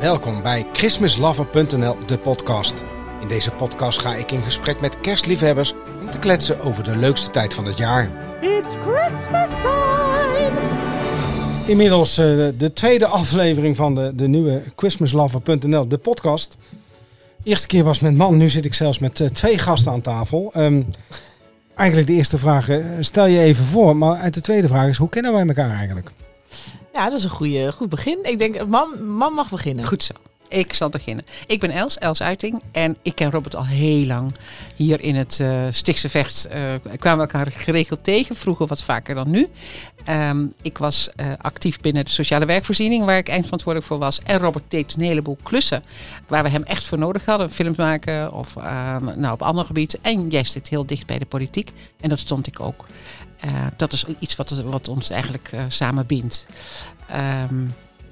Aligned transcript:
Welkom 0.00 0.42
bij 0.42 0.66
christmaslover.nl, 0.72 1.96
de 2.06 2.18
podcast. 2.18 2.84
In 3.20 3.28
deze 3.28 3.50
podcast 3.50 3.98
ga 3.98 4.14
ik 4.14 4.30
in 4.30 4.42
gesprek 4.42 4.80
met 4.80 5.00
kerstliefhebbers 5.00 5.74
om 6.00 6.10
te 6.10 6.18
kletsen 6.18 6.60
over 6.60 6.84
de 6.84 6.96
leukste 6.96 7.30
tijd 7.30 7.54
van 7.54 7.64
het 7.64 7.78
jaar. 7.78 8.10
It's 8.40 8.74
Christmas 8.82 9.48
time! 9.60 10.58
Inmiddels 11.66 12.18
eh, 12.18 12.26
de 12.58 12.70
tweede 12.74 13.06
aflevering 13.06 13.76
van 13.76 13.94
de, 13.94 14.12
de 14.14 14.28
nieuwe 14.28 14.62
christmaslover.nl, 14.76 15.88
de 15.88 15.98
podcast. 15.98 16.56
Eerste 17.42 17.66
keer 17.66 17.84
was 17.84 18.00
met 18.00 18.16
man, 18.16 18.36
nu 18.36 18.48
zit 18.48 18.64
ik 18.64 18.74
zelfs 18.74 18.98
met 18.98 19.20
eh, 19.20 19.28
twee 19.28 19.58
gasten 19.58 19.92
aan 19.92 20.00
tafel. 20.00 20.50
Ehm, 20.54 20.82
eigenlijk 21.74 22.08
de 22.08 22.14
eerste 22.14 22.38
vraag, 22.38 22.68
eh, 22.68 22.84
stel 23.00 23.26
je 23.26 23.40
even 23.40 23.64
voor, 23.64 23.96
maar 23.96 24.18
uit 24.18 24.34
de 24.34 24.40
tweede 24.40 24.68
vraag 24.68 24.88
is, 24.88 24.96
hoe 24.96 25.08
kennen 25.08 25.32
wij 25.32 25.46
elkaar 25.46 25.76
eigenlijk? 25.76 26.10
Ja, 26.92 27.04
dat 27.10 27.18
is 27.18 27.24
een 27.24 27.30
goede, 27.30 27.72
goed 27.72 27.88
begin. 27.88 28.18
Ik 28.22 28.38
denk, 28.38 28.66
man, 28.66 29.14
man 29.14 29.32
mag 29.32 29.50
beginnen. 29.50 29.86
Goed 29.86 30.02
zo. 30.02 30.14
Ik 30.48 30.72
zal 30.74 30.88
beginnen. 30.88 31.24
Ik 31.46 31.60
ben 31.60 31.70
Els, 31.70 31.98
Els 31.98 32.22
Uiting. 32.22 32.62
En 32.72 32.96
ik 33.02 33.14
ken 33.14 33.30
Robert 33.30 33.56
al 33.56 33.66
heel 33.66 34.06
lang. 34.06 34.34
Hier 34.76 35.00
in 35.00 35.14
het 35.16 35.38
uh, 35.42 35.66
Stichtse 35.70 36.08
Vecht 36.08 36.48
uh, 36.54 36.74
kwamen 36.98 37.26
we 37.26 37.32
elkaar 37.32 37.52
geregeld 37.52 38.04
tegen. 38.04 38.36
Vroeger 38.36 38.66
wat 38.66 38.82
vaker 38.82 39.14
dan 39.14 39.30
nu. 39.30 39.48
Um, 40.08 40.52
ik 40.62 40.78
was 40.78 41.08
uh, 41.16 41.32
actief 41.38 41.80
binnen 41.80 42.04
de 42.04 42.10
sociale 42.10 42.46
werkvoorziening, 42.46 43.04
waar 43.04 43.18
ik 43.18 43.28
eindverantwoordelijk 43.28 43.90
voor 43.90 43.98
was. 43.98 44.20
En 44.24 44.38
Robert 44.38 44.64
deed 44.68 44.94
een 44.94 45.02
heleboel 45.02 45.38
klussen 45.42 45.82
waar 46.26 46.42
we 46.42 46.48
hem 46.48 46.62
echt 46.62 46.84
voor 46.84 46.98
nodig 46.98 47.24
hadden. 47.24 47.50
Films 47.50 47.76
maken 47.76 48.32
of 48.32 48.54
nou, 49.14 49.32
op 49.32 49.42
ander 49.42 49.64
gebied. 49.64 49.98
En 50.00 50.28
jij 50.28 50.44
zit 50.44 50.68
heel 50.68 50.86
dicht 50.86 51.06
bij 51.06 51.18
de 51.18 51.26
politiek. 51.26 51.70
En 52.00 52.08
dat 52.08 52.18
stond 52.18 52.46
ik 52.46 52.60
ook. 52.60 52.86
Dat 53.76 53.92
is 53.92 54.04
iets 54.18 54.36
wat, 54.36 54.62
wat 54.66 54.88
ons 54.88 55.10
eigenlijk 55.10 55.50
samen 55.68 56.06
bindt. 56.06 56.46
Um, 57.50 57.70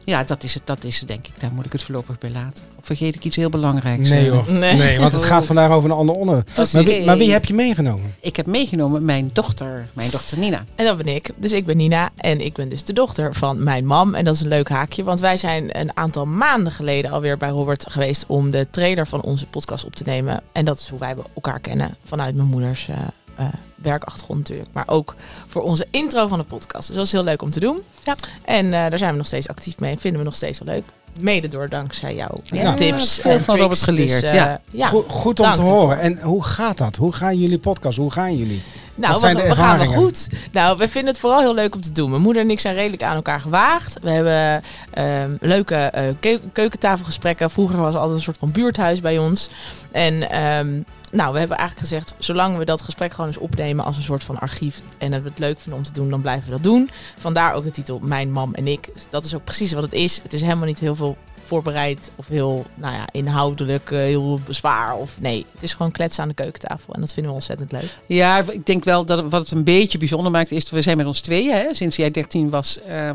ja, 0.08 0.24
dat 0.24 0.42
is, 0.42 0.54
het, 0.54 0.62
dat 0.66 0.84
is 0.84 0.98
het 0.98 1.08
denk 1.08 1.26
ik. 1.26 1.32
Daar 1.38 1.52
moet 1.52 1.64
ik 1.64 1.72
het 1.72 1.82
voorlopig 1.82 2.18
bij 2.18 2.30
laten. 2.30 2.64
Of 2.78 2.86
vergeet 2.86 3.14
ik 3.14 3.24
iets 3.24 3.36
heel 3.36 3.50
belangrijks? 3.50 4.08
Nee 4.08 4.30
hoor. 4.30 4.52
Nee, 4.52 4.74
nee 4.74 4.98
want 4.98 5.12
het 5.12 5.22
gaat 5.22 5.46
vandaag 5.46 5.70
over 5.70 5.90
een 5.90 5.96
ander 5.96 6.14
onderwerp. 6.14 6.50
Maar 6.72 6.84
wie, 6.84 7.04
maar 7.04 7.16
wie 7.16 7.32
heb 7.32 7.44
je 7.44 7.54
meegenomen? 7.54 8.14
Ik 8.20 8.36
heb 8.36 8.46
meegenomen 8.46 9.04
mijn 9.04 9.30
dochter, 9.32 9.88
mijn 9.92 10.10
dochter 10.10 10.38
Nina. 10.38 10.64
En 10.74 10.84
dat 10.84 10.96
ben 10.96 11.14
ik. 11.14 11.30
Dus 11.36 11.52
ik 11.52 11.66
ben 11.66 11.76
Nina 11.76 12.10
en 12.16 12.40
ik 12.40 12.54
ben 12.54 12.68
dus 12.68 12.84
de 12.84 12.92
dochter 12.92 13.34
van 13.34 13.62
mijn 13.62 13.86
mam. 13.86 14.14
En 14.14 14.24
dat 14.24 14.34
is 14.34 14.40
een 14.40 14.48
leuk 14.48 14.68
haakje, 14.68 15.04
want 15.04 15.20
wij 15.20 15.36
zijn 15.36 15.78
een 15.78 15.96
aantal 15.96 16.26
maanden 16.26 16.72
geleden 16.72 17.10
alweer 17.10 17.36
bij 17.36 17.48
Robert 17.48 17.84
geweest 17.88 18.24
om 18.26 18.50
de 18.50 18.66
trailer 18.70 19.06
van 19.06 19.22
onze 19.22 19.46
podcast 19.46 19.84
op 19.84 19.96
te 19.96 20.04
nemen. 20.06 20.42
En 20.52 20.64
dat 20.64 20.78
is 20.78 20.88
hoe 20.88 20.98
wij 20.98 21.14
elkaar 21.34 21.60
kennen 21.60 21.96
vanuit 22.04 22.34
mijn 22.34 22.48
moeders 22.48 22.88
uh, 22.88 22.96
uh, 23.40 23.46
werkachtergrond 23.74 24.38
natuurlijk. 24.38 24.68
Maar 24.72 24.88
ook 24.88 25.14
voor 25.46 25.62
onze 25.62 25.86
intro 25.90 26.26
van 26.26 26.38
de 26.38 26.44
podcast. 26.44 26.86
Dus 26.86 26.96
dat 26.96 27.04
is 27.04 27.12
heel 27.12 27.24
leuk 27.24 27.42
om 27.42 27.50
te 27.50 27.60
doen. 27.60 27.80
Ja. 28.04 28.16
En 28.44 28.64
uh, 28.64 28.70
daar 28.70 28.98
zijn 28.98 29.10
we 29.10 29.16
nog 29.16 29.26
steeds 29.26 29.48
actief 29.48 29.78
mee 29.78 29.92
en 29.92 29.98
vinden 29.98 30.20
we 30.20 30.26
nog 30.26 30.34
steeds 30.34 30.58
wel 30.58 30.74
leuk. 30.74 30.84
Mede 31.20 31.48
door 31.48 31.68
dankzij 31.68 32.14
jouw 32.14 32.40
ja, 32.42 32.74
tips. 32.74 33.14
Veel 33.14 33.40
van 33.40 33.56
Robert 33.56 33.82
geleerd. 33.82 34.20
Dus, 34.20 34.30
uh, 34.30 34.36
ja. 34.36 34.60
ja. 34.70 34.86
Goed, 34.86 35.04
goed 35.08 35.40
om 35.40 35.52
te 35.52 35.60
horen. 35.60 36.00
En 36.00 36.20
hoe 36.20 36.44
gaat 36.44 36.78
dat? 36.78 36.96
Hoe 36.96 37.12
gaan 37.12 37.38
jullie 37.38 37.58
podcast? 37.58 37.98
Hoe 37.98 38.12
gaan 38.12 38.36
jullie? 38.36 38.62
Nou, 38.98 39.20
we, 39.20 39.42
we 39.48 39.54
gaan 39.54 39.78
wel 39.78 39.86
goed. 39.86 40.28
Nou, 40.52 40.78
we 40.78 40.88
vinden 40.88 41.10
het 41.12 41.20
vooral 41.20 41.40
heel 41.40 41.54
leuk 41.54 41.74
om 41.74 41.80
te 41.80 41.92
doen. 41.92 42.10
Mijn 42.10 42.22
moeder 42.22 42.42
en 42.42 42.50
ik 42.50 42.60
zijn 42.60 42.74
redelijk 42.74 43.02
aan 43.02 43.14
elkaar 43.16 43.40
gewaagd. 43.40 43.98
We 44.02 44.10
hebben 44.10 44.62
ehm 44.90 45.30
leuke 45.40 45.74
eh, 45.74 46.02
keu- 46.20 46.38
keukentafelgesprekken. 46.52 47.50
Vroeger 47.50 47.76
was 47.78 47.86
het 47.86 47.96
altijd 47.96 48.16
een 48.16 48.24
soort 48.24 48.38
van 48.38 48.50
buurthuis 48.50 49.00
bij 49.00 49.18
ons. 49.18 49.48
En 49.92 50.30
ehm 50.30 50.82
nou, 51.12 51.32
we 51.32 51.38
hebben 51.38 51.56
eigenlijk 51.56 51.88
gezegd, 51.88 52.14
zolang 52.18 52.56
we 52.56 52.64
dat 52.64 52.82
gesprek 52.82 53.10
gewoon 53.12 53.26
eens 53.26 53.38
opnemen 53.38 53.84
als 53.84 53.96
een 53.96 54.02
soort 54.02 54.24
van 54.24 54.38
archief 54.38 54.82
en 54.98 55.10
dat 55.10 55.22
we 55.22 55.28
het 55.28 55.38
leuk 55.38 55.60
vinden 55.60 55.78
om 55.80 55.86
te 55.86 55.92
doen, 55.92 56.10
dan 56.10 56.20
blijven 56.20 56.44
we 56.44 56.50
dat 56.50 56.62
doen. 56.62 56.90
Vandaar 57.18 57.54
ook 57.54 57.64
de 57.64 57.70
titel 57.70 57.98
Mijn 58.02 58.32
Mam 58.32 58.54
en 58.54 58.66
ik. 58.66 58.88
Dus 58.94 59.06
dat 59.10 59.24
is 59.24 59.34
ook 59.34 59.44
precies 59.44 59.72
wat 59.72 59.82
het 59.82 59.92
is. 59.92 60.20
Het 60.22 60.32
is 60.32 60.40
helemaal 60.40 60.66
niet 60.66 60.78
heel 60.78 60.94
veel 60.94 61.16
voorbereid 61.44 62.10
of 62.16 62.28
heel 62.28 62.66
nou 62.74 62.94
ja, 62.94 63.08
inhoudelijk, 63.10 63.90
uh, 63.90 63.98
heel 63.98 64.40
zwaar. 64.48 64.96
Of 64.96 65.20
nee, 65.20 65.46
het 65.52 65.62
is 65.62 65.74
gewoon 65.74 65.92
kletsen 65.92 66.22
aan 66.22 66.28
de 66.28 66.34
keukentafel 66.34 66.94
en 66.94 67.00
dat 67.00 67.12
vinden 67.12 67.30
we 67.30 67.38
ontzettend 67.38 67.72
leuk. 67.72 67.96
Ja, 68.06 68.42
ik 68.50 68.66
denk 68.66 68.84
wel 68.84 69.04
dat 69.04 69.28
wat 69.28 69.40
het 69.40 69.50
een 69.50 69.64
beetje 69.64 69.98
bijzonder 69.98 70.30
maakt 70.30 70.50
is 70.50 70.62
dat 70.62 70.72
we 70.72 70.82
zijn 70.82 70.96
met 70.96 71.06
ons 71.06 71.20
tweeën. 71.20 71.54
Hè. 71.54 71.74
Sinds 71.74 71.96
jij 71.96 72.10
13 72.10 72.50
was, 72.50 72.78
uh, 72.88 73.08
uh, 73.08 73.14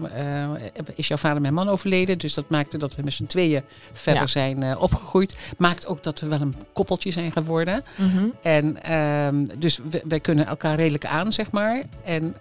is 0.96 1.08
jouw 1.08 1.18
vader 1.18 1.36
en 1.36 1.42
mijn 1.42 1.54
man 1.54 1.70
overleden. 1.70 2.18
Dus 2.18 2.34
dat 2.34 2.50
maakte 2.50 2.78
dat 2.78 2.96
we 2.96 3.02
met 3.04 3.14
z'n 3.14 3.26
tweeën 3.26 3.64
verder 3.94 4.22
ja. 4.22 4.28
zijn 4.28 4.64
uh, 4.64 4.76
opgegroeid. 4.80 5.36
Maakt 5.58 5.88
ook 5.88 6.04
dat 6.04 6.20
we 6.20 6.28
wel 6.28 6.42
een 6.42 6.56
koppeltje 6.74 7.12
zijn 7.12 7.32
geworden. 7.32 7.84
Mm 7.96 8.10
-hmm. 8.10 8.34
En 8.42 8.94
um, 9.26 9.50
dus 9.60 9.80
wij 10.08 10.20
kunnen 10.20 10.48
elkaar 10.48 10.76
redelijk 10.76 11.06
aan, 11.06 11.34
zeg 11.34 11.52
maar. 11.52 11.84
En, 12.04 12.36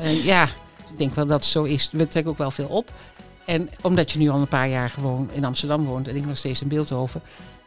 en 0.00 0.14
ja, 0.32 0.44
ik 0.90 0.98
denk 0.98 1.14
wel 1.14 1.26
dat 1.26 1.40
het 1.40 1.48
zo 1.48 1.62
is. 1.62 1.88
We 1.92 2.08
trekken 2.08 2.32
ook 2.32 2.38
wel 2.38 2.50
veel 2.50 2.68
op. 2.68 2.92
En 3.50 3.70
omdat 3.82 4.10
je 4.12 4.18
nu 4.18 4.28
al 4.28 4.40
een 4.40 4.48
paar 4.48 4.68
jaar 4.68 4.90
gewoon 4.90 5.28
in 5.32 5.44
Amsterdam 5.44 5.84
woont 5.84 6.08
en 6.08 6.16
ik 6.16 6.26
nog 6.26 6.36
steeds 6.36 6.62
in 6.62 6.68
Beeldhoven, 6.68 7.20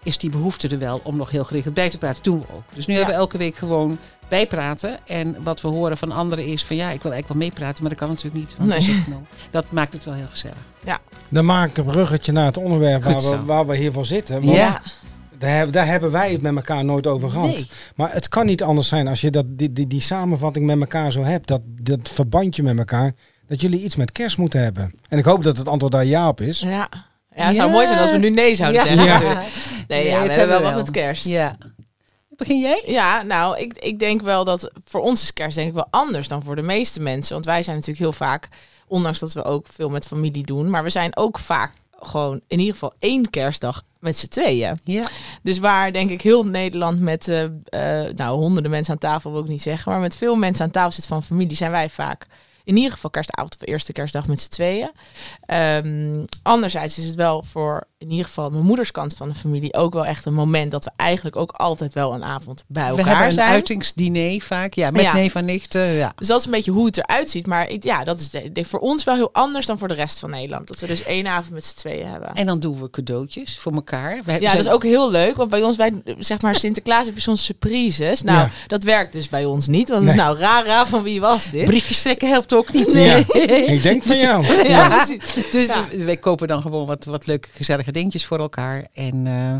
is 0.04 0.18
die 0.18 0.30
behoefte 0.30 0.68
er 0.68 0.80
wel 0.80 1.02
om 1.04 1.16
nog 1.16 1.30
heel 1.30 1.44
geregeld 1.44 1.74
bij 1.74 1.90
te 1.90 1.98
praten. 1.98 2.24
Doen 2.24 2.40
we 2.40 2.46
ook. 2.56 2.64
Dus 2.76 2.86
nu 2.86 2.94
ja. 2.94 3.00
hebben 3.00 3.16
we 3.16 3.22
elke 3.22 3.38
week 3.38 3.56
gewoon 3.56 3.98
bijpraten. 4.28 4.98
En 5.08 5.44
wat 5.44 5.62
we 5.62 5.68
horen 5.68 5.98
van 5.98 6.12
anderen 6.12 6.46
is 6.46 6.66
van 6.66 6.76
ja, 6.76 6.92
ik 6.92 7.02
wil 7.02 7.12
eigenlijk 7.12 7.40
wel 7.40 7.50
meepraten, 7.50 7.82
maar 7.82 7.92
dat 7.92 8.00
kan 8.00 8.10
natuurlijk 8.10 8.36
niet. 8.36 8.58
Want 8.58 8.70
nee. 8.70 9.04
dat, 9.10 9.20
dat 9.52 9.72
maakt 9.72 9.94
het 9.94 10.04
wel 10.04 10.14
heel 10.14 10.28
gezellig. 10.30 10.58
Ja. 10.84 11.00
Dan 11.30 11.46
maak 11.46 11.70
ik 11.70 11.78
een 11.78 11.86
bruggetje 11.86 12.32
naar 12.32 12.46
het 12.46 12.58
onderwerp 12.58 13.04
waar 13.04 13.22
we, 13.22 13.46
waar 13.46 13.68
we 13.68 13.76
hiervoor 13.76 14.06
zitten. 14.06 14.42
Want 14.42 14.58
ja. 14.58 14.82
Daar, 15.38 15.72
daar, 15.72 15.88
hebben 15.88 16.12
wij 16.12 16.32
het 16.32 16.42
met 16.42 16.56
elkaar 16.56 16.86
nooit 16.86 17.08
over 17.08 17.30
gehad. 17.30 17.48
Nee. 17.48 17.68
Maar 17.96 18.14
het 18.14 18.30
kan 18.30 18.46
niet 18.46 18.64
anders 18.64 18.88
zijn 18.88 19.08
als 19.08 19.22
je 19.22 19.32
dat, 19.32 19.46
die, 19.48 19.74
die, 19.74 19.88
die 19.88 20.02
samenvatting 20.02 20.66
met 20.66 20.80
elkaar 20.80 21.12
zo 21.12 21.24
hebt. 21.24 21.48
Dat, 21.48 21.62
dat 21.66 22.10
verbandje 22.10 22.64
met 22.64 22.78
elkaar. 22.78 23.14
Dat 23.48 23.62
jullie 23.62 23.84
iets 23.84 23.96
met 23.96 24.12
kerst 24.12 24.38
moeten 24.38 24.62
hebben. 24.62 24.94
En 25.09 25.18
ik 25.18 25.26
hoop 25.26 25.44
dat 25.44 25.58
het 25.58 25.68
antwoord 25.68 25.94
daar 25.94 26.06
ja 26.06 26.28
op 26.28 26.42
is. 26.42 26.59
Ja, 26.59 26.70
ja 26.70 27.46
het 27.46 27.56
zou 27.56 27.68
ja. 27.68 27.74
mooi 27.74 27.88
zijn 27.88 28.00
als 28.00 28.12
we 28.12 28.18
nu 28.18 28.30
nee 28.30 28.56
zouden 28.56 28.86
ja. 28.86 28.96
zeggen. 28.96 29.30
Ja. 29.30 29.44
Nee, 29.88 30.06
ja, 30.08 30.20
nee, 30.20 30.28
we 30.28 30.34
hebben 30.34 30.62
wel 30.62 30.72
wat 30.72 30.76
met 30.76 30.92
kerst. 30.92 31.26
Ja. 31.26 31.58
Begin 32.30 32.59
jij? 32.59 32.84
Ja, 32.86 33.22
nou, 33.22 33.59
ik, 33.59 33.74
ik 33.74 34.00
denk 34.00 34.22
wel 34.22 34.44
dat 34.44 34.72
voor 34.86 35.02
ons 35.02 35.22
is 35.22 35.34
kerst 35.34 35.56
denk 35.56 35.68
ik 35.68 35.74
wel 35.74 35.88
anders 35.90 36.28
dan 36.28 36.44
voor 36.44 36.56
de 36.56 36.62
meeste 36.62 37.02
mensen. 37.02 37.34
Want 37.34 37.46
wij 37.46 37.64
zijn 37.64 37.76
natuurlijk 37.76 38.04
heel 38.04 38.28
vaak, 38.28 38.48
ondanks 38.88 39.20
dat 39.20 39.34
we 39.34 39.44
ook 39.44 39.68
veel 39.68 39.90
met 39.90 40.08
familie 40.08 40.46
doen, 40.46 40.70
maar 40.70 40.84
we 40.84 40.90
zijn 40.90 41.18
ook 41.18 41.40
vaak 41.40 41.72
gewoon 42.00 42.42
in 42.48 42.60
ieder 42.60 42.74
geval 42.74 42.94
één 43.00 43.30
kerstdag 43.30 43.84
met 44.00 44.18
z'n 44.18 44.28
tweeën. 44.28 44.80
Ja. 44.84 45.04
Dus 45.42 45.60
waar 45.60 45.94
denk 45.94 46.10
ik 46.10 46.22
heel 46.22 46.46
Nederland 46.46 47.00
met 47.00 47.28
uh, 47.28 47.42
uh, 47.44 47.50
nou, 48.16 48.38
honderden 48.38 48.72
mensen 48.72 48.94
aan 48.94 49.00
tafel 49.00 49.31
wil 49.31 49.42
ik 49.42 49.48
niet 49.48 49.62
zeggen, 49.62 49.92
maar 49.92 50.02
met 50.02 50.18
veel 50.18 50.36
mensen 50.36 50.66
aan 50.66 50.72
tafel 50.72 50.92
zit 50.92 51.06
van 51.06 51.24
familie, 51.24 51.56
zijn 51.56 51.72
wij 51.72 51.90
vaak 51.90 52.28
in 52.63 52.75
ieder 52.75 52.91
geval 52.91 53.09
kerstavond 53.09 53.56
of 53.56 53.68
eerste 53.68 53.91
kerstdag 53.91 54.28
met 54.28 54.40
z'n 54.40 54.50
tweeën. 54.50 54.91
Um, 55.85 56.25
anderzijds 56.41 56.97
is 56.97 57.06
het 57.06 57.16
wel 57.16 57.44
voor 57.44 57.88
in 58.03 58.09
ieder 58.12 58.25
geval 58.25 58.50
mijn 58.50 58.64
moederskant 58.64 59.14
van 59.18 59.30
de 59.30 59.36
familie 59.36 59.74
ook 59.74 59.94
wel 59.94 60.06
echt 60.06 60.25
een 60.25 60.34
moment 60.34 60.72
dat 60.72 60.84
we 60.84 60.91
eigenlijk 60.96 61.36
ook 61.36 61.52
altijd 61.52 61.94
wel 61.94 62.14
een 62.14 62.24
avond 62.24 62.64
bij 62.68 62.84
elkaar 62.88 63.03
we 63.03 63.09
hebben 63.09 63.25
een 63.28 63.31
zijn. 63.34 63.47
uitingsdiner 63.50 64.41
vaak, 64.41 64.74
ja, 64.74 64.90
met 64.91 65.02
Ja. 65.02 65.14
neef 65.14 65.36
en 65.36 65.46
nicht. 65.46 65.75
eh, 65.75 65.97
ja. 65.97 66.13
Dus 66.16 66.28
dat 66.28 66.40
is 66.40 66.46
een 66.46 66.52
beetje 66.52 66.72
hoe 66.72 66.86
het 66.86 66.97
eruit 66.97 67.30
ziet. 67.30 67.47
Maar 67.47 67.69
ik, 67.69 67.84
ja, 67.84 68.03
dat 68.03 68.19
is 68.53 68.68
voor 68.68 68.80
ons 68.80 69.03
wel 69.03 69.16
heel 69.16 69.30
anders 69.34 69.66
dan 69.66 69.78
voor 69.78 69.88
de 69.88 69.94
rest 69.94 70.19
van 70.19 70.30
Nederland. 70.30 70.68
Dat 70.68 70.80
we 70.80 70.88
dus 70.88 71.03
één 71.03 71.28
avond 71.28 71.50
met 71.53 71.66
z'n 71.66 71.78
tweeën 71.78 72.08
hebben. 72.08 72.34
En 72.34 72.46
dan 72.46 72.59
doen 72.59 72.80
we 72.80 72.90
cadeautjes 72.90 73.58
voor 73.59 73.72
elkaar. 73.74 74.22
Wij 74.25 74.36
Ja, 74.36 74.42
zijn- 74.42 74.56
dat 74.58 74.66
is 74.66 74.72
ook 74.72 74.84
heel 74.84 75.12
leuk. 75.12 75.36
Want 75.36 75.50
bij 75.50 75.62
ons, 75.63 75.78
wij, 75.78 75.94
zeg 76.19 76.42
maar, 76.42 76.56
Sinterklaas 76.56 77.06
heb 77.06 77.16
je 77.16 77.22
soms 77.22 77.46
surprises. 77.46 78.22
Nou, 78.22 78.38
Ja. 78.38 78.50
dat 78.68 78.84
werkt 78.84 79.13
dus 79.13 79.30
bij 79.30 79.46
ons 79.46 79.68
niet. 79.68 79.90
Want 79.90 80.06
het 80.06 80.16
Nee. 80.16 80.25
is 80.25 80.30
nou 80.30 80.40
raar, 80.40 80.66
raar 80.66 80.88
van 80.88 81.03
wie 81.03 81.19
was 81.22 81.50
dit? 81.52 81.66
briefjes 81.66 82.02
trekken 82.02 82.30
helpt 82.30 82.53
ook 82.53 82.74
niet. 82.74 82.92
Ja. 82.92 83.16
Ik 83.74 83.81
denk 83.81 84.03
van 84.03 84.18
jou. 84.18 84.46
Ja. 84.74 85.06
Dus 85.52 85.66
Ja. 85.66 85.88
wij 85.97 86.18
kopen 86.18 86.47
dan 86.47 86.62
gewoon 86.62 86.86
wat, 86.86 87.06
wat 87.06 87.25
leuke 87.25 87.47
gezellige 87.53 87.92
dingetjes 87.94 88.26
voor 88.26 88.40
elkaar. 88.40 88.88
En 88.94 89.26
uh, 89.26 89.56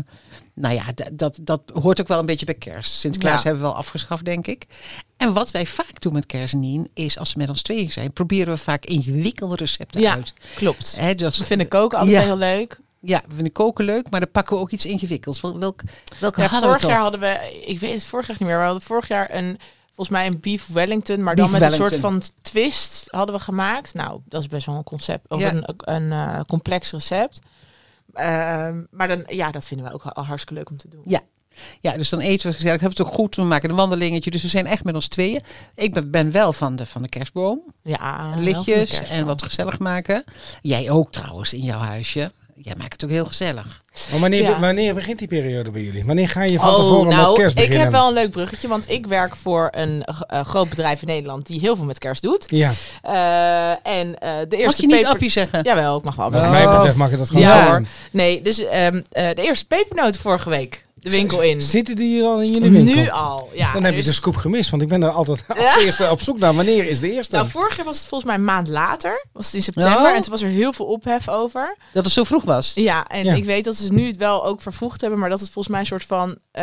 nou 0.54 0.74
ja, 0.74 0.84
dat, 1.12 1.38
dat 1.42 1.60
hoort 1.82 2.00
ook 2.00 2.08
wel 2.08 2.18
een 2.18 2.26
beetje 2.26 2.46
bij 2.46 2.54
kerst. 2.54 2.92
Sinterklaas 2.92 3.42
Ja. 3.42 3.48
hebben 3.48 3.62
we 3.62 3.68
wel 3.68 3.76
afgeschaft, 3.78 4.24
denk 4.24 4.46
ik. 4.46 4.66
En 5.16 5.32
wat 5.32 5.50
wij 5.50 5.66
vaak 5.66 6.00
doen 6.00 6.12
met 6.12 6.26
kerst, 6.26 6.54
Nien, 6.54 6.88
is 6.94 7.18
als 7.18 7.32
we 7.32 7.38
met 7.40 7.48
ons 7.48 7.62
tweeën 7.62 7.92
zijn, 7.92 8.12
proberen 8.12 8.52
we 8.54 8.58
vaak 8.60 8.84
ingewikkelde 8.84 9.56
recepten 9.56 10.00
Ja. 10.00 10.14
uit. 10.14 10.32
Klopt. 10.54 10.96
Hè, 10.98 11.14
dus, 11.14 11.38
We 11.38 11.44
vinden 11.44 11.68
koken 11.68 11.98
altijd 11.98 12.16
Ja. 12.16 12.22
heel 12.22 12.36
leuk. 12.36 12.80
Ja, 13.00 13.22
we 13.28 13.34
vinden 13.34 13.52
koken 13.52 13.84
leuk, 13.84 14.10
maar 14.10 14.20
dan 14.20 14.30
pakken 14.30 14.56
we 14.56 14.62
ook 14.62 14.70
iets 14.70 14.86
ingewikkelds. 14.86 15.40
Wel- 15.40 15.58
Welk, 15.58 15.80
welke 16.18 16.40
Ja, 16.40 16.46
hadden 16.46 16.68
vorig 16.68 16.82
we 16.84 16.88
jaar 16.88 17.00
hadden 17.00 17.20
we, 17.20 17.62
ik 17.66 17.78
weet 17.78 17.92
het 17.92 18.04
vorig 18.04 18.26
jaar 18.26 18.36
niet 18.38 18.48
meer, 18.48 18.58
we 18.58 18.64
hadden 18.64 18.82
vorig 18.82 19.08
jaar 19.08 19.34
een, 19.34 19.58
volgens 19.86 20.08
mij 20.08 20.26
een 20.26 20.40
beef 20.40 20.66
Wellington, 20.66 21.22
maar 21.22 21.34
dan 21.34 21.50
met 21.50 21.62
een 21.62 21.70
soort 21.70 21.96
van 21.96 22.22
twist 22.42 23.04
hadden 23.10 23.34
we 23.34 23.40
gemaakt. 23.40 23.94
Nou, 23.94 24.20
dat 24.28 24.40
is 24.42 24.48
best 24.48 24.66
wel 24.66 24.74
een 24.76 24.84
concept, 24.84 25.28
of 25.30 25.40
Ja. 25.40 25.52
een, 25.52 25.64
een 25.76 26.12
eh, 26.12 26.40
complex 26.40 26.90
recept. 26.90 27.40
Ehm, 28.14 28.82
maar 28.90 29.08
dan, 29.08 29.22
ja, 29.26 29.50
dat 29.50 29.66
vinden 29.66 29.86
we 29.86 29.92
ook 29.92 30.04
al 30.04 30.24
hartstikke 30.24 30.54
leuk 30.54 30.70
om 30.70 30.76
te 30.76 30.88
doen. 30.88 31.02
Ja. 31.04 31.20
Ja, 31.80 31.92
dus 31.92 32.08
dan 32.08 32.20
eten 32.20 32.48
we 32.48 32.54
gezellig. 32.54 32.80
Hebben 32.80 32.96
we 32.96 33.04
het 33.04 33.12
ook 33.12 33.20
goed. 33.20 33.36
We 33.36 33.42
maken 33.42 33.70
een 33.70 33.76
wandelingetje. 33.76 34.30
Dus 34.30 34.42
we 34.42 34.48
zijn 34.48 34.66
echt 34.66 34.84
met 34.84 34.94
ons 34.94 35.08
tweeën. 35.08 35.42
Ik 35.74 35.94
ben, 35.94 36.10
ben 36.10 36.30
wel 36.30 36.52
van 36.52 36.76
de, 36.76 36.86
van 36.86 37.02
de 37.02 37.08
kerstboom. 37.08 37.74
Ja, 37.82 38.34
lichtjes 38.36 39.02
en 39.02 39.26
wat 39.26 39.42
gezellig 39.42 39.78
maken. 39.78 40.24
Jij 40.62 40.90
ook 40.90 41.12
trouwens 41.12 41.52
in 41.52 41.62
jouw 41.62 41.80
huisje. 41.80 42.32
Jij 42.56 42.74
maakt 42.78 42.92
het 42.92 43.04
ook 43.04 43.10
heel 43.10 43.24
gezellig. 43.24 43.82
Maar 44.10 44.20
wanneer, 44.20 44.42
Ja. 44.42 44.60
wanneer 44.60 44.94
begint 44.94 45.18
die 45.18 45.28
periode 45.28 45.70
bij 45.70 45.82
jullie? 45.82 46.04
Wanneer 46.04 46.28
ga 46.28 46.42
je 46.42 46.58
van 46.58 46.68
Oh, 46.68 46.76
tevoren 46.76 47.06
met 47.06 47.16
nou, 47.16 47.34
kerst 47.36 47.50
ik 47.50 47.54
beginnen? 47.56 47.80
heb 47.82 47.90
wel 47.92 48.06
een 48.08 48.14
leuk 48.14 48.30
bruggetje, 48.30 48.68
want 48.68 48.90
ik 48.90 49.06
werk 49.06 49.36
voor 49.36 49.68
een 49.70 50.04
eh, 50.04 50.44
groot 50.44 50.68
bedrijf 50.68 51.00
in 51.00 51.06
Nederland 51.08 51.46
die 51.46 51.60
heel 51.60 51.76
veel 51.76 51.84
met 51.84 51.98
kerst 51.98 52.22
doet. 52.22 52.46
Ja, 52.48 52.72
Eh, 53.02 53.70
en 53.70 54.18
eh, 54.18 54.30
de 54.38 54.46
Mag 54.50 54.58
eerste 54.58 54.82
je 54.82 54.86
niet 54.88 54.96
peper- 54.96 55.10
appie 55.12 55.30
zeggen? 55.30 55.62
Jawel, 55.62 55.98
ik 55.98 56.04
mag 56.04 56.16
wel. 56.16 56.30
wat 56.30 56.50
mij 56.50 56.66
betreft 56.68 56.96
mag 56.96 57.10
je 57.10 57.16
dat 57.16 57.26
gewoon 57.28 57.42
Ja, 57.42 57.66
hoor. 57.70 57.82
Nee, 58.10 58.42
dus 58.42 58.64
ehm, 58.64 59.00
eh, 59.12 59.28
de 59.34 59.42
eerste 59.42 59.66
pepernoten 59.66 60.20
vorige 60.20 60.48
week 60.48 60.83
de 61.04 61.10
winkel 61.10 61.40
in. 61.42 61.60
Zitten 61.62 61.96
die 61.96 62.08
hier 62.08 62.24
al 62.24 62.40
in 62.42 62.52
jullie 62.52 62.70
winkel? 62.70 62.94
Nu 62.94 63.08
al, 63.10 63.50
ja. 63.52 63.72
Dan 63.72 63.84
heb 63.84 63.94
je 63.94 64.02
de 64.02 64.12
scoop 64.12 64.36
gemist, 64.36 64.70
want 64.70 64.82
ik 64.82 64.88
ben 64.88 65.02
er 65.02 65.10
altijd 65.10 65.44
als 65.48 65.58
Ja. 65.58 65.78
eerste 65.78 66.10
op 66.10 66.20
zoek 66.20 66.38
naar. 66.38 66.54
Wanneer 66.54 66.84
is 66.88 67.00
de 67.00 67.12
eerste? 67.12 67.36
Nou, 67.36 67.48
vorig 67.48 67.76
jaar 67.76 67.84
was 67.84 67.98
het 67.98 68.06
volgens 68.06 68.30
mij 68.30 68.38
een 68.38 68.44
maand 68.44 68.68
later. 68.68 69.26
Was 69.32 69.46
het 69.46 69.54
in 69.54 69.62
september. 69.62 70.00
Oh. 70.00 70.14
En 70.14 70.22
toen 70.22 70.30
was 70.30 70.42
er 70.42 70.48
heel 70.48 70.72
veel 70.72 70.86
ophef 70.86 71.28
over. 71.28 71.76
Dat 71.92 72.04
het 72.04 72.12
zo 72.12 72.24
vroeg 72.24 72.42
was. 72.44 72.72
Ja, 72.74 73.06
en 73.06 73.24
Ja. 73.24 73.34
ik 73.34 73.44
weet 73.44 73.64
dat 73.64 73.76
ze 73.76 73.92
nu 73.92 74.06
het 74.06 74.16
wel 74.16 74.46
ook 74.46 74.62
vervoegd 74.62 75.00
hebben. 75.00 75.18
Maar 75.18 75.28
dat 75.28 75.40
het 75.40 75.50
volgens 75.50 75.68
mij 75.74 75.80
een 75.80 75.86
soort 75.86 76.04
van 76.04 76.38
eh 76.52 76.62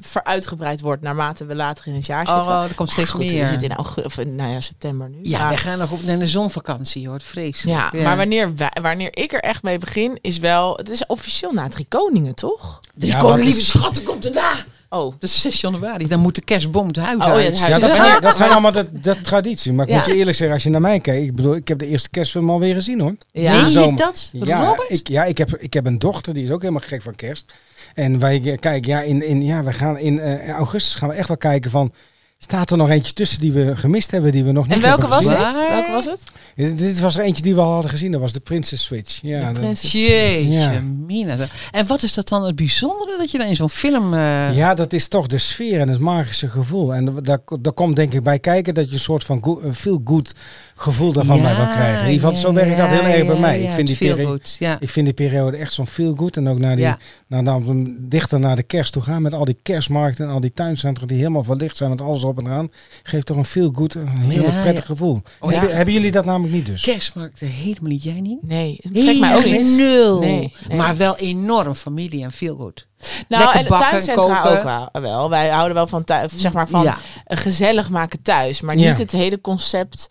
veruitgebreid 0.00 0.80
wordt. 0.80 1.02
Naarmate 1.02 1.44
we 1.46 1.54
later 1.54 1.86
in 1.86 1.94
het 1.94 2.06
jaar 2.06 2.26
zitten. 2.26 2.44
Oh, 2.52 2.62
er 2.68 2.74
komt 2.74 2.90
steeds 2.90 3.10
goed, 3.10 3.20
meer. 3.26 3.40
We 3.40 3.46
zitten 3.46 3.68
in 3.68 3.76
augustus, 3.76 4.04
of 4.04 4.18
in, 4.18 4.34
nou 4.34 4.50
ja, 4.50 4.60
september 4.60 5.08
nu. 5.08 5.18
Ja, 5.22 5.38
maar, 5.38 5.48
wij 5.48 5.56
gaan 5.56 5.78
nog 5.78 5.90
op 5.92 6.02
naar 6.04 6.18
de 6.18 6.28
zonvakantie 6.28 7.08
hoor. 7.08 7.20
Vreselijk. 7.20 7.78
ja, 7.92 8.02
maar 8.02 8.16
wanneer, 8.16 8.54
wij- 8.56 8.76
wanneer 8.82 9.16
ik 9.16 9.32
er 9.32 9.40
echt 9.40 9.62
mee 9.62 9.78
begin, 9.78 10.18
is 10.20 10.38
wel... 10.38 10.76
Het 10.76 10.88
is 10.88 11.06
officieel 11.06 11.52
na 11.52 11.68
drie 11.68 11.86
koningen, 11.88 12.34
toch? 12.34 12.80
De 12.94 13.06
Ja, 13.06 13.18
koning, 13.20 13.44
wat 13.44 13.49
lieve 13.54 13.60
is- 13.60 13.68
schatten, 13.68 14.02
komt 14.02 14.26
erna. 14.26 14.52
Oh, 14.92 15.10
Dat 15.18 15.22
is 15.22 15.40
6 15.40 15.60
januari. 15.60 16.06
Dan 16.06 16.20
moet 16.20 16.34
de 16.34 16.40
kerstboom 16.40 16.86
het 16.86 16.96
huis 16.96 17.18
Oh, 17.20 17.26
ja, 17.26 17.32
uit. 17.32 17.44
het 17.46 17.58
huis 17.58 17.72
Ja, 17.74 17.78
dat 17.86 17.90
zijn, 17.96 18.20
dat 18.20 18.36
zijn 18.36 18.50
allemaal 18.54 18.72
de, 18.72 18.86
de 19.00 19.20
traditie. 19.20 19.72
Maar 19.72 19.86
ik 19.86 19.90
Ja. 19.92 19.98
moet 19.98 20.06
je 20.06 20.14
eerlijk 20.16 20.36
zeggen, 20.36 20.54
als 20.54 20.62
je 20.64 20.70
naar 20.70 20.80
mij 20.80 21.00
kijkt. 21.00 21.22
Ik 21.26 21.34
bedoel, 21.34 21.54
ik 21.54 21.68
heb 21.68 21.78
de 21.78 21.86
eerste 21.86 22.10
kerstfilm 22.10 22.50
alweer 22.50 22.74
gezien 22.74 23.00
hoor. 23.00 23.14
ja. 23.32 23.60
Meen 23.62 23.70
je 23.88 23.92
dat? 23.96 24.30
Ja, 24.32 24.64
Robert? 24.64 24.90
ik, 24.90 25.08
ja 25.08 25.24
ik, 25.24 25.38
heb, 25.38 25.56
ik 25.56 25.72
heb 25.72 25.86
een 25.86 25.98
dochter, 25.98 26.34
die 26.34 26.44
is 26.44 26.50
ook 26.50 26.60
helemaal 26.60 26.82
gek 26.86 27.02
van 27.02 27.14
kerst. 27.14 27.54
En 27.94 28.18
wij 28.18 28.40
eh, 28.44 28.58
kijken, 28.58 28.90
ja, 28.90 29.00
in, 29.00 29.26
in, 29.26 29.42
ja, 29.42 29.64
we 29.64 29.72
gaan 29.72 29.98
in 29.98 30.20
eh, 30.20 30.50
augustus 30.50 30.94
gaan 30.94 31.08
we 31.08 31.14
echt 31.14 31.28
wel 31.28 31.36
kijken 31.36 31.70
van... 31.70 31.92
Staat 32.42 32.70
er 32.70 32.76
nog 32.76 32.90
eentje 32.90 33.12
tussen 33.12 33.40
die 33.40 33.52
we 33.52 33.76
gemist 33.76 34.10
hebben, 34.10 34.32
die 34.32 34.44
we 34.44 34.52
nog 34.52 34.66
niet 34.66 34.74
En 34.74 34.80
welke 34.80 35.00
hebben 35.00 35.18
was 35.18 35.26
gezien? 35.26 35.46
het? 35.46 35.68
Welke 35.70 35.90
was 35.92 36.04
het? 36.04 36.20
Dit, 36.56 36.78
dit 36.78 37.00
was 37.00 37.16
er 37.16 37.22
eentje 37.24 37.42
die 37.42 37.54
we 37.54 37.60
al 37.60 37.72
hadden 37.72 37.90
gezien, 37.90 38.12
dat 38.12 38.20
was 38.20 38.32
de 38.32 38.40
Princess 38.40 38.84
Switch. 38.84 39.18
Ja, 39.22 39.52
De 39.52 39.58
Prinses. 39.60 39.92
Jeetje, 39.92 40.52
Ja. 40.52 40.80
mina. 41.06 41.36
En 41.70 41.86
wat 41.86 42.02
is 42.02 42.14
dat 42.14 42.28
dan 42.28 42.44
het 42.44 42.56
bijzondere 42.56 43.16
dat 43.18 43.30
je 43.30 43.38
dan 43.38 43.46
in 43.46 43.56
zo'n 43.56 43.70
film... 43.70 44.14
eh, 44.14 44.54
Ja, 44.56 44.74
dat 44.74 44.92
is 44.92 45.08
toch 45.08 45.26
de 45.26 45.38
sfeer 45.38 45.80
en 45.80 45.88
het 45.88 45.98
magische 45.98 46.48
gevoel. 46.48 46.94
En 46.94 47.04
da- 47.04 47.20
daar, 47.20 47.40
daar 47.60 47.72
komt 47.72 47.96
denk 47.96 48.12
ik 48.12 48.22
bij 48.22 48.38
kijken 48.38 48.74
dat 48.74 48.86
je 48.88 48.92
een 48.92 49.00
soort 49.00 49.24
van 49.24 49.58
feel-good 49.74 50.34
gevoel 50.80 51.12
daarvan 51.12 51.42
bij 51.42 51.56
wil 51.56 51.66
krijgen. 51.66 52.04
In 52.04 52.10
ieder 52.10 52.20
geval, 52.28 52.40
zo 52.40 52.52
werkt 52.52 52.76
dat 52.76 52.88
heel 52.88 53.02
erg 53.02 53.26
bij 53.26 53.38
mij. 53.38 53.60
ik, 53.62 53.70
vind 53.70 53.86
die 53.86 53.96
veel 53.96 54.14
peri- 54.14 54.26
goed. 54.28 54.56
Ja. 54.58 54.76
ik 54.80 54.90
vind 54.90 55.04
die 55.06 55.14
periode 55.14 55.56
echt 55.56 55.72
zo'n 55.72 55.86
feel-good. 55.86 56.36
En 56.36 56.48
ook 56.48 56.58
naar 56.58 56.76
die, 56.76 56.84
Ja. 56.84 56.98
naar 57.26 57.44
dan 57.44 57.96
dichter 58.00 58.40
naar 58.40 58.56
de 58.56 58.62
kerst 58.62 58.92
toe 58.92 59.02
gaan 59.02 59.22
met 59.22 59.34
al 59.34 59.44
die 59.44 59.58
kerstmarkten 59.62 60.26
en 60.26 60.32
al 60.32 60.40
die 60.40 60.52
tuincentra 60.52 61.06
die 61.06 61.16
helemaal 61.16 61.44
verlicht 61.44 61.76
zijn 61.76 61.90
met 61.90 62.00
alles 62.00 62.24
op 62.24 62.38
en 62.38 62.46
eraan. 62.46 62.70
Geeft 63.02 63.26
toch 63.26 63.36
een 63.36 63.44
feel-good, 63.44 63.94
een 63.94 64.08
heel 64.08 64.42
Ja, 64.42 64.50
prettig 64.60 64.74
ja. 64.74 64.90
gevoel. 64.90 65.22
Oh, 65.40 65.50
hebben, 65.50 65.68
ja. 65.68 65.74
hebben 65.76 65.94
jullie 65.94 66.10
dat 66.10 66.24
namelijk 66.24 66.54
niet 66.54 66.66
dus? 66.66 66.82
Kerstmarkt, 66.82 67.40
helemaal 67.40 67.90
niet. 67.90 68.02
Jij 68.02 68.20
niet? 68.20 68.42
Nee, 68.42 68.78
het 68.82 68.94
trekt 68.94 69.20
mij 69.20 69.36
ook 69.36 69.44
niet. 69.44 69.76
Nul. 69.76 70.20
Nee, 70.20 70.52
nee. 70.68 70.76
Maar 70.78 70.96
wel 70.96 71.16
enorm 71.16 71.74
familie 71.74 72.22
en 72.24 72.32
veel 72.32 72.56
goed. 72.56 72.86
Nou, 73.28 73.42
Lekker 73.42 73.58
en 73.58 73.62
de 73.62 73.68
bakken, 73.68 73.90
tuincentra 73.90 74.40
koken. 74.42 74.58
ook 74.58 74.64
wel, 74.92 75.02
wel. 75.02 75.30
Wij 75.30 75.48
houden 75.48 75.74
wel 75.74 75.86
van, 75.86 76.04
thuis, 76.04 76.32
zeg 76.36 76.52
maar 76.52 76.68
van 76.68 76.82
Ja. 76.82 76.98
gezellig 77.24 77.90
maken 77.90 78.22
thuis. 78.22 78.60
Maar 78.60 78.76
Ja. 78.78 78.88
niet 78.88 78.98
het 78.98 79.12
hele 79.12 79.40
concept 79.40 80.08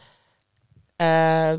eh, 1.00 1.52
eh, 1.52 1.58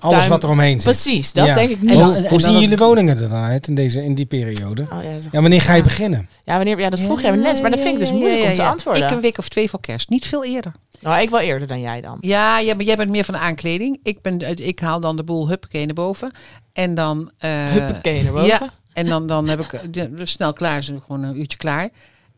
Alles 0.00 0.18
tuin- 0.18 0.28
wat 0.30 0.42
er 0.42 0.48
omheen 0.48 0.80
zit. 0.80 0.82
Precies, 0.82 1.32
dat 1.32 1.46
Ja. 1.46 1.54
denk 1.54 1.70
ik 1.70 1.80
niet. 1.80 1.90
En 1.90 1.96
Hoe, 1.96 2.04
dan- 2.04 2.12
hoe 2.14 2.22
en 2.24 2.30
dan 2.30 2.40
zien 2.40 2.58
jullie 2.58 2.76
woningen 2.76 3.16
er 3.22 3.28
dan 3.28 3.42
uit 3.44 3.68
in, 3.68 3.74
deze, 3.74 4.02
in 4.04 4.14
die 4.14 4.26
periode? 4.26 4.82
Oh, 4.82 5.02
ja, 5.02 5.10
Ja, 5.32 5.40
wanneer 5.40 5.60
ga 5.60 5.72
je 5.72 5.78
Ja. 5.78 5.84
beginnen? 5.84 6.28
ja, 6.44 6.56
wanneer, 6.56 6.78
ja, 6.80 6.90
dat 6.90 7.00
vroeg 7.00 7.20
jij 7.22 7.30
me 7.30 7.36
net, 7.36 7.60
maar 7.62 7.70
dat 7.70 7.80
vind 7.80 7.92
ik 7.92 7.98
dus 7.98 8.08
Ja, 8.08 8.14
ja, 8.14 8.20
moeilijk 8.20 8.42
ja, 8.44 8.50
om 8.50 8.54
te 8.56 8.64
antwoorden. 8.66 9.02
Ik 9.02 9.10
een 9.10 9.20
week 9.20 9.38
of 9.38 9.48
twee 9.48 9.70
voor 9.70 9.80
kerst. 9.80 10.08
Niet 10.08 10.26
veel 10.26 10.44
eerder. 10.44 10.72
Nou, 11.00 11.20
ik 11.22 11.30
wel 11.30 11.40
eerder 11.40 11.68
dan 11.68 11.80
jij 11.80 12.00
dan. 12.00 12.18
Ja, 12.20 12.58
ja, 12.58 12.74
maar 12.74 12.84
jij 12.84 12.96
bent 12.96 13.10
meer 13.10 13.24
van 13.24 13.34
de 13.34 13.40
aankleding. 13.40 13.98
Ik, 14.02 14.22
ben, 14.22 14.66
ik 14.66 14.78
haal 14.80 15.00
dan 15.00 15.16
de 15.16 15.24
boel 15.24 15.48
huppakee 15.48 15.84
naar 15.86 15.94
boven. 15.94 16.30
En 16.72 16.94
dan... 16.94 17.30
eh, 17.38 17.50
Huppakee 17.70 18.22
naar 18.22 18.32
boven. 18.32 18.46
Ja, 18.48 18.70
en 18.92 19.06
dan, 19.06 19.26
dan 19.26 19.48
heb 19.48 19.60
ik 19.60 19.72
eh, 19.72 20.02
snel 20.22 20.52
klaar, 20.52 20.78
is 20.78 20.86
gewoon 21.06 21.22
een 21.22 21.38
uurtje 21.38 21.58
klaar. 21.58 21.88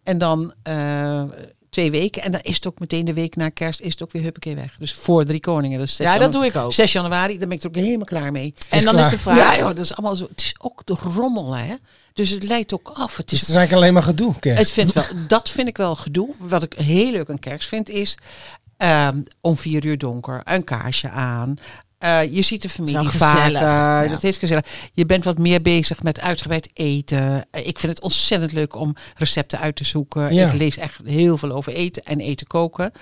En 0.04 0.18
dan 0.18 0.52
eh, 0.62 1.22
twee 1.70 1.90
weken. 1.90 2.22
En 2.22 2.32
dan 2.32 2.40
is 2.42 2.54
het 2.54 2.66
ook 2.66 2.78
meteen 2.78 3.04
de 3.04 3.12
week 3.12 3.36
na 3.36 3.48
kerst 3.48 3.80
is 3.80 3.92
het 3.92 4.02
ook 4.02 4.12
weer 4.12 4.22
huppakee 4.22 4.54
weg. 4.54 4.76
Dus 4.78 4.92
voor 4.94 5.24
drie 5.24 5.40
koningen. 5.40 5.78
Dus 5.78 5.96
6 5.96 6.06
Ja, 6.06 6.18
dat 6.18 6.32
doe 6.32 6.44
ik 6.46 6.56
ook. 6.56 6.72
6 6.72 6.92
januari, 6.92 7.38
dan 7.38 7.48
ben 7.48 7.56
ik 7.56 7.62
er 7.62 7.68
ook 7.68 7.74
helemaal 7.74 8.04
klaar 8.06 8.32
mee. 8.32 8.54
En 8.68 8.76
Is 8.78 8.84
dan 8.84 8.92
klaar. 8.92 9.04
is 9.04 9.10
de 9.10 9.18
vraag... 9.18 9.36
Ja, 9.36 9.56
joh, 9.56 9.66
dat 9.66 9.78
is 9.78 9.94
allemaal 9.94 10.16
zo. 10.16 10.26
Het 10.30 10.40
is 10.40 10.54
ook 10.58 10.86
de 10.86 10.94
rommel, 10.94 11.56
hè. 11.56 11.74
Dus 12.12 12.30
het 12.30 12.42
leidt 12.42 12.74
ook 12.74 12.90
af. 12.94 13.16
Het 13.16 13.28
Dus 13.28 13.34
is 13.34 13.40
het 13.40 13.48
is 13.48 13.54
eigenlijk 13.56 13.72
alleen 13.84 13.94
maar 13.94 14.02
gedoe, 14.14 14.38
kerst. 14.38 14.58
het 14.58 14.70
vindt 14.70 14.92
wel, 14.92 15.04
dat 15.26 15.50
vind 15.50 15.68
ik 15.68 15.76
wel 15.76 15.94
gedoe. 15.96 16.34
Wat 16.38 16.62
ik 16.62 16.72
heel 16.72 17.10
leuk 17.10 17.30
aan 17.30 17.38
kerst 17.38 17.68
vind 17.68 17.88
is 17.88 18.18
ehm, 18.76 19.20
om 19.40 19.56
vier 19.56 19.84
uur 19.84 19.98
donker, 19.98 20.40
een 20.44 20.64
kaarsje 20.64 21.08
aan. 21.10 21.54
Eh, 21.98 22.34
je 22.34 22.42
ziet 22.42 22.62
de 22.62 22.68
familie 22.68 23.08
vaker. 23.08 23.50
ja. 23.52 24.06
Dat 24.06 24.24
is 24.24 24.36
gezellig. 24.36 24.64
Je 24.92 25.06
bent 25.06 25.24
wat 25.24 25.38
meer 25.38 25.62
bezig 25.62 26.02
met 26.02 26.20
uitgebreid 26.20 26.68
eten. 26.74 27.44
Eh, 27.50 27.66
ik 27.66 27.78
vind 27.78 27.92
het 27.92 28.02
ontzettend 28.02 28.52
leuk 28.52 28.76
om 28.76 28.94
recepten 29.16 29.58
uit 29.58 29.76
te 29.76 29.84
zoeken. 29.84 30.34
Ja. 30.34 30.46
Ik 30.46 30.52
lees 30.52 30.76
echt 30.76 30.94
heel 31.04 31.38
veel 31.38 31.50
over 31.50 31.72
eten 31.72 32.02
en 32.04 32.20
eten 32.20 32.46
koken. 32.46 32.92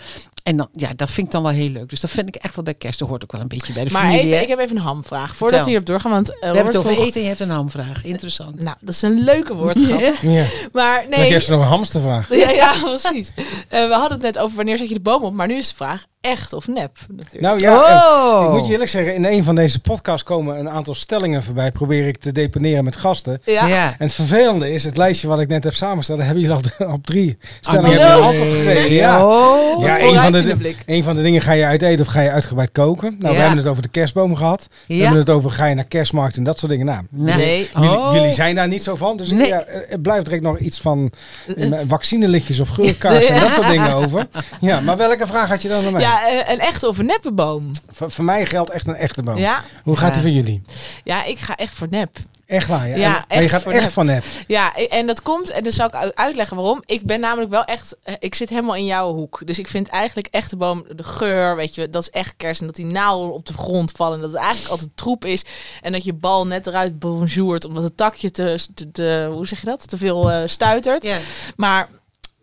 En 0.43 0.56
dan, 0.56 0.69
ja, 0.72 0.90
dat 0.96 1.10
vind 1.10 1.26
ik 1.26 1.32
dan 1.32 1.43
wel 1.43 1.52
heel 1.52 1.69
leuk. 1.69 1.88
Dus 1.88 2.00
dat 2.00 2.10
vind 2.10 2.28
ik 2.28 2.34
echt 2.34 2.54
wel 2.54 2.64
bij 2.64 2.75
kerst. 2.75 2.98
Dat 2.98 3.08
hoort 3.08 3.22
ook 3.22 3.32
wel 3.32 3.40
een 3.40 3.48
beetje 3.48 3.72
bij 3.72 3.84
de 3.84 3.90
Maar 3.90 4.02
familie. 4.02 4.34
hè. 4.34 4.40
ik 4.40 4.48
heb 4.48 4.58
even 4.58 4.76
een 4.76 4.82
hamvraag. 4.82 5.37
Voordat 5.37 5.60
we 5.62 5.66
hierop 5.69 5.87
doorgaan. 5.87 6.10
Want, 6.10 6.31
uh, 6.31 6.37
We 6.40 6.46
hebben 6.46 6.66
het 6.66 6.76
over 6.76 6.93
vroeg- 6.93 7.04
eten 7.06 7.14
en 7.20 7.22
je 7.22 7.28
hebt 7.28 7.40
een 7.40 7.50
hamvraag. 7.50 8.04
Interessant. 8.04 8.60
Nou, 8.60 8.76
dat 8.81 8.94
is 8.94 9.02
een 9.02 9.25
leuke 9.25 9.54
woordgrap. 9.54 10.00
Ja. 10.22 10.44
Maar 10.72 11.00
Dan 11.10 11.20
nee. 11.20 11.32
heb 11.32 11.43
je 11.43 11.50
nog 11.50 11.60
een 11.60 11.66
hamstervraag. 11.66 12.28
Ja, 12.34 12.50
ja, 12.50 12.72
precies. 12.82 13.32
Eh, 13.69 13.87
we 13.88 13.93
hadden 13.94 14.12
het 14.12 14.22
net 14.22 14.38
over 14.38 14.56
wanneer 14.56 14.78
zet 14.78 14.88
je 14.88 14.94
de 14.94 15.00
boom 15.00 15.25
op. 15.25 15.32
Maar 15.32 15.46
nu 15.46 15.54
is 15.56 15.69
de 15.69 15.75
vraag 15.75 16.04
echt 16.26 16.52
of 16.52 16.67
nep. 16.67 16.96
Natuurlijk. 17.08 17.43
Nou 17.43 17.61
ja, 17.61 17.76
oh! 17.76 18.44
ik 18.46 18.50
moet 18.58 18.67
je 18.67 18.73
eerlijk 18.73 18.90
zeggen, 18.90 19.14
in 19.14 19.25
een 19.25 19.44
van 19.44 19.55
deze 19.55 19.81
podcasts 19.81 20.23
komen 20.23 20.58
een 20.58 20.70
aantal 20.70 20.94
stellingen 20.94 21.43
voorbij. 21.43 21.73
Probeer 21.73 22.06
ik 22.06 22.19
te 22.19 22.32
deponeren 22.32 22.84
met 22.84 22.96
gasten. 22.96 23.40
ja. 23.44 23.67
ja. 23.67 23.87
En 23.87 23.94
het 24.06 24.12
vervelende 24.12 24.73
is, 24.73 24.84
het 24.84 24.96
lijstje 24.96 25.28
wat 25.28 25.40
ik 25.40 25.49
net 25.49 25.64
heb 25.64 25.75
samengesteld, 25.75 26.19
hebben 26.23 26.40
jullie 26.43 26.56
al 26.78 26.87
op 26.93 27.06
drie 27.06 27.38
stellingen 27.61 27.99
Oh, 27.99 28.05
no. 28.17 28.20
altijd 28.20 28.50
gekregen. 28.55 28.93
Ja. 28.93 29.26
Oh. 29.26 29.82
Ja, 29.82 30.00
Een 30.00 30.14
van, 30.14 30.32
de, 30.32 30.75
een 30.87 31.02
van 31.02 31.17
de 31.17 31.23
dingen 31.23 31.40
ga 31.43 31.52
je 31.52 31.64
uit 31.64 31.82
eten 31.82 32.06
of 32.06 32.12
ga 32.12 32.20
je 32.20 32.31
uitgebreid 32.31 32.72
koken. 32.72 33.17
Nou, 33.19 33.34
we 33.34 33.40
hebben 33.40 33.58
het 33.58 33.67
over 33.67 33.82
de 33.82 33.88
kerstboom 33.88 34.37
gehad. 34.37 34.69
We 34.87 34.94
hebben 34.94 35.19
het 35.19 35.31
over 35.31 35.50
ga 35.50 35.67
je 35.67 35.75
naar 35.75 35.84
kerstmarkt 35.84 36.37
en 36.37 36.44
dat 36.44 36.58
soort 36.58 36.70
dingen. 36.70 36.87
Nou, 36.87 37.02
Nee. 37.11 37.69
jullie, 37.75 37.88
Oh. 37.99 38.14
jullie 38.14 38.32
zijn 38.32 38.55
daar 38.55 38.69
niet 38.69 38.82
zo 38.82 38.94
van. 38.96 39.17
Dus 39.17 39.31
Nee. 39.31 39.46
ja, 39.46 39.64
er 39.90 40.00
blijft 40.00 40.25
direct 40.25 40.43
nog 40.43 40.58
iets 40.58 40.81
van 40.81 41.12
eh, 41.56 41.72
vaccinelichtjes 41.88 42.61
of 42.61 42.69
geurkaarsen 42.69 43.29
en 43.34 43.40
dat 43.40 43.50
soort 43.52 43.69
dingen 43.69 43.93
over. 43.93 44.26
Ja, 44.61 44.81
maar 44.81 44.96
welke 44.96 45.26
vraag 45.26 45.49
had 45.49 45.62
je 45.62 45.69
dan 45.69 45.87
aan 45.87 45.93
mij? 45.93 46.00
Ja, 46.21 46.29
eh, 46.29 46.53
een 46.53 46.61
echte 46.61 46.89
of 46.89 46.99
een 46.99 47.07
neppe 47.07 47.33
boom. 47.33 47.73
Voor, 47.89 48.11
voor 48.11 48.25
mij 48.25 48.47
geldt 48.47 48.71
echt 48.71 48.87
een 48.87 48.95
echte 48.95 49.23
boom. 49.23 49.37
Ja? 49.37 49.63
Hoe 49.85 49.97
gaat 49.97 50.15
die 50.15 50.23
Ja. 50.23 50.29
voor 50.29 50.37
jullie? 50.37 50.63
ja, 51.05 51.25
ik 51.25 51.39
ga 51.39 51.57
echt 51.57 51.75
voor 51.75 51.87
nep. 51.91 52.17
Echt 52.47 52.69
waar, 52.69 52.89
ja. 52.89 52.97
Ja, 52.97 53.06
En- 53.17 53.25
maar 53.29 53.37
je 53.39 53.43
echt 53.43 53.51
gaat 53.53 53.63
voor 53.63 53.73
echt 53.73 53.82
nep. 53.82 53.93
van 53.93 54.06
nep. 54.06 54.25
Ja, 54.46 54.75
en 54.77 55.06
dat 55.06 55.23
komt, 55.23 55.51
en 55.51 55.63
dan 55.63 55.73
zal 55.73 55.87
ik 55.87 55.94
uitleggen 56.15 56.56
waarom. 56.56 56.82
Ik 56.85 57.03
ben 57.06 57.20
namelijk 57.20 57.51
wel 57.51 57.65
echt, 57.65 57.96
eh, 58.03 58.15
ik 58.19 58.35
zit 58.35 58.49
helemaal 58.49 58.75
in 58.75 58.85
jouw 58.85 59.13
hoek. 59.15 59.41
Dus 59.44 59.58
ik 59.58 59.69
vind 59.69 59.89
eigenlijk 59.89 60.29
echte 60.31 60.56
boom, 60.56 60.85
de 60.96 61.03
geur, 61.05 61.56
weet 61.56 61.75
je, 61.75 61.91
dat 61.91 62.03
is 62.03 62.11
echt 62.11 62.35
kerst. 62.37 62.61
En 62.61 62.67
dat 62.67 62.77
die 62.77 62.85
naalden 62.87 63.32
op 63.35 63.46
de 63.46 63.53
grond 63.53 63.91
vallen. 63.91 64.15
En 64.15 64.20
dat 64.20 64.31
het 64.32 64.41
eigenlijk 64.41 64.70
altijd 64.70 64.91
troep 64.94 65.25
is. 65.25 65.44
En 65.82 65.93
dat 65.93 66.05
je 66.05 66.13
bal 66.15 66.46
net 66.46 66.67
eruit 66.67 66.99
bonjourt, 66.99 67.65
omdat 67.65 67.82
het 67.82 67.96
takje 67.96 68.31
te, 68.31 68.67
te, 68.75 68.91
te- 68.93 69.29
hoe 69.32 69.46
zeg 69.46 69.61
je 69.61 69.67
dat, 69.67 69.89
te 69.89 69.99
veel 69.99 70.31
eh, 70.31 70.43
stuitert. 70.46 71.03
Ja. 71.05 71.19
Maar 71.56 71.89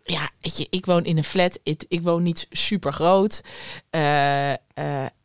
ja, 0.04 0.30
weet 0.40 0.56
je, 0.56 0.66
ik 0.70 0.86
woon 0.86 1.04
in 1.04 1.16
een 1.16 1.24
flat. 1.24 1.58
Ik, 1.62 1.84
ik 1.88 2.02
woon 2.02 2.22
niet 2.22 2.46
super 2.50 2.92
groot. 2.92 3.44
Eh, 3.90 4.52
eh, 4.52 4.56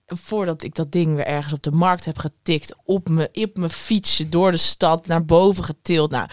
voordat 0.06 0.64
ik 0.64 0.76
dat 0.76 0.92
ding 0.92 1.16
weer 1.16 1.26
ergens 1.26 1.54
op 1.54 1.64
de 1.64 1.72
markt 1.72 2.06
heb 2.06 2.18
getikt, 2.18 2.76
op 2.84 3.10
mijn 3.10 3.30
op 3.34 3.58
mijn 3.58 3.70
fietsje 3.70 4.30
door 4.30 4.52
de 4.52 4.58
stad 4.58 5.08
naar 5.08 5.26
boven 5.26 5.64
getild. 5.64 6.12
Nou, 6.12 6.30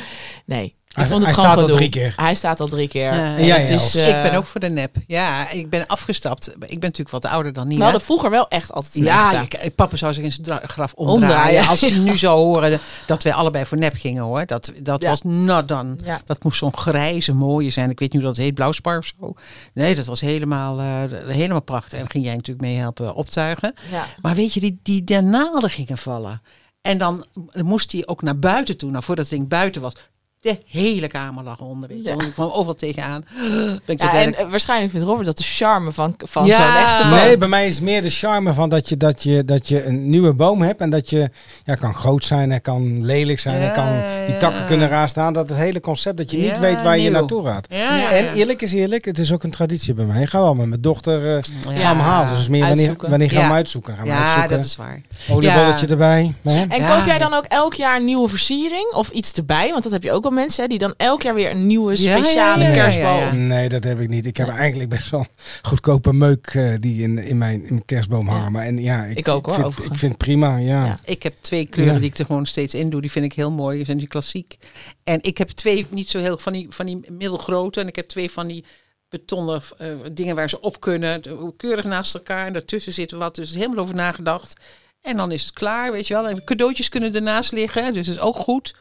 nee. 0.46 0.75
Ik 0.96 1.02
Hij- 1.02 1.10
vond 1.10 1.26
het 1.26 1.34
hij 1.36 1.44
gewoon 1.44 1.56
staat 1.58 1.70
al 1.70 1.76
drie 1.76 1.88
keer. 1.88 2.12
Hij 2.16 2.34
staat 2.34 2.60
al 2.60 2.68
drie 2.68 2.88
keer. 2.88 3.14
Ja. 3.14 3.56
Het 3.56 3.70
is, 3.70 3.82
Els? 3.82 3.94
eh, 3.94 4.08
ik 4.08 4.22
ben 4.30 4.34
ook 4.34 4.44
voor 4.44 4.60
de 4.60 4.68
nep. 4.68 4.96
Ja, 5.06 5.50
ik 5.50 5.70
ben 5.70 5.86
afgestapt. 5.86 6.48
Ik 6.48 6.56
ben 6.58 6.68
natuurlijk 6.80 7.10
wat 7.10 7.24
ouder 7.26 7.52
dan 7.52 7.62
We 7.64 7.68
Nina. 7.68 7.82
hadden 7.82 8.00
vroeger 8.02 8.30
wel 8.30 8.48
echt 8.48 8.72
altijd 8.72 8.94
ja, 9.04 9.40
ik- 9.60 9.74
papa 9.74 9.96
zou 9.96 10.12
zich 10.12 10.24
in 10.24 10.32
zijn 10.32 10.60
graf 10.68 10.92
omdraaien. 10.94 11.28
Omdraaien. 11.36 11.66
Als 11.68 11.78
ze 11.80 11.94
nu 12.10 12.16
zou 12.16 12.38
horen 12.44 12.80
dat 13.06 13.22
wij 13.22 13.32
allebei 13.32 13.64
voor 13.64 13.78
nep 13.78 13.94
gingen 13.96 14.22
hoor. 14.22 14.46
Dat, 14.46 14.72
dat 14.82 15.02
Ja. 15.02 15.08
was 15.08 15.22
not. 15.22 15.68
Ja. 16.04 16.20
Dat 16.24 16.42
moest 16.44 16.58
zo'n 16.58 16.76
grijze 16.76 17.34
mooie 17.34 17.70
zijn. 17.70 17.90
Ik 17.90 17.98
weet 17.98 18.12
niet 18.12 18.22
hoe 18.22 18.30
dat 18.30 18.40
heet, 18.44 18.54
blauwspar 18.54 18.98
of 18.98 19.12
zo. 19.20 19.34
Nee, 19.74 19.94
dat 19.94 20.06
was 20.06 20.20
helemaal, 20.20 20.78
eh, 20.78 21.02
helemaal 21.26 21.62
prachtig. 21.62 21.92
En 21.92 21.98
dan 21.98 22.10
ging 22.10 22.24
jij 22.24 22.34
natuurlijk 22.34 22.66
mee 22.66 22.76
helpen 22.76 23.14
optuigen. 23.14 23.74
Ja. 23.90 24.04
Maar 24.22 24.34
weet 24.34 24.54
je, 24.54 24.60
die, 24.60 24.80
die 24.82 25.04
de 25.04 25.20
naalden 25.20 25.70
gingen 25.70 25.98
vallen. 25.98 26.42
En 26.80 26.98
dan 26.98 27.24
moest 27.52 27.92
hij 27.92 28.02
ook 28.06 28.22
naar 28.22 28.38
buiten 28.38 28.76
toe. 28.76 28.90
Nou, 28.90 29.02
voordat 29.04 29.24
het 29.28 29.34
ding 29.38 29.48
buiten 29.48 29.82
was, 29.82 29.92
De 30.40 30.58
hele 30.66 31.08
kamer 31.08 31.44
lag 31.44 31.60
onder. 31.60 31.88
Weet 31.88 31.98
je. 32.04 32.08
Ja. 32.18 32.24
Ik 32.24 32.32
kwam 32.32 32.50
overal 32.50 32.74
tegenaan. 32.74 33.24
Ben 33.84 33.94
ik 33.94 34.00
zo 34.00 34.06
Ja, 34.06 34.12
en 34.12 34.34
eh, 34.34 34.50
waarschijnlijk 34.50 34.90
vindt 34.90 35.06
Robert 35.06 35.26
dat 35.26 35.36
de 35.36 35.42
charme 35.44 35.92
van, 35.92 36.14
van 36.18 36.46
Ja. 36.46 36.56
zo'n 36.72 36.82
echte 36.82 37.02
boom. 37.02 37.12
Nee, 37.18 37.36
bij 37.38 37.48
mij 37.48 37.66
is 37.66 37.80
meer 37.80 38.02
de 38.02 38.10
charme 38.10 38.54
van 38.54 38.68
dat 38.68 38.88
je, 38.88 38.96
dat, 38.96 39.22
je, 39.22 39.44
dat 39.44 39.68
je 39.68 39.84
een 39.84 40.10
nieuwe 40.10 40.32
boom 40.32 40.62
hebt. 40.62 40.80
En 40.80 40.90
dat 40.90 41.10
je, 41.10 41.30
ja, 41.64 41.74
kan 41.74 41.94
groot 41.94 42.24
zijn, 42.24 42.50
hij 42.50 42.60
kan 42.60 43.04
lelijk 43.04 43.38
zijn, 43.40 43.56
hij 43.56 43.64
Ja, 43.66 43.70
kan 43.72 44.02
die 44.26 44.36
takken 44.36 44.60
ja. 44.60 44.66
kunnen 44.66 44.88
raar 44.88 45.08
staan. 45.08 45.32
Dat 45.32 45.48
het 45.48 45.58
hele 45.58 45.80
concept, 45.80 46.16
dat 46.16 46.30
je 46.30 46.38
niet 46.38 46.58
weet 46.58 46.82
waar 46.82 46.98
je 46.98 47.10
naartoe 47.10 47.44
gaat. 47.44 47.66
Ja, 47.70 47.96
ja, 47.96 48.10
En 48.10 48.32
eerlijk 48.32 48.62
is 48.62 48.72
eerlijk, 48.72 49.04
het 49.04 49.18
is 49.18 49.32
ook 49.32 49.42
een 49.42 49.50
traditie 49.50 49.94
bij 49.94 50.04
mij. 50.04 50.22
Ik 50.22 50.28
ga 50.28 50.40
wel 50.40 50.54
met 50.54 50.66
mijn 50.66 50.80
dochter 50.80 51.36
uh, 51.36 51.42
Ja. 51.74 51.80
gaan 51.80 51.96
halen. 51.96 52.34
Dus 52.36 52.48
meer 52.48 52.66
wanneer, 52.66 52.94
wanneer 52.98 53.30
gaan 53.30 53.42
we 53.42 53.48
Ja. 53.48 53.54
uitzoeken? 53.54 53.94
Gaan 53.96 54.04
we 54.04 54.10
Ja, 54.10 54.22
uitzoeken. 54.22 54.56
dat 54.56 54.66
is 54.66 54.76
waar. 54.76 55.00
Oliebolletje 55.30 55.86
Ja. 55.86 55.92
erbij. 55.92 56.34
Hè? 56.42 56.64
En 56.68 56.80
Ja, 56.80 56.96
koop 56.96 57.06
jij 57.06 57.18
dan 57.18 57.34
ook 57.34 57.44
elk 57.44 57.74
jaar 57.74 57.96
een 57.96 58.04
nieuwe 58.04 58.28
versiering 58.28 58.92
of 58.94 59.08
iets 59.10 59.32
erbij? 59.32 59.70
Want 59.70 59.82
dat 59.82 59.92
heb 59.92 60.02
je 60.02 60.12
ook 60.12 60.24
wel 60.28 60.38
mensen 60.38 60.62
hè, 60.62 60.68
die 60.68 60.78
dan 60.78 60.94
elk 60.96 61.22
jaar 61.22 61.34
weer 61.34 61.50
een 61.50 61.66
nieuwe 61.66 62.02
Ja, 62.02 62.10
ja, 62.16 62.22
speciale 62.22 62.62
ja, 62.62 62.68
ja, 62.68 62.74
kerstboom. 62.74 63.46
Nee, 63.46 63.68
dat 63.68 63.84
heb 63.84 64.00
ik 64.00 64.08
niet. 64.08 64.26
Ik 64.26 64.36
heb 64.36 64.48
eigenlijk 64.48 64.90
best 64.90 65.10
wel 65.10 65.26
goedkope 65.62 66.12
meuk 66.12 66.46
eh, 66.46 66.74
die 66.80 67.02
in, 67.02 67.18
in, 67.18 67.38
mijn, 67.38 67.60
in 67.62 67.68
mijn 67.68 67.84
kerstboom 67.84 68.26
Ja. 68.26 68.32
hangen. 68.32 68.52
Maar 68.52 68.64
en, 68.66 68.78
ja, 68.78 69.04
ik, 69.04 69.18
Ik 69.18 69.28
ook, 69.28 69.46
hoor, 69.46 69.72
vind, 69.72 69.92
ik 69.92 69.98
vind 69.98 70.12
het 70.12 70.16
prima, 70.18 70.56
ja. 70.56 70.84
Ja. 70.84 70.98
Ik 71.04 71.22
heb 71.22 71.36
twee 71.36 71.66
kleuren 71.66 71.94
Ja. 71.94 72.00
die 72.00 72.10
ik 72.10 72.18
er 72.18 72.26
gewoon 72.26 72.46
steeds 72.46 72.74
in 72.74 72.90
doe. 72.90 73.00
Die 73.00 73.10
vind 73.10 73.24
ik 73.24 73.32
heel 73.32 73.50
mooi. 73.50 73.76
Die 73.76 73.86
zijn 73.86 73.98
die 73.98 74.08
klassiek. 74.08 74.56
En 75.04 75.18
ik 75.22 75.38
heb 75.38 75.48
twee, 75.48 75.86
niet 75.88 76.10
zo 76.10 76.18
heel 76.18 76.38
van 76.38 76.52
die, 76.52 76.66
van 76.70 76.86
die 76.86 77.00
middelgrote. 77.10 77.80
En 77.80 77.86
ik 77.88 77.96
heb 77.96 78.08
twee 78.08 78.30
van 78.30 78.46
die 78.46 78.64
betonnen 79.08 79.62
eh, 79.78 79.88
dingen 80.12 80.34
waar 80.34 80.48
ze 80.48 80.60
op 80.60 80.80
kunnen. 80.80 81.22
De- 81.22 81.52
Keurig 81.56 81.84
naast 81.84 82.14
elkaar. 82.14 82.46
En 82.46 82.52
daartussen 82.52 82.92
zit 82.92 83.10
wat. 83.10 83.34
Dus 83.34 83.54
helemaal 83.54 83.78
over 83.78 83.94
nagedacht. 83.94 84.60
En 85.00 85.16
dan 85.16 85.32
is 85.32 85.42
het 85.42 85.52
klaar, 85.52 85.92
weet 85.92 86.06
je 86.06 86.14
wel. 86.14 86.28
En 86.28 86.44
cadeautjes 86.44 86.88
kunnen 86.88 87.14
ernaast 87.14 87.52
liggen. 87.52 87.92
Dus 87.94 88.06
dat 88.06 88.14
is 88.16 88.20
ook 88.20 88.36
goed. 88.36 88.74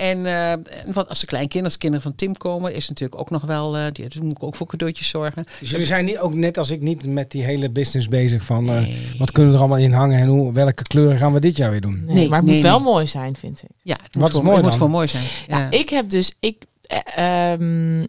En, 0.00 0.26
eh, 0.26 0.52
wat, 0.92 1.08
als 1.08 1.20
de 1.20 1.26
kleinkinderen, 1.26 1.64
als 1.64 1.72
de 1.72 1.78
kinderen 1.78 2.02
van 2.04 2.14
Tim 2.14 2.36
komen, 2.36 2.74
is 2.74 2.88
natuurlijk 2.88 3.20
ook 3.20 3.30
nog 3.30 3.42
wel, 3.42 3.76
eh 3.76 3.84
die, 3.92 4.08
dus 4.08 4.20
moet 4.20 4.30
ik 4.36 4.42
ook 4.42 4.54
voor 4.56 4.66
cadeautjes 4.66 5.08
zorgen. 5.08 5.44
Dus 5.60 5.70
jullie 5.70 5.86
zijn 5.86 6.04
niet, 6.04 6.18
ook 6.18 6.34
net 6.34 6.58
als 6.58 6.70
ik 6.70 6.80
niet 6.80 7.06
met 7.06 7.30
die 7.30 7.42
hele 7.44 7.70
business 7.70 8.08
bezig 8.08 8.42
van 8.44 8.68
eh, 8.70 8.74
Nee. 8.80 9.14
wat 9.18 9.32
kunnen 9.32 9.50
we 9.52 9.56
er 9.58 9.64
allemaal 9.64 9.84
in 9.84 9.92
hangen 9.92 10.18
en 10.20 10.26
hoe, 10.26 10.52
welke 10.52 10.82
kleuren 10.82 11.16
gaan 11.18 11.32
we 11.32 11.40
dit 11.40 11.56
jaar 11.56 11.70
weer 11.70 11.80
doen. 11.80 12.02
Nee, 12.04 12.14
Nee, 12.14 12.28
maar 12.28 12.36
het 12.38 12.46
nee, 12.46 12.54
moet 12.54 12.64
wel 12.64 12.80
nee. 12.80 12.88
mooi 12.92 13.06
zijn, 13.06 13.36
vind 13.36 13.62
ik. 13.62 13.68
Ja, 13.82 13.96
het 14.02 14.14
Wat 14.14 14.14
moet 14.14 14.28
is 14.28 14.34
voor- 14.34 14.44
mooi 14.44 14.56
het 14.56 14.66
moet 14.66 14.74
voor 14.76 14.90
mooi 14.90 15.06
zijn. 15.06 15.24
Ja. 15.48 15.58
Ja, 15.58 15.70
ik 15.70 15.88
heb 15.88 16.08
dus, 16.10 16.32
ik, 16.40 16.56
eh, 16.86 17.52
ehm, 17.52 18.06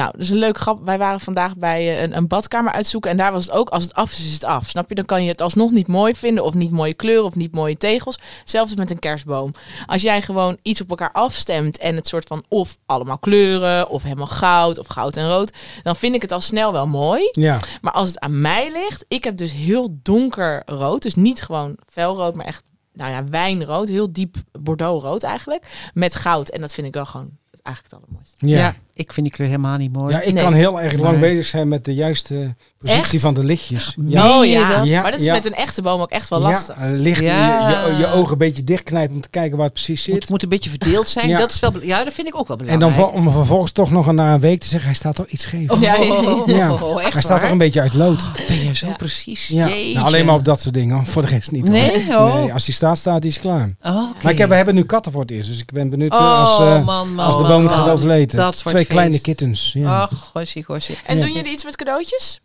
nou, 0.00 0.12
dat 0.12 0.20
is 0.20 0.30
een 0.30 0.36
leuk 0.36 0.58
grap. 0.58 0.84
Wij 0.84 0.98
waren 0.98 1.20
vandaag 1.20 1.56
bij 1.56 1.96
eh, 1.96 2.02
een, 2.02 2.16
een 2.16 2.26
badkamer 2.26 2.72
uitzoeken 2.72 3.10
en 3.10 3.16
daar 3.16 3.32
was 3.32 3.44
het 3.44 3.54
ook, 3.54 3.68
als 3.68 3.82
het 3.82 3.94
af 3.94 4.12
is, 4.12 4.18
is 4.26 4.32
het 4.32 4.44
af. 4.44 4.68
Snap 4.68 4.88
je? 4.88 4.94
Dan 4.94 5.04
kan 5.04 5.22
je 5.22 5.30
het 5.30 5.40
alsnog 5.40 5.70
niet 5.70 5.86
mooi 5.86 6.14
vinden 6.14 6.44
of 6.44 6.54
niet 6.54 6.70
mooie 6.70 6.94
kleuren 6.94 7.24
of 7.24 7.34
niet 7.34 7.52
mooie 7.52 7.76
tegels. 7.76 8.18
Zelfs 8.44 8.74
met 8.74 8.90
een 8.90 8.98
kerstboom. 8.98 9.52
Als 9.86 10.02
jij 10.02 10.22
gewoon 10.22 10.58
iets 10.62 10.80
op 10.80 10.90
elkaar 10.90 11.12
afstemt 11.12 11.78
en 11.78 11.96
het 11.96 12.06
soort 12.06 12.24
van 12.24 12.44
of 12.48 12.76
allemaal 12.86 13.18
kleuren 13.18 13.88
of 13.88 14.02
helemaal 14.02 14.26
goud 14.26 14.78
of 14.78 14.86
goud 14.86 15.16
en 15.16 15.28
rood, 15.28 15.52
dan 15.82 15.96
vind 15.96 16.14
ik 16.14 16.22
het 16.22 16.32
al 16.32 16.40
snel 16.40 16.72
wel 16.72 16.86
mooi. 16.86 17.28
Ja, 17.32 17.58
Maar 17.80 17.92
als 17.92 18.08
het 18.08 18.18
aan 18.18 18.40
mij 18.40 18.72
ligt, 18.72 19.04
ik 19.08 19.24
heb 19.24 19.36
dus 19.36 19.52
heel 19.52 19.98
donker 20.02 20.62
rood. 20.66 21.02
Dus 21.02 21.14
niet 21.14 21.42
gewoon 21.42 21.76
felrood, 21.86 22.34
maar 22.34 22.46
echt, 22.46 22.62
nou 22.92 23.10
ja, 23.10 23.24
wijnrood. 23.24 23.88
Heel 23.88 24.12
diep 24.12 24.36
bordeauxrood 24.52 25.22
eigenlijk. 25.22 25.90
Met 25.94 26.14
goud. 26.14 26.48
En 26.48 26.60
dat 26.60 26.74
vind 26.74 26.86
ik 26.86 26.94
wel 26.94 27.06
gewoon 27.06 27.30
het 27.50 27.62
eigenlijk 27.62 27.94
het 27.94 28.02
allermooiste. 28.02 28.46
ja. 28.46 28.58
Ja. 28.58 28.74
Ja. 28.94 29.02
ik 29.02 29.12
vind 29.12 29.26
die 29.26 29.34
kleur 29.34 29.48
helemaal 29.48 29.76
niet 29.76 29.92
mooi. 29.92 30.16
ik 30.16 30.32
Nee. 30.32 30.42
kan 30.42 30.52
heel 30.52 30.80
erg 30.80 30.92
lang 31.00 31.18
Nee. 31.20 31.30
bezig 31.30 31.46
zijn 31.46 31.68
met 31.68 31.84
de 31.84 31.94
juiste 31.94 32.54
positie 32.80 33.02
Echt? 33.12 33.20
van 33.20 33.34
de 33.34 33.44
lichtjes. 33.44 33.94
Meen 33.96 34.10
Ja, 34.10 34.38
oh 34.38 34.44
ja. 34.46 34.82
Ja, 34.82 35.02
maar 35.02 35.10
dat 35.10 35.20
is 35.20 35.26
ja. 35.26 35.32
met 35.32 35.46
een 35.46 35.54
echte 35.54 35.82
boom 35.82 36.00
ook 36.00 36.10
echt 36.10 36.28
wel 36.28 36.40
lastig. 36.40 36.76
Ja, 36.80 36.90
licht 36.90 37.20
Ja. 37.20 37.68
Je, 37.86 37.92
je, 37.92 37.98
je 37.98 38.12
ogen 38.12 38.32
een 38.32 38.38
beetje 38.38 38.64
dichtknijpen 38.64 39.14
om 39.14 39.20
te 39.20 39.28
kijken 39.30 39.56
waar 39.56 39.64
het 39.66 39.74
precies 39.74 40.06
Het 40.06 40.14
zit. 40.14 40.28
moet 40.28 40.42
een 40.42 40.48
beetje 40.48 40.70
verdeeld 40.70 41.08
zijn. 41.08 41.28
Ja. 41.28 41.38
Dat, 41.38 41.50
is 41.52 41.60
wel, 41.60 41.72
ja, 41.82 42.04
dat 42.04 42.12
vind 42.14 42.26
ik 42.26 42.36
ook 42.36 42.48
wel 42.48 42.56
En 42.58 42.64
belangrijk. 42.64 42.96
dan 42.96 43.06
ver- 43.06 43.14
om 43.20 43.30
vervolgens 43.32 43.72
toch 43.72 43.90
nog 43.90 44.12
na 44.12 44.34
een 44.34 44.40
week 44.40 44.60
te 44.60 44.66
zeggen, 44.68 44.88
hij 44.88 44.98
staat 44.98 45.14
toch 45.14 45.26
iets 45.26 45.42
scheef. 45.42 45.70
Oh, 45.70 45.80
Ja, 45.90 45.94
ja, 45.96 46.04
ja. 46.14 46.42
Ja. 46.46 46.72
oh, 46.72 47.02
echt 47.02 47.12
hij 47.12 47.22
staat 47.22 47.24
waar? 47.32 47.40
toch 47.40 47.50
een 47.50 47.58
beetje 47.58 47.80
uit 47.80 47.94
lood. 47.94 48.18
Ben 48.48 48.64
je 48.64 48.74
zo 48.74 48.86
Ja. 48.86 48.92
precies? 48.92 49.48
Ja. 49.48 49.66
Nou, 49.66 49.98
alleen 49.98 50.24
maar 50.26 50.34
op 50.34 50.44
dat 50.44 50.60
soort 50.60 50.74
dingen. 50.74 51.06
Voor 51.06 51.22
de 51.22 51.28
rest 51.28 51.50
niet. 51.50 51.68
Nee? 51.68 52.04
Oh. 52.08 52.34
Nee, 52.34 52.52
als 52.52 52.64
hij 52.66 52.74
staat, 52.74 52.98
staat 52.98 53.22
hij 53.22 53.30
is 53.30 53.40
klaar. 53.40 53.74
Oh, 53.82 53.96
oké. 54.10 54.22
Maar 54.22 54.32
ik 54.32 54.38
heb, 54.38 54.48
we 54.48 54.54
hebben 54.54 54.74
nu 54.74 54.84
katten 54.84 55.12
voor 55.12 55.20
het 55.20 55.30
eerst. 55.30 55.48
Dus 55.48 55.58
ik 55.60 55.72
ben 55.72 55.90
benieuwd 55.90 56.12
eh, 56.12 56.18
Oh, 56.18 56.38
als, 56.40 56.60
eh, 56.60 56.84
man, 56.84 57.14
man, 57.14 57.26
als 57.26 57.36
de 57.36 57.42
boom 57.42 57.62
het 57.62 57.72
gaat 57.72 57.84
man. 57.84 57.94
overleven. 57.94 58.38
Dat 58.38 58.62
wordt 58.62 58.78
Twee 58.84 58.98
feest. 58.98 58.98
kleine 58.98 59.20
kittens. 59.20 59.72
Ja. 59.72 60.00
Ach, 60.00 60.30
gossie, 60.32 60.64
gossie. 60.64 60.98
En 61.06 61.16
Ja. 61.18 61.24
doen 61.24 61.32
jullie 61.32 61.52
iets 61.52 61.64
met 61.64 61.76
cadeautjes? 61.76 62.40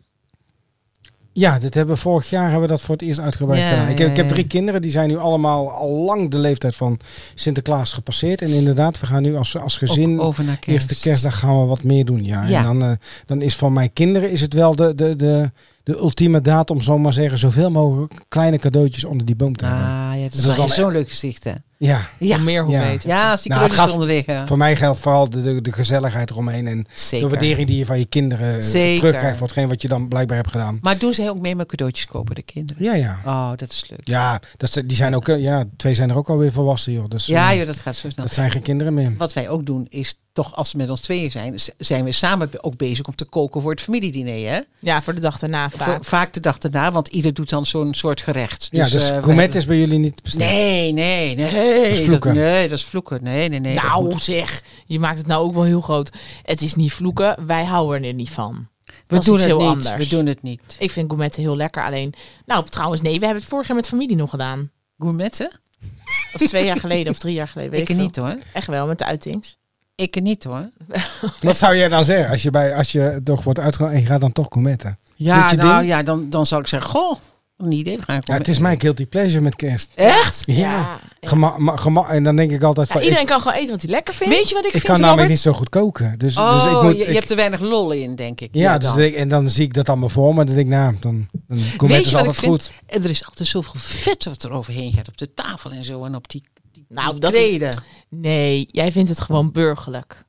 ja, 1.32 1.58
dit 1.58 1.74
hebben 1.74 1.94
we 1.94 2.00
vorig 2.00 2.30
jaar 2.30 2.42
hebben 2.42 2.60
we 2.60 2.66
dat 2.68 2.80
voor 2.80 2.94
het 2.94 3.02
eerst 3.04 3.20
uitgebreid 3.20 3.60
Ja, 3.62 3.68
gedaan. 3.68 3.88
Ik, 3.88 3.98
ja, 3.98 4.02
heb, 4.02 4.10
ik 4.10 4.16
heb 4.16 4.28
drie 4.28 4.46
kinderen. 4.46 4.82
Die 4.82 4.90
zijn 4.90 5.08
nu 5.08 5.16
allemaal 5.16 5.70
al 5.70 5.90
lang 5.90 6.30
de 6.30 6.38
leeftijd 6.38 6.76
van 6.76 6.98
Sinterklaas 7.34 7.92
gepasseerd. 7.92 8.42
En 8.42 8.48
inderdaad, 8.48 9.00
we 9.00 9.06
gaan 9.06 9.22
nu 9.22 9.36
als, 9.36 9.56
als 9.58 9.76
gezin... 9.76 10.20
Ook 10.20 10.26
over 10.26 10.44
naar 10.44 10.58
kerst. 10.58 10.90
Eerste 10.90 11.08
kerstdag 11.08 11.38
gaan 11.38 11.60
we 11.60 11.66
wat 11.66 11.82
meer 11.82 12.04
doen, 12.04 12.24
ja. 12.24 12.44
Ja. 12.46 12.58
En 12.58 12.64
dan, 12.64 12.82
eh, 12.90 12.96
dan 13.26 13.42
is 13.42 13.56
van 13.56 13.72
mijn 13.72 13.92
kinderen 13.92 14.30
is 14.30 14.40
het 14.40 14.52
wel 14.54 14.76
de, 14.76 14.94
de, 14.94 15.16
de, 15.16 15.50
de 15.82 15.96
ultieme 15.96 16.40
daad 16.40 16.70
om 16.70 16.80
zomaar 16.80 17.12
zeggen 17.12 17.38
zoveel 17.38 17.70
mogelijk 17.70 18.12
kleine 18.28 18.58
cadeautjes 18.58 19.04
onder 19.04 19.26
die 19.26 19.36
boom 19.36 19.56
te 19.56 19.64
hebben. 19.64 19.84
Ah, 19.84 20.10
ja, 20.14 20.22
dat 20.22 20.32
is, 20.32 20.38
is 20.38 20.44
wel 20.46 20.56
dan- 20.56 20.68
zo'n 20.68 20.92
leuk 20.92 21.08
gezicht, 21.08 21.44
hè? 21.44 21.52
Ja, 21.78 22.08
Ja, 22.18 22.36
Hoe 22.36 22.44
meer, 22.44 22.62
hoe 22.64 22.72
Ja. 22.72 22.80
beter. 22.90 23.08
ja 23.08 23.30
als 23.30 23.42
die 23.42 23.52
Nou, 23.52 23.72
eronder 23.74 24.06
liggen. 24.06 24.46
voor 24.48 24.56
mij 24.58 24.76
geldt 24.76 24.98
vooral 24.98 25.30
de, 25.30 25.42
de, 25.42 25.60
de 25.62 25.72
gezelligheid 25.72 26.30
eromheen 26.30 26.66
en 26.66 26.86
de 27.10 27.28
waardering 27.28 27.68
die 27.68 27.78
je 27.78 27.86
van 27.86 27.98
je 27.98 28.04
kinderen 28.06 28.56
eh, 28.56 28.62
Zeker. 28.62 28.98
terugkrijgt 28.98 29.38
voor 29.38 29.46
hetgeen 29.46 29.68
wat 29.68 29.82
je 29.82 29.88
dan 29.88 30.08
blijkbaar 30.08 30.36
hebt 30.36 30.50
gedaan. 30.50 30.78
Maar 30.80 30.98
doen 30.98 31.14
zij 31.14 31.28
ook 31.30 31.40
mee 31.40 31.54
met 31.56 31.66
cadeautjes 31.68 32.06
kopen, 32.06 32.34
de 32.34 32.42
kinderen? 32.42 32.84
Ja, 32.84 32.94
ja. 32.94 33.20
Oh, 33.24 33.50
dat 33.56 33.70
is 33.70 33.84
leuk. 33.90 34.00
Ja, 34.04 34.40
dat, 34.56 34.82
die 34.86 34.96
zijn 34.96 35.14
ook, 35.16 35.28
eh, 35.28 35.40
ja, 35.42 35.64
twee 35.76 35.94
zijn 35.94 36.10
er 36.10 36.16
ook 36.16 36.28
alweer 36.30 36.52
volwassen, 36.52 36.92
joh. 36.92 37.08
Dus, 37.08 37.26
Ja, 37.26 37.50
eh, 37.50 37.56
joh, 37.56 37.66
dat 37.66 37.80
gaat 37.80 37.96
zo 37.96 38.10
snel. 38.10 38.24
dat 38.26 38.34
zijn 38.34 38.50
geen 38.50 38.62
kinderen 38.62 38.94
meer. 38.94 39.14
Wat 39.18 39.32
wij 39.32 39.48
ook 39.48 39.66
doen 39.66 39.86
is 39.90 40.18
toch, 40.32 40.54
als 40.54 40.72
we 40.72 40.78
met 40.78 40.90
ons 40.90 41.00
tweeën 41.00 41.30
zijn, 41.30 41.54
zijn 41.78 42.04
we 42.04 42.12
samen 42.12 42.50
ook 42.60 42.76
bezig 42.76 43.06
om 43.06 43.14
te 43.14 43.24
koken 43.24 43.60
voor 43.62 43.70
het 43.70 43.80
familiediner. 43.80 44.50
Hè? 44.52 44.58
Ja, 44.78 45.02
voor 45.02 45.14
de 45.14 45.20
dag 45.20 45.38
daarna 45.38 45.70
vaak. 46.00 46.32
De 46.32 46.40
dag 46.40 46.58
erna, 46.58 46.92
want 46.92 47.08
ieder 47.08 47.34
doet 47.34 47.48
dan 47.48 47.66
zo'n 47.66 47.94
soort 47.94 48.20
gerecht. 48.20 48.68
ja, 48.70 48.88
dus 48.88 48.92
eh, 49.10 49.16
we 49.16 49.22
gourmet 49.22 49.36
hebben- 49.44 49.58
is 49.60 49.66
bij 49.66 49.78
jullie 49.78 49.98
niet 49.98 50.22
besteld. 50.22 50.50
Nee, 50.50 50.92
nee, 50.92 51.34
nee. 51.34 51.65
Is 51.74 52.00
vloeken. 52.04 52.34
nee, 52.34 52.68
dat 52.68 52.78
is 52.78 52.84
vloeken. 52.84 53.22
Nee, 53.22 53.48
nee, 53.48 53.60
nee. 53.60 53.74
dat 53.74 53.82
nou 53.84 54.04
moet- 54.08 54.22
zeg, 54.22 54.62
je 54.86 54.98
maakt 54.98 55.18
het 55.18 55.26
nou 55.26 55.44
ook 55.44 55.54
wel 55.54 55.62
heel 55.64 55.80
groot. 55.80 56.10
Het 56.42 56.62
is 56.62 56.74
niet 56.74 56.92
vloeken, 56.92 57.46
wij 57.46 57.64
houden 57.64 58.04
er 58.08 58.14
niet 58.14 58.30
van. 58.30 58.68
we 58.84 58.92
dat 59.06 59.24
doen 59.24 59.34
het 59.36 59.44
heel 59.44 59.58
niet. 59.58 59.66
anders. 59.68 59.96
We 59.96 60.08
doen 60.08 60.26
het 60.26 60.42
niet. 60.42 60.60
Ik 60.78 60.90
vind 60.90 61.06
gourmetten 61.08 61.42
heel 61.42 61.56
lekker. 61.56 61.84
Alleen, 61.84 62.14
nou 62.46 62.64
trouwens 62.68 63.00
nee, 63.02 63.18
we 63.18 63.24
hebben 63.24 63.42
het 63.42 63.50
vorig 63.50 63.66
jaar 63.66 63.76
met 63.76 63.88
familie 63.88 64.16
nog 64.16 64.30
gedaan. 64.30 64.70
Gourmetten? 64.98 65.50
Of 66.32 66.40
twee 66.48 66.64
jaar 66.64 66.76
geleden 66.76 67.12
of 67.12 67.18
drie 67.18 67.34
jaar 67.34 67.48
geleden. 67.48 67.70
Weet 67.72 67.80
Ik 67.80 67.88
er 67.88 68.02
niet 68.02 68.16
hoor. 68.16 68.36
Echt 68.52 68.66
wel, 68.66 68.86
met 68.86 68.98
de 68.98 69.04
uitings. 69.04 69.58
Ik 69.94 70.16
er 70.16 70.22
niet 70.22 70.44
hoor. 70.44 70.68
Wat 71.40 71.56
zou 71.56 71.76
jij 71.76 71.88
dan 71.88 72.04
zeggen 72.04 72.30
als 72.30 72.42
je, 72.42 72.50
bij, 72.50 72.74
als 72.74 72.92
je 72.92 73.20
toch 73.24 73.44
wordt 73.44 73.58
uitgenodigd 73.58 73.96
en 73.98 74.02
je 74.04 74.10
gaat 74.10 74.20
dan 74.20 74.32
toch 74.32 74.46
gourmetten? 74.48 74.98
Ja, 75.14 75.52
nou 75.54 75.76
ding? 75.78 75.88
ja, 75.88 76.02
dan, 76.02 76.30
dan 76.30 76.46
zal 76.46 76.58
ik 76.60 76.66
zeggen, 76.66 76.90
goh, 76.90 77.16
een 77.56 77.72
idee. 77.72 77.98
Ja, 78.06 78.20
het 78.24 78.48
is 78.48 78.58
mijn 78.58 78.80
guilty 78.80 79.06
pleasure 79.06 79.40
met 79.40 79.56
kerst. 79.56 79.90
Echt? 79.94 80.42
Ja. 80.46 80.54
ja. 80.54 81.00
Gema 81.20 81.58
ma- 81.58 81.76
gema- 81.76 82.08
en 82.08 82.24
dan 82.24 82.36
denk 82.36 82.50
ik 82.50 82.62
altijd 82.62 82.86
Ja, 82.86 82.92
van, 82.92 83.02
iedereen 83.02 83.22
ik, 83.22 83.28
kan 83.28 83.40
gewoon 83.40 83.56
eten 83.56 83.70
wat 83.70 83.82
hij 83.82 83.90
lekker 83.90 84.14
vindt. 84.14 84.34
Weet 84.34 84.48
je 84.48 84.54
wat 84.54 84.64
ik, 84.66 84.72
ik 84.72 84.80
vind, 84.80 84.92
kan 84.92 85.00
namelijk 85.00 85.28
niet 85.28 85.38
zo 85.40 85.52
goed 85.52 85.68
koken. 85.68 86.18
Dus, 86.18 86.36
Oh, 86.36 86.52
dus 86.64 86.72
ik 86.74 86.82
moet, 86.82 86.92
je, 86.92 86.98
je 86.98 87.06
ik- 87.08 87.14
hebt 87.14 87.30
er 87.30 87.36
weinig 87.36 87.60
lol 87.60 87.90
in, 87.92 88.14
denk 88.14 88.40
ik. 88.40 88.48
ja, 88.52 88.78
dus 88.78 88.88
dan. 88.88 89.00
ik- 89.00 89.14
en 89.14 89.28
dan 89.28 89.50
zie 89.50 89.64
ik 89.64 89.74
dat 89.74 89.88
allemaal 89.88 90.08
voor 90.08 90.34
me. 90.34 90.44
Dan 90.44 90.54
denk 90.54 90.66
ik, 90.66 90.72
nou, 90.74 90.94
dan, 91.00 91.28
dan 91.48 91.58
is 91.90 92.08
je 92.10 92.16
wat 92.16 92.26
altijd 92.26 92.36
ik 92.42 92.48
goed. 92.48 92.70
En 92.86 93.02
er 93.04 93.10
is 93.10 93.24
altijd 93.26 93.48
zoveel 93.48 93.72
vet 93.76 94.24
wat 94.24 94.42
er 94.42 94.50
overheen 94.50 94.92
gaat 94.92 95.08
op 95.08 95.16
de 95.18 95.34
tafel 95.34 95.70
en 95.70 95.84
zo. 95.84 96.04
En 96.04 96.14
op 96.14 96.28
die, 96.30 96.42
die, 96.72 96.84
Nou, 96.88 97.10
die 97.10 97.20
dat 97.20 97.34
is-. 97.34 97.74
Nee, 98.08 98.68
jij 98.70 98.92
vindt 98.92 99.08
het 99.08 99.20
gewoon 99.20 99.52
burgerlijk. 99.52 100.24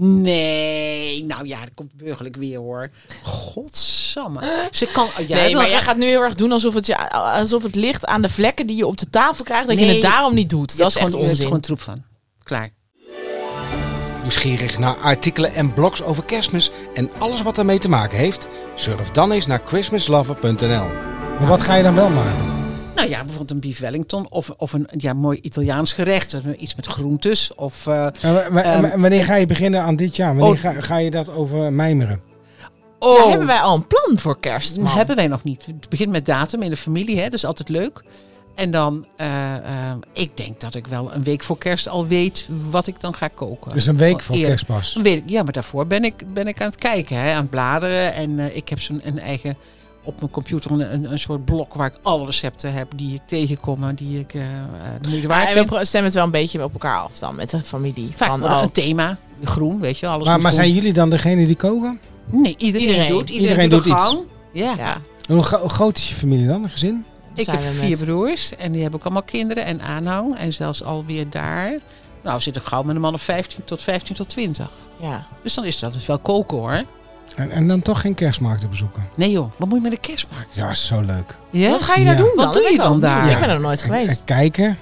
Nee, 0.00 1.24
nou 1.24 1.46
ja, 1.46 1.60
er 1.60 1.70
komt 1.74 1.92
burgerlijk 1.92 2.36
weer 2.36 2.58
hoor. 2.58 2.90
Godsamme. 3.22 4.68
Ze 4.70 4.86
kan, 4.86 5.08
ja, 5.26 5.36
nee, 5.36 5.54
maar 5.54 5.68
jij 5.68 5.82
gaat 5.82 5.96
nu 5.96 6.06
heel 6.06 6.22
erg 6.22 6.34
doen 6.34 6.52
alsof 6.52 6.74
het, 6.74 6.86
je, 6.86 7.10
alsof 7.10 7.62
het 7.62 7.74
ligt 7.74 8.06
aan 8.06 8.22
de 8.22 8.28
vlekken 8.28 8.66
die 8.66 8.76
je 8.76 8.86
op 8.86 8.98
de 8.98 9.10
tafel 9.10 9.44
krijgt. 9.44 9.66
Dat 9.66 9.78
je 9.78 9.84
het 9.84 10.02
daarom 10.02 10.34
niet 10.34 10.50
doet. 10.50 10.78
Dat 10.78 10.88
is 10.88 10.96
echt 10.96 11.04
gewoon, 11.06 11.10
je 11.10 11.16
hebt 11.16 11.24
er 11.24 11.30
onzin. 11.30 11.44
gewoon 11.44 11.60
troep 11.60 11.80
van. 11.80 12.02
Klaar. 12.42 12.70
Nieuwsgierig 14.20 14.78
naar 14.78 14.96
artikelen 14.96 15.54
en 15.54 15.72
blogs 15.72 16.02
over 16.02 16.24
kerstmis 16.24 16.70
en 16.94 17.10
alles 17.18 17.42
wat 17.42 17.54
daarmee 17.54 17.78
te 17.78 17.88
maken 17.88 18.18
heeft? 18.18 18.48
Surf 18.74 19.10
dan 19.10 19.32
eens 19.32 19.46
naar 19.46 19.60
christmaslover.nl. 19.64 20.86
Maar 21.38 21.48
wat 21.48 21.62
ga 21.62 21.74
je 21.74 21.82
dan 21.82 21.94
wel 21.94 22.08
maken? 22.08 22.57
Nou 22.98 23.10
ja, 23.10 23.18
bijvoorbeeld 23.18 23.50
een 23.50 23.60
beef 23.60 23.78
wellington 23.78 24.26
of, 24.30 24.50
of 24.56 24.72
een 24.72 24.88
ja, 24.96 25.12
mooi 25.12 25.38
Italiaans 25.42 25.92
gerecht. 25.92 26.34
of 26.34 26.44
Iets 26.56 26.74
met 26.74 26.86
groentes 26.86 27.54
of... 27.54 27.86
eh, 27.86 28.06
Ehm, 28.22 29.00
wanneer 29.00 29.24
ga 29.24 29.34
je 29.34 29.46
beginnen 29.46 29.82
aan 29.82 29.96
dit 29.96 30.16
jaar? 30.16 30.36
Wanneer 30.36 30.54
Oh. 30.54 30.60
ga, 30.60 30.80
ga 30.80 30.96
je 30.96 31.10
dat 31.10 31.30
over 31.30 31.72
mijmeren? 31.72 32.20
oh, 32.98 33.18
Ja, 33.18 33.28
hebben 33.28 33.46
wij 33.46 33.60
al 33.60 33.74
een 33.76 33.86
plan 33.86 34.18
voor 34.18 34.40
kerst, 34.40 34.78
man? 34.78 34.96
hebben 34.96 35.16
wij 35.16 35.26
nog 35.26 35.44
niet. 35.44 35.66
Het 35.66 35.88
begint 35.88 36.10
met 36.10 36.26
datum 36.26 36.62
in 36.62 36.70
de 36.70 36.76
familie, 36.76 37.16
hè, 37.16 37.24
dat 37.24 37.32
is 37.32 37.44
altijd 37.44 37.68
leuk. 37.68 38.02
En 38.54 38.70
dan, 38.70 39.06
eh, 39.16 39.54
eh, 39.56 39.62
ik 40.12 40.36
denk 40.36 40.60
dat 40.60 40.74
ik 40.74 40.86
wel 40.86 41.12
een 41.14 41.22
week 41.22 41.42
voor 41.42 41.58
kerst 41.58 41.88
al 41.88 42.06
weet 42.06 42.48
wat 42.70 42.86
ik 42.86 43.00
dan 43.00 43.14
ga 43.14 43.28
koken. 43.28 43.72
Dus 43.72 43.86
een 43.86 43.96
week 43.96 44.20
voor 44.20 44.36
weet 45.02 45.16
ik, 45.18 45.22
ja, 45.26 45.42
maar 45.42 45.52
daarvoor 45.52 45.86
ben 45.86 46.04
ik, 46.04 46.14
ben 46.32 46.46
ik 46.46 46.60
aan 46.60 46.66
het 46.68 46.78
kijken, 46.78 47.16
hè, 47.16 47.32
aan 47.32 47.40
het 47.40 47.50
bladeren. 47.50 48.14
En 48.14 48.38
eh, 48.38 48.56
ik 48.56 48.68
heb 48.68 48.80
zo'n 48.80 49.00
een 49.04 49.18
eigen 49.18 49.56
op 50.08 50.20
mijn 50.20 50.30
computer 50.32 50.70
een, 50.70 50.92
een, 50.92 51.12
een 51.12 51.18
soort 51.18 51.44
blok 51.44 51.74
waar 51.74 51.86
ik 51.86 51.94
alle 52.02 52.24
recepten 52.26 52.72
heb 52.72 52.92
die 52.96 53.14
ik 53.14 53.20
tegenkom 53.26 53.84
en 53.84 53.94
die 53.94 54.18
ik 54.18 54.34
eh 54.34 54.42
eh, 54.42 54.48
de 55.00 55.08
moeite 55.08 55.28
waard 55.28 55.50
vind. 55.50 55.68
we 55.70 55.84
stemmen 55.84 56.04
het 56.10 56.14
wel 56.14 56.24
een 56.24 56.30
beetje 56.30 56.64
op 56.64 56.72
elkaar 56.72 56.98
af 56.98 57.18
dan 57.18 57.34
met 57.34 57.50
de 57.50 57.60
familie. 57.60 58.10
Vaak 58.14 58.28
Van, 58.28 58.44
oh, 58.44 58.60
een 58.62 58.70
thema, 58.72 59.16
groen, 59.44 59.80
weet 59.80 59.98
je, 59.98 60.06
alles 60.06 60.26
Maar, 60.26 60.40
maar 60.40 60.52
groen. 60.52 60.64
zijn 60.64 60.74
jullie 60.74 60.92
dan 60.92 61.10
degene 61.10 61.46
die 61.46 61.56
koken? 61.56 62.00
Nee, 62.30 62.54
iedereen, 62.58 62.86
Iedereen. 62.88 63.08
doet. 63.08 63.30
Iedereen, 63.30 63.62
Iedereen 63.62 63.68
doet, 63.68 63.86
iets. 63.86 64.16
Ja. 64.52 64.74
ja. 64.76 64.96
Hoe, 65.28 65.42
gro- 65.42 65.58
hoe 65.60 65.68
groot 65.70 65.98
is 65.98 66.08
je 66.08 66.14
familie 66.14 66.46
dan, 66.46 66.62
een 66.62 66.70
gezin? 66.70 67.04
Ik 67.34 67.44
zijn 67.44 67.58
heb 67.58 67.72
vier 67.72 67.88
met- 67.96 68.04
broers 68.04 68.56
en 68.56 68.72
die 68.72 68.80
hebben 68.82 68.98
ook 69.00 69.04
allemaal 69.06 69.22
kinderen 69.26 69.64
en 69.64 69.80
aanhang. 69.82 70.36
En 70.36 70.52
zelfs 70.52 70.82
alweer 70.84 71.30
daar. 71.30 71.78
Nou, 72.22 72.36
we 72.36 72.42
zitten 72.42 72.62
gauw 72.62 72.82
met 72.82 72.94
een 72.94 73.00
man 73.00 73.14
of 73.14 73.22
15 73.22 73.64
tot 73.64 73.82
15 73.82 74.16
tot 74.16 74.28
20. 74.28 74.70
Ja. 75.00 75.26
Dus 75.42 75.54
dan 75.54 75.64
is 75.64 75.78
dat 75.78 75.92
dus 75.92 76.06
wel 76.06 76.18
koken 76.18 76.56
hoor. 76.58 76.82
En, 77.36 77.50
en 77.50 77.68
dan 77.68 77.82
toch 77.82 78.00
geen 78.00 78.14
kerstmarkten 78.14 78.68
bezoeken? 78.70 79.02
Nee 79.16 79.30
joh, 79.30 79.50
wat 79.56 79.68
moet 79.68 79.76
je 79.76 79.82
met 79.88 79.92
de 80.02 80.08
kerstmarkt? 80.08 80.54
Ja, 80.54 80.70
is 80.70 80.86
zo 80.86 81.00
leuk. 81.00 81.36
Ja? 81.50 81.70
Wat 81.70 81.82
ga 81.82 81.94
je 81.94 82.00
Ja. 82.00 82.06
daar 82.06 82.16
doen 82.16 82.32
dan? 82.36 82.44
Wat 82.44 82.54
doe 82.54 82.62
Dat 82.62 82.70
je 82.72 82.76
ik 82.76 82.82
dan 82.82 83.00
daar? 83.00 83.30
Ik 83.30 83.38
ben 83.38 83.48
er 83.50 83.60
nooit 83.60 83.80
En- 83.82 83.84
geweest. 83.84 84.18
en 84.18 84.24
kijken, 84.24 84.78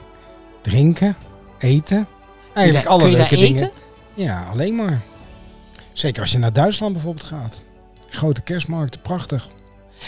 drinken, 0.60 1.16
eten. 1.58 1.96
Kun 2.06 2.06
je 2.48 2.52
Eigenlijk 2.54 2.84
daar- 2.86 2.92
alle 2.94 3.02
kun 3.02 3.10
je 3.10 3.16
leuke 3.16 3.34
daar 3.36 3.44
dingen. 3.44 3.62
eten? 3.62 3.70
Ja, 4.14 4.44
alleen 4.50 4.74
maar. 4.74 5.00
Zeker 5.92 6.20
als 6.22 6.32
je 6.32 6.38
naar 6.38 6.52
Duitsland 6.52 6.92
bijvoorbeeld 6.92 7.26
gaat. 7.26 7.62
Grote 8.08 8.40
kerstmarkten, 8.40 9.00
prachtig. 9.00 9.48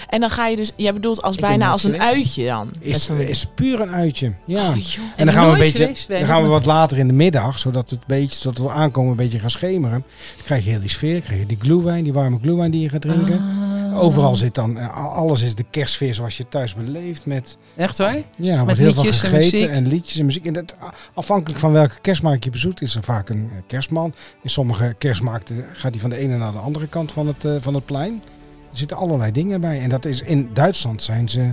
En 0.08 0.20
dan 0.20 0.30
ga 0.30 0.46
je 0.46 0.56
dus, 0.56 0.72
jij 0.76 0.92
bedoelt 0.92 1.22
als 1.22 1.34
Ik 1.34 1.40
bijna 1.40 1.70
als 1.70 1.84
een 1.84 1.90
geweest. 1.92 2.12
uitje 2.12 2.46
dan. 2.46 2.70
Is, 2.80 3.08
is 3.08 3.46
puur 3.54 3.80
een 3.80 3.90
uitje. 3.90 4.32
Ja. 4.44 4.68
Oh, 4.68 4.76
en 5.16 5.24
dan 5.24 5.34
gaan 5.34 5.46
we 5.46 5.52
een 5.52 5.58
beetje. 5.58 5.82
geweest? 5.82 6.08
Dan 6.08 6.24
gaan 6.24 6.42
we 6.42 6.48
wat 6.48 6.64
later 6.66 6.98
in 6.98 7.06
de 7.08 7.14
middag, 7.14 7.58
zodat 7.58 7.90
het 7.90 7.98
een 7.98 8.04
beetje, 8.06 8.38
zodat 8.38 8.58
we 8.58 8.70
aankomen, 8.70 9.10
een 9.10 9.16
beetje 9.16 9.38
gaan 9.38 9.50
schemeren. 9.50 10.04
Dan 10.36 10.44
krijg 10.44 10.64
je 10.64 10.70
heel 10.70 10.80
die 10.80 10.88
sfeer, 10.90 11.20
krijg 11.20 11.40
je 11.40 11.46
die 11.46 11.58
glühwein, 11.60 12.04
die 12.04 12.12
warme 12.12 12.38
glühwein 12.42 12.70
die 12.70 12.80
je 12.80 12.88
gaat 12.88 13.00
drinken. 13.00 13.38
Ah. 13.38 14.02
Overal 14.02 14.36
zit 14.36 14.54
dan, 14.54 14.78
eh, 14.78 15.16
alles 15.16 15.42
is 15.42 15.54
de 15.54 15.64
kerstsfeer 15.70 16.14
zoals 16.14 16.36
je 16.36 16.48
thuis 16.48 16.74
beleeft. 16.74 17.26
Met, 17.26 17.56
Echt 17.76 17.98
waar? 17.98 18.16
ja, 18.36 18.50
er 18.50 18.54
wordt 18.56 18.66
Met 18.66 18.78
heel 18.78 18.92
veel 18.92 19.02
liedjes 19.02 19.22
en 19.22 19.28
gegeten 19.28 19.58
muziek. 19.58 19.70
en, 19.70 19.86
liedjes 19.88 20.18
en 20.18 20.26
muziek. 20.26 20.46
En 20.46 20.52
dat, 20.52 20.76
afhankelijk 21.14 21.60
van 21.60 21.72
welke 21.72 22.00
kerstmarkt 22.00 22.44
je 22.44 22.50
bezoekt, 22.50 22.80
is 22.82 22.94
er 22.94 23.02
vaak 23.02 23.28
een 23.28 23.50
eh, 23.52 23.58
kerstman. 23.66 24.14
In 24.42 24.50
sommige 24.50 24.94
kerstmarkten 24.98 25.64
gaat 25.72 25.90
hij 25.92 26.00
van 26.00 26.10
de 26.10 26.16
ene 26.16 26.36
naar 26.36 26.52
de 26.52 26.58
andere 26.58 26.86
kant 26.86 27.12
van 27.12 27.26
het, 27.26 27.44
eh, 27.44 27.52
van 27.60 27.74
het 27.74 27.84
plein. 27.84 28.22
Er 28.70 28.76
zitten 28.78 28.96
allerlei 28.96 29.32
dingen 29.32 29.60
bij. 29.60 29.80
En 29.80 29.88
dat 29.90 30.04
is 30.04 30.20
in 30.22 30.50
Duitsland 30.52 31.02
zijn 31.02 31.28
ze, 31.28 31.52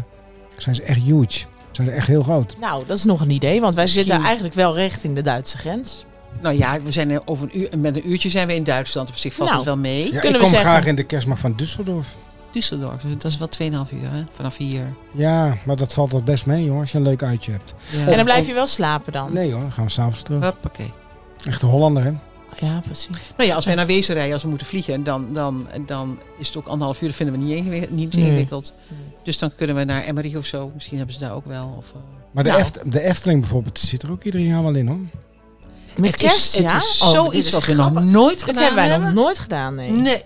zijn 0.58 0.76
ze 0.76 0.84
echt 0.84 1.00
huge. 1.02 1.46
Zijn 1.72 1.88
ze 1.88 1.94
echt 1.94 2.08
heel 2.08 2.24
groot. 2.24 2.56
Nou, 2.60 2.84
dat 2.88 2.98
is 2.98 3.04
nog 3.04 3.22
een 3.22 3.30
idee, 3.30 3.62
want 3.62 3.74
wij 3.76 3.84
Misschien- 3.84 4.06
zitten 4.06 4.24
eigenlijk 4.26 4.56
wel 4.56 4.76
richting 4.76 5.16
de 5.16 5.22
Duitse 5.22 5.58
grens. 5.58 6.06
Nou 6.42 6.58
ja, 6.58 6.82
we 6.82 6.92
zijn 6.92 7.10
er 7.10 7.22
over 7.26 7.44
een 7.52 7.60
uur, 7.60 7.70
met 7.80 7.96
een 7.96 8.10
uurtje 8.10 8.30
zijn 8.30 8.48
we 8.48 8.56
in 8.56 8.64
Duitsland. 8.64 9.10
Op 9.10 9.16
zich 9.16 9.34
valt 9.34 9.48
Nou. 9.50 9.62
het 9.62 9.70
wel 9.70 9.78
mee. 9.78 10.04
Ja, 10.04 10.10
Kunnen 10.10 10.24
ik 10.28 10.32
we 10.32 10.38
kom 10.38 10.48
zeggen- 10.50 10.70
graag 10.70 10.86
in 10.86 10.96
de 10.96 11.04
kerstmarkt 11.04 11.42
van 11.42 11.56
Düsseldorf. 11.64 12.08
Düsseldorf, 12.58 13.02
dus 13.02 13.12
dat 13.18 13.32
is 13.32 13.38
wel 13.38 13.48
2,5 13.48 13.92
uur 13.92 14.12
hè? 14.12 14.24
vanaf 14.32 14.58
hier. 14.58 14.94
Ja, 15.12 15.58
maar 15.66 15.76
dat 15.76 15.94
valt 15.94 16.12
wel 16.12 16.24
best 16.24 16.46
mee 16.46 16.70
hoor, 16.70 16.80
als 16.80 16.92
je 16.92 16.98
een 16.98 17.04
leuk 17.04 17.24
uitje 17.24 17.52
hebt. 17.52 17.74
Ja. 17.90 18.00
en 18.08 18.16
dan 18.16 18.24
blijf 18.24 18.48
je 18.48 18.54
wel 18.54 18.68
slapen 18.68 19.14
dan. 19.14 19.34
Nee 19.34 19.52
hoor, 19.52 19.62
dan 19.62 19.72
gaan 19.72 19.86
we 19.86 19.92
s'avonds 19.92 20.22
terug. 20.24 20.44
Hoppakee. 20.44 20.94
Echte 21.46 21.66
Hollander 21.66 22.04
hè. 22.04 22.12
Ja, 22.60 22.80
precies. 22.86 23.18
Nou 23.38 23.50
ja, 23.50 23.56
als 23.56 23.66
wij 23.66 23.76
naar 23.76 23.86
Wezen 23.86 24.14
rijden, 24.16 24.34
als 24.34 24.44
we 24.44 24.50
moeten 24.50 24.68
vliegen, 24.68 25.04
dan, 25.04 25.34
dan, 25.34 25.68
dan 25.86 26.20
is 26.38 26.48
het 26.48 26.58
ook 26.58 26.68
anderhalf 26.68 27.02
uur. 27.02 27.08
Dat 27.08 27.18
vinden 27.18 27.40
we 27.40 27.44
niet, 27.46 27.92
niet 27.92 28.14
Nee. 28.16 28.26
ingewikkeld. 28.26 28.74
Dus 29.24 29.38
dan 29.38 29.56
kunnen 29.56 29.76
we 29.76 29.84
naar 29.84 30.04
Emmerich 30.04 30.36
of 30.36 30.46
zo. 30.46 30.72
Misschien 30.74 30.98
hebben 30.98 31.14
ze 31.16 31.22
daar 31.22 31.34
ook 31.34 31.46
wel. 31.46 31.76
Of, 31.78 31.86
eh, 31.90 31.96
Maar 32.32 32.44
de, 32.44 32.50
Nou. 32.50 32.62
Eft- 32.62 32.92
de 32.92 33.02
Efteling 33.02 33.40
bijvoorbeeld 33.40 33.80
zit 33.80 34.04
er 34.04 34.12
ook 34.12 34.24
ieder 34.24 34.40
jaar 34.42 34.64
wel 34.64 34.76
in 34.76 34.88
hoor. 34.88 34.98
Met 35.96 36.06
het 36.12 36.16
kerst, 36.16 36.56
is, 36.56 36.62
ja? 36.62 36.74
Het 36.74 36.84
is 36.84 37.02
Oh, 37.02 37.10
zoiets 37.12 37.50
wat 37.52 37.66
we 37.66 37.74
nog 37.74 38.04
nooit 38.04 38.40
Dat 38.40 38.50
gedaan 38.50 38.64
hebben 38.64 38.76
wij 38.82 38.90
hebben. 38.92 39.14
nog 39.14 39.24
nooit 39.24 39.40
gedaan, 39.40 39.76
nee. 39.76 39.92
Nee. 39.92 40.22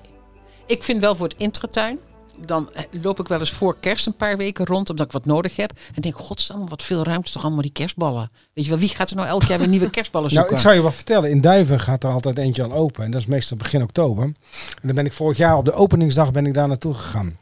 Ik 0.65 0.83
vind 0.83 1.01
wel 1.01 1.15
voor 1.15 1.27
het 1.27 1.37
intratuin. 1.37 1.99
Dan 2.45 2.69
loop 3.01 3.19
ik 3.19 3.27
wel 3.27 3.39
eens 3.39 3.51
voor 3.51 3.77
kerst 3.79 4.05
een 4.07 4.15
paar 4.15 4.37
weken 4.37 4.65
rond, 4.65 4.89
omdat 4.89 5.05
ik 5.05 5.11
wat 5.11 5.25
nodig 5.25 5.55
heb. 5.55 5.71
En 5.95 6.01
denk, 6.01 6.17
godsamme, 6.17 6.65
wat 6.67 6.83
veel 6.83 7.03
ruimte 7.03 7.31
toch 7.31 7.43
allemaal 7.43 7.61
die 7.61 7.71
kerstballen. 7.71 8.31
Weet 8.53 8.63
je 8.63 8.69
wel, 8.69 8.79
wie 8.79 8.89
gaat 8.89 9.09
er 9.09 9.15
nou 9.15 9.27
elk 9.27 9.43
jaar 9.43 9.59
weer 9.59 9.67
nieuwe 9.67 9.89
kerstballen 9.97 10.27
Nou, 10.33 10.39
zoeken? 10.39 10.55
ik 10.55 10.61
zou 10.61 10.75
je 10.75 10.81
wat 10.81 10.95
vertellen. 10.95 11.29
In 11.29 11.41
Duiven 11.41 11.79
gaat 11.79 12.03
er 12.03 12.11
altijd 12.11 12.37
eentje 12.37 12.63
al 12.63 12.73
open. 12.73 13.03
En 13.05 13.11
dat 13.11 13.21
is 13.21 13.27
meestal 13.27 13.57
begin 13.57 13.81
oktober. 13.83 14.23
En 14.23 14.33
dan 14.81 14.95
ben 14.95 15.05
ik 15.05 15.13
vorig 15.13 15.37
jaar 15.37 15.57
op 15.57 15.65
de 15.65 15.71
openingsdag 15.71 16.31
ben 16.31 16.45
ik 16.45 16.53
daar 16.53 16.67
naartoe 16.67 16.93
gegaan. 16.93 17.37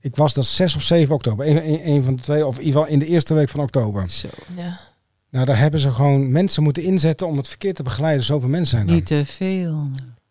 Ik 0.00 0.16
was 0.16 0.34
dat 0.34 0.46
6 0.46 0.76
of 0.76 0.82
7 0.82 1.14
oktober. 1.14 1.46
Een, 1.46 1.68
een, 1.68 1.88
een 1.88 2.02
van 2.02 2.16
de 2.16 2.22
twee. 2.22 2.46
Of 2.46 2.58
in 2.58 2.64
ieder 2.64 2.80
geval 2.80 2.92
in 2.92 2.98
de 2.98 3.06
eerste 3.06 3.34
week 3.34 3.48
van 3.48 3.60
oktober. 3.60 4.08
Zo. 4.10 4.28
Ja. 4.56 4.78
Nou, 5.30 5.46
daar 5.46 5.58
hebben 5.58 5.80
ze 5.80 5.92
gewoon 5.92 6.32
mensen 6.32 6.62
moeten 6.62 6.82
inzetten 6.82 7.26
om 7.26 7.36
het 7.36 7.48
verkeer 7.48 7.74
te 7.74 7.82
begeleiden. 7.82 8.24
Zoveel 8.24 8.48
mensen 8.48 8.76
zijn 8.76 8.88
er. 8.88 8.94
Niet 8.94 9.06
te 9.06 9.22
veel. 9.26 9.90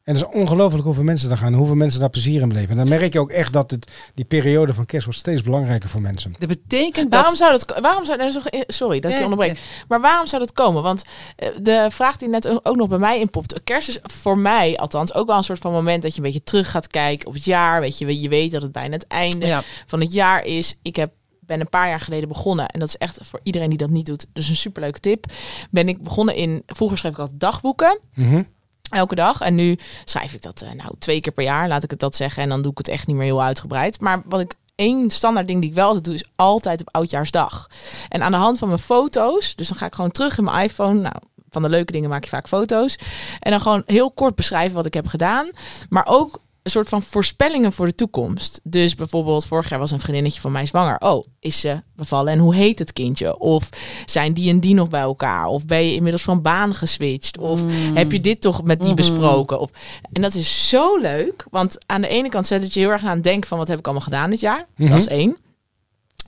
En 0.10 0.16
het 0.16 0.24
is 0.24 0.40
ongelooflijk 0.40 0.84
hoeveel 0.84 1.04
mensen 1.04 1.30
daar 1.30 1.38
gaan. 1.38 1.52
En 1.52 1.58
hoeveel 1.58 1.76
mensen 1.76 2.00
daar 2.00 2.10
plezier 2.10 2.42
in 2.42 2.48
beleven. 2.48 2.70
En 2.70 2.78
dan 2.78 2.90
merk 3.00 3.14
je 3.14 3.20
ook 3.20 3.32
echt 3.32 3.54
dat 3.54 3.72
het, 3.72 3.92
die 4.14 4.26
periode 4.26 4.74
van 4.74 4.86
kerst 4.86 5.06
wordt 5.06 5.20
steeds 5.20 5.42
belangrijker 5.42 5.90
voor 5.90 6.02
mensen. 6.02 6.36
Dat 6.40 6.48
betekent 6.48 7.10
Waarom 7.10 7.30
dat... 7.30 7.38
zou 7.38 7.52
dat... 7.52 7.80
Waarom 7.82 8.06
zou, 8.06 8.18
nee, 8.18 8.32
sorry, 8.32 8.64
sorry 8.68 9.00
dat 9.00 9.12
ik 9.12 9.18
je 9.18 9.24
onderbreek. 9.24 9.60
Maar 9.88 10.02
waarom 10.02 10.28
zou 10.28 10.42
dat 10.42 10.54
komen? 10.54 10.84
Want 10.84 11.04
eh, 11.36 11.50
de 11.62 11.88
vraag 11.90 12.18
die 12.18 12.30
net 12.30 12.66
ook 12.66 12.76
nog 12.76 12.88
bij 12.88 12.98
mij 12.98 13.20
inpopt. 13.20 13.64
Kerst 13.64 13.88
is 13.88 14.00
voor 14.04 14.38
mij 14.38 14.78
althans 14.78 15.14
ook 15.14 15.28
wel 15.28 15.38
een 15.38 15.44
soort 15.44 15.60
van 15.60 15.72
moment 15.72 16.04
dat 16.04 16.12
je 16.12 16.18
een 16.18 16.24
beetje 16.24 16.44
terug 16.44 16.72
gaat 16.72 16.88
kijken 16.88 17.28
op 17.28 17.34
het 17.34 17.46
jaar. 17.46 17.82
Weet 17.82 17.98
je, 17.98 18.22
je 18.22 18.30
weet 18.30 18.52
dat 18.52 18.62
het 18.62 18.72
bijna 18.72 18.94
het 18.94 19.08
einde 19.08 19.46
Ja. 19.46 19.64
van 19.86 20.00
het 20.00 20.14
jaar 20.14 20.44
is. 20.46 20.80
Ik 20.82 20.96
heb 20.96 21.12
ben 21.40 21.60
een 21.60 21.70
paar 21.70 21.88
jaar 21.88 22.00
geleden 22.00 22.28
begonnen. 22.28 22.68
En 22.68 22.80
dat 22.80 22.88
is 22.90 22.98
echt 22.98 23.20
voor 23.22 23.40
iedereen 23.44 23.70
die 23.70 23.78
dat 23.78 23.90
niet 23.90 24.06
doet. 24.06 24.26
Dus 24.34 24.50
een 24.50 24.56
superleuke 24.56 25.00
tip. 25.00 25.26
Ben 25.72 25.88
ik 25.88 26.04
begonnen 26.04 26.36
in... 26.36 26.64
Vroeger 26.66 26.98
schreef 26.98 27.12
ik 27.12 27.20
altijd 27.20 27.40
dagboeken. 27.40 28.00
Mhm. 28.14 28.44
Elke 28.90 29.16
dag. 29.16 29.42
En 29.42 29.56
nu 29.56 29.78
schrijf 30.06 30.34
ik 30.34 30.42
dat 30.42 30.62
eh, 30.62 30.72
nou 30.72 30.92
twee 31.00 31.20
keer 31.20 31.32
per 31.32 31.44
jaar, 31.44 31.68
laat 31.68 31.84
ik 31.84 31.90
het 31.90 32.00
dat 32.00 32.16
zeggen. 32.16 32.44
En 32.44 32.50
dan 32.50 32.62
doe 32.62 32.72
ik 32.72 32.78
het 32.78 32.88
echt 32.88 33.08
niet 33.08 33.16
meer 33.16 33.26
heel 33.26 33.44
uitgebreid. 33.44 34.02
Maar 34.02 34.22
wat 34.26 34.40
ik 34.40 34.54
één 34.76 35.10
standaard 35.10 35.48
ding 35.48 35.62
die 35.62 35.70
ik 35.70 35.76
wel 35.76 35.86
altijd 35.88 36.04
doe, 36.04 36.14
is 36.14 36.30
altijd 36.36 36.82
op 36.82 36.90
oudjaarsdag. 36.92 37.70
En 38.10 38.24
aan 38.24 38.32
de 38.32 38.38
hand 38.38 38.58
van 38.58 38.68
mijn 38.68 38.80
foto's, 38.80 39.56
dus 39.56 39.68
dan 39.68 39.78
ga 39.78 39.86
ik 39.86 39.96
gewoon 39.96 40.12
terug 40.12 40.38
in 40.38 40.44
mijn 40.44 40.64
iPhone. 40.64 41.00
Nou, 41.00 41.16
van 41.50 41.62
de 41.62 41.70
leuke 41.70 41.92
dingen 41.92 42.10
maak 42.10 42.24
je 42.24 42.30
vaak 42.30 42.48
foto's. 42.48 42.96
En 43.40 43.52
dan 43.52 43.62
gewoon 43.62 43.84
heel 43.86 44.12
kort 44.12 44.36
beschrijven 44.36 44.76
wat 44.76 44.86
ik 44.86 44.94
heb 44.94 45.08
gedaan. 45.08 45.50
Maar 45.90 46.06
ook 46.08 46.42
een 46.70 46.76
soort 46.76 46.90
van 46.90 47.02
voorspellingen 47.12 47.74
voor 47.74 47.86
de 47.86 47.96
toekomst. 47.96 48.60
Dus 48.64 48.96
bijvoorbeeld, 48.96 49.46
vorig 49.46 49.70
jaar 49.70 49.80
was 49.80 49.92
een 49.92 50.00
vriendinnetje 50.00 50.42
van 50.42 50.52
mij 50.52 50.66
zwanger. 50.66 50.98
Oh, 51.00 51.26
is 51.40 51.60
ze 51.60 51.80
bevallen 51.96 52.34
en 52.34 52.40
hoe 52.40 52.56
heet 52.56 52.80
het 52.80 52.94
kindje? 52.94 53.38
Of 53.40 53.70
zijn 54.06 54.34
die 54.34 54.50
en 54.50 54.60
die 54.60 54.74
nog 54.74 54.90
bij 54.90 55.02
elkaar? 55.02 55.46
Of 55.46 55.66
ben 55.66 55.86
je 55.86 55.94
inmiddels 55.94 56.24
van 56.24 56.42
baan 56.42 56.74
geswitcht? 56.76 57.38
Of 57.38 57.64
Mm. 57.64 57.96
heb 57.96 58.12
je 58.12 58.20
dit 58.20 58.42
toch 58.42 58.64
met 58.64 58.78
die 58.80 58.88
Mhm. 58.88 58.96
besproken? 58.96 59.60
Of, 59.60 59.70
en 60.12 60.22
dat 60.22 60.34
is 60.36 60.70
zo 60.70 60.98
leuk, 60.98 61.46
want 61.52 61.78
aan 61.86 62.02
de 62.02 62.08
ene 62.08 62.30
kant 62.30 62.48
zet 62.48 62.62
het 62.64 62.74
je 62.74 62.80
heel 62.80 62.90
erg 62.90 63.04
aan 63.04 63.16
het 63.16 63.24
denken 63.24 63.50
van 63.50 63.58
wat 63.58 63.68
heb 63.68 63.80
ik 63.80 63.86
allemaal 63.86 64.04
gedaan 64.06 64.30
dit 64.30 64.40
jaar. 64.40 64.66
Mhm. 64.76 64.90
Dat 64.90 64.98
is 64.98 65.08
één. 65.08 65.38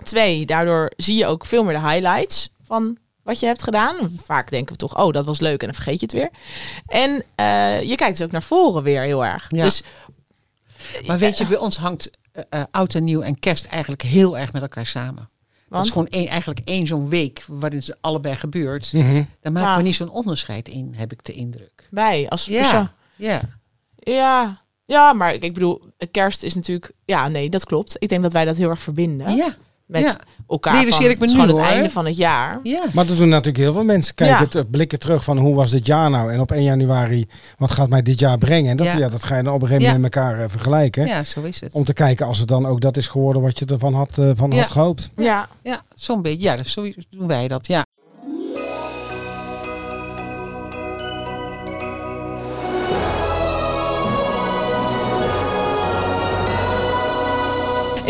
Twee, 0.03 0.45
daardoor 0.45 0.91
zie 0.97 1.15
je 1.15 1.25
ook 1.27 1.45
veel 1.45 1.63
meer 1.63 1.73
de 1.73 1.87
highlights 1.89 2.49
van 2.63 2.97
wat 3.23 3.39
je 3.39 3.45
hebt 3.45 3.63
gedaan. 3.63 3.95
Vaak 4.23 4.49
denken 4.51 4.71
we 4.73 4.77
toch, 4.79 4.97
oh, 5.03 5.13
dat 5.13 5.25
was 5.25 5.39
leuk 5.39 5.59
en 5.61 5.65
dan 5.65 5.75
vergeet 5.75 5.99
je 5.99 6.05
het 6.05 6.15
weer. 6.15 6.29
En 6.85 7.23
eh, 7.35 7.81
je 7.81 7.95
kijkt 7.95 8.17
dus 8.17 8.25
ook 8.25 8.31
naar 8.31 8.43
voren 8.43 8.83
weer 8.83 9.01
heel 9.01 9.25
erg. 9.25 9.45
Ja. 9.49 9.63
Dus 9.63 9.83
Maar 11.05 11.17
weet 11.17 11.37
je, 11.37 11.45
bij 11.45 11.57
ons 11.57 11.77
hangt 11.77 12.11
eh, 12.31 12.43
eh, 12.49 12.63
oud 12.71 12.95
en 12.95 13.03
nieuw 13.03 13.21
en 13.21 13.39
kerst 13.39 13.65
eigenlijk 13.65 14.01
heel 14.01 14.37
erg 14.37 14.53
met 14.53 14.61
elkaar 14.61 14.85
samen. 14.85 15.15
Dat 15.15 15.79
Want? 15.79 15.85
is 15.85 15.91
gewoon 15.91 16.07
één, 16.07 16.27
eigenlijk 16.27 16.59
één 16.63 16.87
zo'n 16.87 17.09
week 17.09 17.43
waarin 17.47 17.79
het 17.79 18.01
allebei 18.01 18.35
gebeurt. 18.35 18.93
Mhm. 18.93 19.23
Daar 19.41 19.51
maken 19.51 19.77
we 19.77 19.83
niet 19.83 19.95
zo'n 19.95 20.09
onderscheid 20.09 20.67
in, 20.67 20.93
heb 20.95 21.11
ik 21.11 21.23
de 21.23 21.33
indruk. 21.33 21.87
wij 21.91 22.29
als 22.29 22.47
persoon. 22.47 22.89
Ja, 23.15 23.31
ja. 23.31 23.41
Ja. 23.95 24.61
Ja, 24.85 25.13
maar 25.13 25.33
ik 25.33 25.53
bedoel, 25.53 25.81
kerst 26.11 26.43
is 26.43 26.55
natuurlijk... 26.55 26.91
Ja, 27.05 27.27
nee, 27.27 27.49
dat 27.49 27.65
klopt. 27.65 27.95
Ik 27.99 28.09
denk 28.09 28.21
dat 28.21 28.33
wij 28.33 28.45
dat 28.45 28.57
heel 28.57 28.69
erg 28.69 28.81
verbinden 28.81 29.35
Ja, 29.35 29.55
met 29.91 30.01
ja. 30.01 30.15
elkaar. 30.47 30.73
Realiseer 30.73 31.01
van, 31.01 31.09
ik 31.11 31.19
me 31.19 31.25
het 31.25 31.29
is 31.29 31.35
nu, 31.35 31.41
gewoon 31.41 31.55
het 31.55 31.65
hoor. 31.65 31.75
einde 31.75 31.89
van 31.89 32.05
het 32.05 32.17
jaar. 32.17 32.59
ja. 32.63 32.83
Maar 32.93 33.05
dat 33.05 33.17
doen 33.17 33.29
natuurlijk 33.29 33.57
heel 33.63 33.73
veel 33.73 33.83
mensen. 33.83 34.15
Kijken, 34.15 34.37
Ja. 34.39 34.45
te- 34.47 34.65
blikken 34.65 34.99
terug 34.99 35.23
van 35.23 35.37
hoe 35.37 35.55
was 35.55 35.71
dit 35.71 35.85
jaar 35.85 36.09
nou? 36.09 36.31
En 36.33 36.39
op 36.39 36.51
1 36.51 36.63
januari, 36.63 37.27
wat 37.57 37.71
gaat 37.71 37.89
mij 37.89 38.01
dit 38.01 38.19
jaar 38.19 38.37
brengen? 38.37 38.71
En 38.71 38.77
dat, 38.77 38.85
ja. 38.87 38.97
Ja. 38.97 39.09
dat 39.09 39.23
ga 39.23 39.37
je 39.37 39.43
dan 39.43 39.53
op 39.53 39.61
een 39.61 39.67
gegeven 39.67 39.93
moment 39.93 40.13
met 40.13 40.23
elkaar 40.23 40.39
eh, 40.43 40.49
vergelijken. 40.49 41.05
ja, 41.05 41.23
zo 41.23 41.41
is 41.41 41.61
het. 41.61 41.73
Om 41.73 41.83
te 41.83 41.93
kijken 41.93 42.25
als 42.25 42.39
het 42.39 42.47
dan 42.47 42.65
ook 42.65 42.81
dat 42.81 42.97
is 42.97 43.07
geworden 43.07 43.41
wat 43.41 43.59
je 43.59 43.65
ervan 43.65 43.93
had, 43.93 44.17
eh, 44.17 44.29
van 44.33 44.51
Ja. 44.51 44.57
had 44.57 44.69
gehoopt. 44.69 45.09
Ja. 45.15 45.47
Ja, 45.63 45.81
zo'n 45.95 46.21
beetje. 46.21 46.41
Ja, 46.41 46.55
dus 46.55 46.71
zo 46.71 46.91
doen 47.09 47.27
wij 47.27 47.47
dat. 47.47 47.67
Ja. 47.67 47.85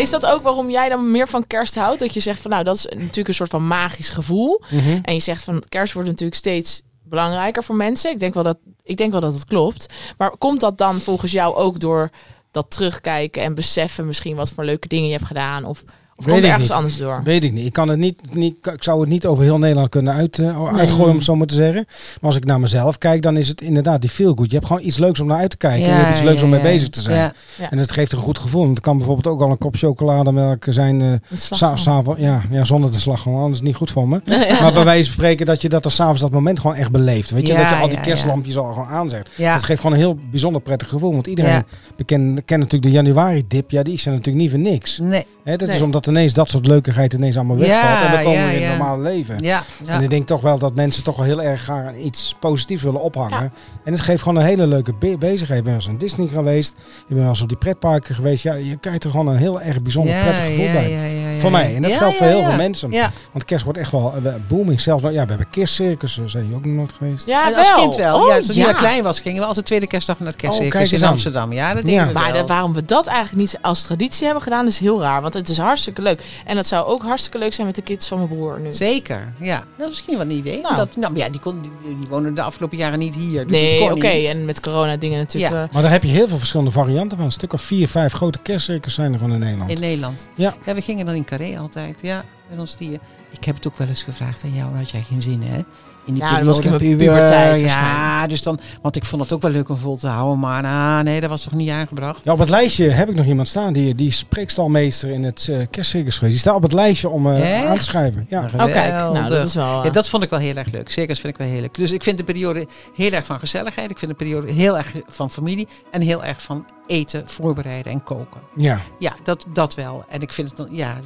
Is 0.02 0.10
dat 0.10 0.26
ook 0.26 0.42
waarom 0.42 0.70
jij 0.70 0.88
dan 0.88 1.10
meer 1.10 1.28
van 1.28 1.46
kerst 1.46 1.74
houdt? 1.74 2.00
Dat 2.00 2.14
je 2.14 2.20
zegt 2.20 2.40
van 2.40 2.50
nou, 2.50 2.64
dat 2.64 2.76
is 2.76 2.84
natuurlijk 2.84 3.28
een 3.28 3.34
soort 3.34 3.50
van 3.50 3.66
magisch 3.66 4.08
gevoel. 4.08 4.62
Mhm. 4.70 4.98
En 5.02 5.14
je 5.14 5.20
zegt 5.20 5.44
van 5.44 5.62
kerst 5.68 5.92
wordt 5.92 6.08
natuurlijk 6.08 6.38
steeds 6.38 6.82
belangrijker 7.02 7.64
voor 7.64 7.76
mensen. 7.76 8.10
Ik 8.10 8.20
denk 8.20 8.34
wel 8.34 8.42
dat, 8.42 8.58
ik 8.82 8.96
denk 8.96 9.12
wel 9.12 9.20
dat 9.20 9.32
het 9.32 9.44
klopt. 9.44 9.86
Maar 10.18 10.36
komt 10.36 10.60
dat 10.60 10.78
dan 10.78 11.00
volgens 11.00 11.32
jou 11.32 11.54
ook 11.54 11.80
door 11.80 12.10
dat 12.50 12.70
terugkijken 12.70 13.42
en 13.42 13.54
beseffen 13.54 14.06
misschien 14.06 14.36
wat 14.36 14.50
voor 14.50 14.64
leuke 14.64 14.88
dingen 14.88 15.06
je 15.06 15.14
hebt 15.14 15.26
gedaan? 15.26 15.64
Of, 15.64 15.84
of 16.26 16.32
Weet 16.32 16.34
komt 16.34 16.44
er 16.46 16.50
ergens 16.50 16.68
niet. 16.68 16.78
anders 16.78 16.96
door? 16.96 17.20
Weet 17.24 17.44
ik 17.44 17.52
niet. 17.52 17.66
Ik, 17.66 17.72
kan 17.72 17.88
het 17.88 17.98
niet, 17.98 18.20
niet. 18.34 18.56
ik 18.72 18.82
zou 18.82 19.00
het 19.00 19.08
niet 19.08 19.26
over 19.26 19.44
heel 19.44 19.58
Nederland 19.58 19.88
kunnen 19.88 20.14
uit, 20.14 20.38
eh, 20.38 20.74
uitgooien, 20.76 21.10
om 21.10 21.14
het 21.16 21.24
zo 21.24 21.36
maar 21.36 21.46
te 21.46 21.54
zeggen. 21.54 21.84
Maar 21.86 22.20
als 22.30 22.36
ik 22.36 22.44
naar 22.44 22.60
mezelf 22.60 22.98
kijk, 22.98 23.22
dan 23.22 23.36
is 23.36 23.48
het 23.48 23.60
inderdaad 23.60 24.00
die 24.00 24.10
feel 24.10 24.34
good. 24.34 24.46
Je 24.50 24.54
hebt 24.54 24.66
gewoon 24.66 24.82
iets 24.82 24.98
leuks 24.98 25.20
om 25.20 25.26
naar 25.26 25.38
uit 25.38 25.50
te 25.50 25.56
kijken. 25.56 25.84
en 25.88 25.96
je 25.98 26.02
hebt 26.04 26.12
iets 26.18 26.22
leuks 26.26 26.42
om 26.42 26.48
mee 26.48 26.62
bezig 26.62 26.88
te 26.88 27.00
zijn. 27.02 27.16
Ja. 27.16 27.32
Ja. 27.58 27.70
En 27.70 27.78
het 27.78 27.92
geeft 27.92 28.12
een 28.12 28.18
goed 28.18 28.38
gevoel. 28.38 28.60
Want 28.62 28.74
het 28.76 28.84
kan 28.84 28.96
bijvoorbeeld 28.96 29.26
ook 29.34 29.40
al 29.42 29.50
een 29.50 29.58
kop 29.58 29.76
chocolademelk 29.76 30.64
zijn. 30.68 31.00
eh, 31.02 31.08
sa- 31.38 31.54
slagroom. 31.56 31.78
s'avonds- 31.78 32.20
ja, 32.20 32.42
ja, 32.50 32.64
zonder 32.64 32.90
de 32.92 32.98
slagroom. 32.98 33.34
Anders 33.34 33.52
is 33.52 33.58
het 33.58 33.66
niet 33.66 33.76
goed 33.76 33.90
voor 33.90 34.08
me. 34.08 34.20
Ja. 34.52 34.60
Maar 34.60 34.72
bij 34.72 34.84
wijze 34.84 35.04
van 35.04 35.12
spreken 35.12 35.46
dat 35.46 35.62
je 35.62 35.68
dat 35.68 35.84
er 35.84 35.90
s'avonds 35.90 36.20
dat 36.20 36.30
moment 36.30 36.60
gewoon 36.60 36.76
echt 36.76 36.90
beleeft. 36.90 37.30
Weet 37.30 37.46
je, 37.46 37.52
Ja, 37.52 37.58
dat 37.60 37.68
je 37.68 37.74
al 37.76 37.88
die 37.88 37.96
ja, 37.96 38.02
kerstlampjes 38.02 38.56
al 38.56 38.72
gewoon 38.72 38.88
aanzet. 38.88 39.28
Ja. 39.36 39.54
Dat 39.54 39.64
geeft 39.64 39.80
gewoon 39.80 39.96
een 39.96 40.02
heel 40.02 40.18
bijzonder 40.30 40.60
prettig 40.62 40.88
gevoel. 40.88 41.12
Want 41.12 41.26
iedereen 41.26 41.64
bekend, 41.96 42.44
kent 42.44 42.60
natuurlijk 42.60 42.82
de 42.82 42.90
januari 42.90 43.44
dip. 43.48 43.70
Ja, 43.70 43.82
die 43.82 43.94
is 43.94 44.06
er 44.06 44.10
natuurlijk 44.12 44.36
niet 44.36 44.50
voor 44.50 44.58
niks. 44.58 44.98
Nee. 44.98 45.26
Hè, 45.44 45.56
dat 45.56 45.68
is 45.68 45.80
omdat 45.80 46.06
ineens 46.12 46.32
dat 46.32 46.50
soort 46.50 46.66
leukigheid 46.66 47.12
ineens 47.12 47.36
allemaal 47.36 47.56
wegvalt. 47.56 47.82
Ja, 47.82 48.04
en 48.06 48.12
dan 48.12 48.22
komen 48.22 48.38
ja, 48.40 48.46
we 48.46 48.52
in 48.54 48.62
het 48.62 48.70
ja. 48.70 48.76
normale 48.76 49.02
leven. 49.02 49.38
Ja. 49.38 49.62
ja. 49.84 49.92
En 49.94 50.02
ik 50.02 50.10
denk 50.10 50.26
toch 50.26 50.40
wel 50.40 50.58
dat 50.58 50.74
mensen 50.74 51.02
toch 51.04 51.16
wel 51.16 51.24
heel 51.24 51.42
erg 51.42 51.62
graag 51.62 51.86
aan 51.86 51.94
iets 51.94 52.34
positiefs 52.40 52.82
willen 52.82 53.00
ophangen. 53.00 53.52
En 53.84 53.92
het 53.92 54.00
geeft 54.00 54.22
gewoon 54.22 54.38
een 54.38 54.46
hele 54.46 54.66
leuke 54.66 54.92
be- 54.92 55.16
bezigheid. 55.18 55.58
Ik 55.58 55.64
ben 55.64 55.72
wel 55.72 55.82
eens 55.82 55.88
aan 55.88 55.98
Disney 55.98 56.26
geweest. 56.28 56.72
Ik 56.98 57.04
ben 57.08 57.18
wel 57.18 57.28
eens 57.28 57.40
op 57.40 57.48
die 57.48 57.56
pretparken 57.56 58.14
geweest. 58.14 58.42
Ja, 58.42 58.54
je 58.54 58.76
krijgt 58.76 59.04
er 59.04 59.10
gewoon 59.10 59.26
een 59.26 59.36
heel 59.36 59.60
erg 59.60 59.82
bijzonder 59.82 60.14
prettig 60.22 60.44
gevoel 60.46 60.64
ja, 60.64 60.72
bij. 60.72 60.90
ja, 60.90 61.02
ja, 61.04 61.30
ja, 61.30 61.38
Voor 61.38 61.50
mij. 61.50 61.74
En 61.74 61.82
dat 61.82 61.90
Ja, 61.90 61.96
geldt 61.98 62.16
voor 62.16 62.26
ja, 62.26 62.32
heel 62.32 62.40
ja. 62.42 62.48
veel 62.48 62.56
mensen. 62.56 62.90
Ja. 62.90 63.10
Want 63.32 63.44
kerst 63.44 63.64
wordt 63.64 63.78
echt 63.78 63.90
wel 63.90 64.14
booming. 64.48 64.80
Zelfs, 64.80 65.02
ja, 65.02 65.10
we 65.10 65.16
hebben 65.28 65.46
kerstcircussen. 65.50 66.30
Zijn 66.30 66.42
jullie 66.42 66.58
ook 66.58 66.64
nog 66.64 66.74
nooit 66.74 66.92
geweest? 66.92 67.26
Ja, 67.26 67.46
En 67.48 67.54
als 67.54 67.68
wel. 67.68 67.76
kind 67.78 67.96
wel. 67.96 68.20
Oh, 68.20 68.28
ja, 68.28 68.40
toen 68.40 68.54
ja. 68.54 68.68
ik 68.70 68.76
klein 68.76 69.02
was, 69.02 69.20
gingen 69.20 69.40
we 69.40 69.46
altijd 69.46 69.66
tweede 69.66 69.86
kerstdag 69.86 70.18
naar 70.18 70.28
het 70.28 70.36
kijk 70.36 70.52
kerstcircus 70.52 70.92
in. 71.02 71.08
Amsterdam. 71.08 71.52
Ja, 71.52 71.74
dat 71.74 71.82
deden 71.82 72.00
Ja. 72.00 72.06
we 72.06 72.12
Maar 72.12 72.32
wel. 72.32 72.40
de- 72.42 72.46
waarom 72.48 72.72
we 72.74 72.84
dat 72.84 73.06
eigenlijk 73.06 73.36
niet 73.38 73.58
als 73.62 73.82
traditie 73.82 74.24
hebben 74.24 74.42
gedaan, 74.42 74.66
is 74.66 74.78
heel 74.78 75.00
raar. 75.00 75.22
Want 75.22 75.34
het 75.34 75.48
is 75.48 75.58
hartstikke 75.58 75.91
leuk. 76.00 76.22
En 76.44 76.56
dat 76.56 76.66
zou 76.66 76.86
ook 76.86 77.02
hartstikke 77.02 77.38
leuk 77.38 77.52
zijn 77.52 77.66
met 77.66 77.76
de 77.76 77.82
kids 77.82 78.08
van 78.08 78.18
mijn 78.18 78.30
broer 78.30 78.60
nu. 78.60 78.72
Zeker, 78.72 79.32
ja. 79.40 79.56
Dat 79.76 79.84
is 79.84 79.88
misschien 79.88 80.16
wel 80.16 80.26
een 80.26 80.30
idee. 80.36 80.60
Nou. 80.60 80.76
Dat, 80.76 80.96
nou, 80.96 81.12
maar 81.12 81.20
ja, 81.22 81.28
die, 81.28 81.40
kon, 81.40 81.60
die, 81.60 81.70
die 81.98 82.08
wonen 82.08 82.34
de 82.34 82.42
afgelopen 82.42 82.76
jaren 82.78 82.98
niet 82.98 83.14
hier. 83.14 83.46
Dus 83.46 83.56
die 83.56 83.62
Nee, 83.80 83.92
oké. 83.92 84.06
En 84.08 84.44
met 84.44 84.60
corona 84.60 84.96
dingen 84.96 85.18
natuurlijk. 85.18 85.52
Ja. 85.52 85.62
eh, 85.64 85.72
Maar 85.72 85.82
daar 85.82 85.90
heb 85.90 86.02
je 86.02 86.08
heel 86.08 86.28
veel 86.28 86.38
verschillende 86.38 86.70
varianten 86.70 87.16
van. 87.16 87.26
Een 87.26 87.32
stuk 87.32 87.52
of 87.52 87.62
vier, 87.62 87.88
vijf 87.88 88.12
grote 88.12 88.38
kerstcircus 88.38 88.94
zijn 88.94 89.12
er 89.12 89.18
gewoon 89.18 89.34
in 89.34 89.40
Nederland. 89.40 89.70
In 89.70 89.80
Nederland. 89.80 90.26
Ja. 90.34 90.54
ja, 90.64 90.74
we 90.74 90.80
gingen 90.80 91.06
dan 91.06 91.14
in 91.14 91.24
Carré 91.24 91.58
altijd. 91.58 91.98
Ja, 92.02 92.24
met 92.50 92.58
ons 92.58 92.76
die. 92.76 93.00
Ik 93.30 93.44
heb 93.44 93.54
het 93.54 93.66
ook 93.66 93.76
wel 93.76 93.88
eens 93.88 94.02
gevraagd 94.02 94.44
aan 94.44 94.54
jou, 94.54 94.76
had 94.76 94.90
jij 94.90 95.02
geen 95.02 95.22
zin, 95.22 95.42
hè? 95.42 95.60
In 96.04 96.14
die 96.14 96.22
Ja, 96.22 96.36
dat 96.36 96.44
was 96.46 96.58
ik 96.58 96.64
in 96.64 96.70
mijn 96.70 96.82
puber. 96.82 97.06
puberteit 97.06 97.60
Ja, 97.60 98.26
dus 98.26 98.42
dan, 98.42 98.58
want 98.82 98.96
ik 98.96 99.04
vond 99.04 99.22
het 99.22 99.32
ook 99.32 99.42
wel 99.42 99.50
leuk 99.50 99.68
om 99.68 99.76
vol 99.76 99.96
te 99.96 100.08
houden, 100.08 100.38
maar 100.38 100.64
ah, 100.64 101.04
nee, 101.04 101.20
dat 101.20 101.30
was 101.30 101.42
toch 101.42 101.52
niet 101.52 101.70
aangebracht. 101.70 102.24
Ja, 102.24 102.32
op 102.32 102.38
het 102.38 102.48
lijstje 102.48 102.88
heb 102.88 103.08
ik 103.08 103.14
nog 103.14 103.26
iemand 103.26 103.48
staan. 103.48 103.72
Die, 103.72 103.94
die 103.94 104.10
spreekstalmeester 104.10 105.10
in 105.10 105.24
het 105.24 105.48
eh 105.50 105.56
kerstcircus 105.70 106.14
geweest. 106.14 106.32
Die 106.32 106.40
staat 106.40 106.54
op 106.54 106.62
het 106.62 106.72
lijstje 106.72 107.08
om 107.08 107.26
eh, 107.32 107.64
aan 107.66 107.76
te 107.78 107.84
schrijven. 107.84 108.26
Ja. 108.28 108.48
Kijk. 108.56 108.92
Nou, 108.92 109.28
dat 109.28 109.46
is 109.46 109.54
wel... 109.54 109.78
eh, 109.78 109.84
Ja, 109.84 109.90
dat 109.90 110.08
vond 110.08 110.22
ik 110.22 110.30
wel 110.30 110.38
heel 110.38 110.56
erg 110.56 110.70
leuk. 110.72 110.90
Circus 110.90 111.20
vind 111.20 111.32
ik 111.32 111.38
wel 111.38 111.48
heel 111.48 111.60
leuk. 111.60 111.74
Dus 111.74 111.92
ik 111.92 112.02
vind 112.02 112.18
de 112.18 112.24
periode 112.24 112.66
heel 112.96 113.10
erg 113.12 113.26
van 113.26 113.38
gezelligheid. 113.38 113.90
Ik 113.90 113.98
vind 113.98 114.10
de 114.10 114.16
periode 114.16 114.52
heel 114.52 114.76
erg 114.78 114.92
van 115.08 115.30
familie. 115.30 115.68
En 115.90 116.00
heel 116.00 116.24
erg 116.24 116.42
van 116.42 116.66
eten, 116.92 117.22
voorbereiden 117.28 117.92
en 117.92 118.02
koken. 118.02 118.40
ja. 118.56 118.80
Ja, 118.98 119.14
dat, 119.24 119.44
dat 119.52 119.74
wel. 119.74 120.04
En 120.08 120.20
ik 120.22 120.32
vind 120.32 120.48
het 120.48 120.56
dan, 120.56 120.68
ja, 120.70 120.96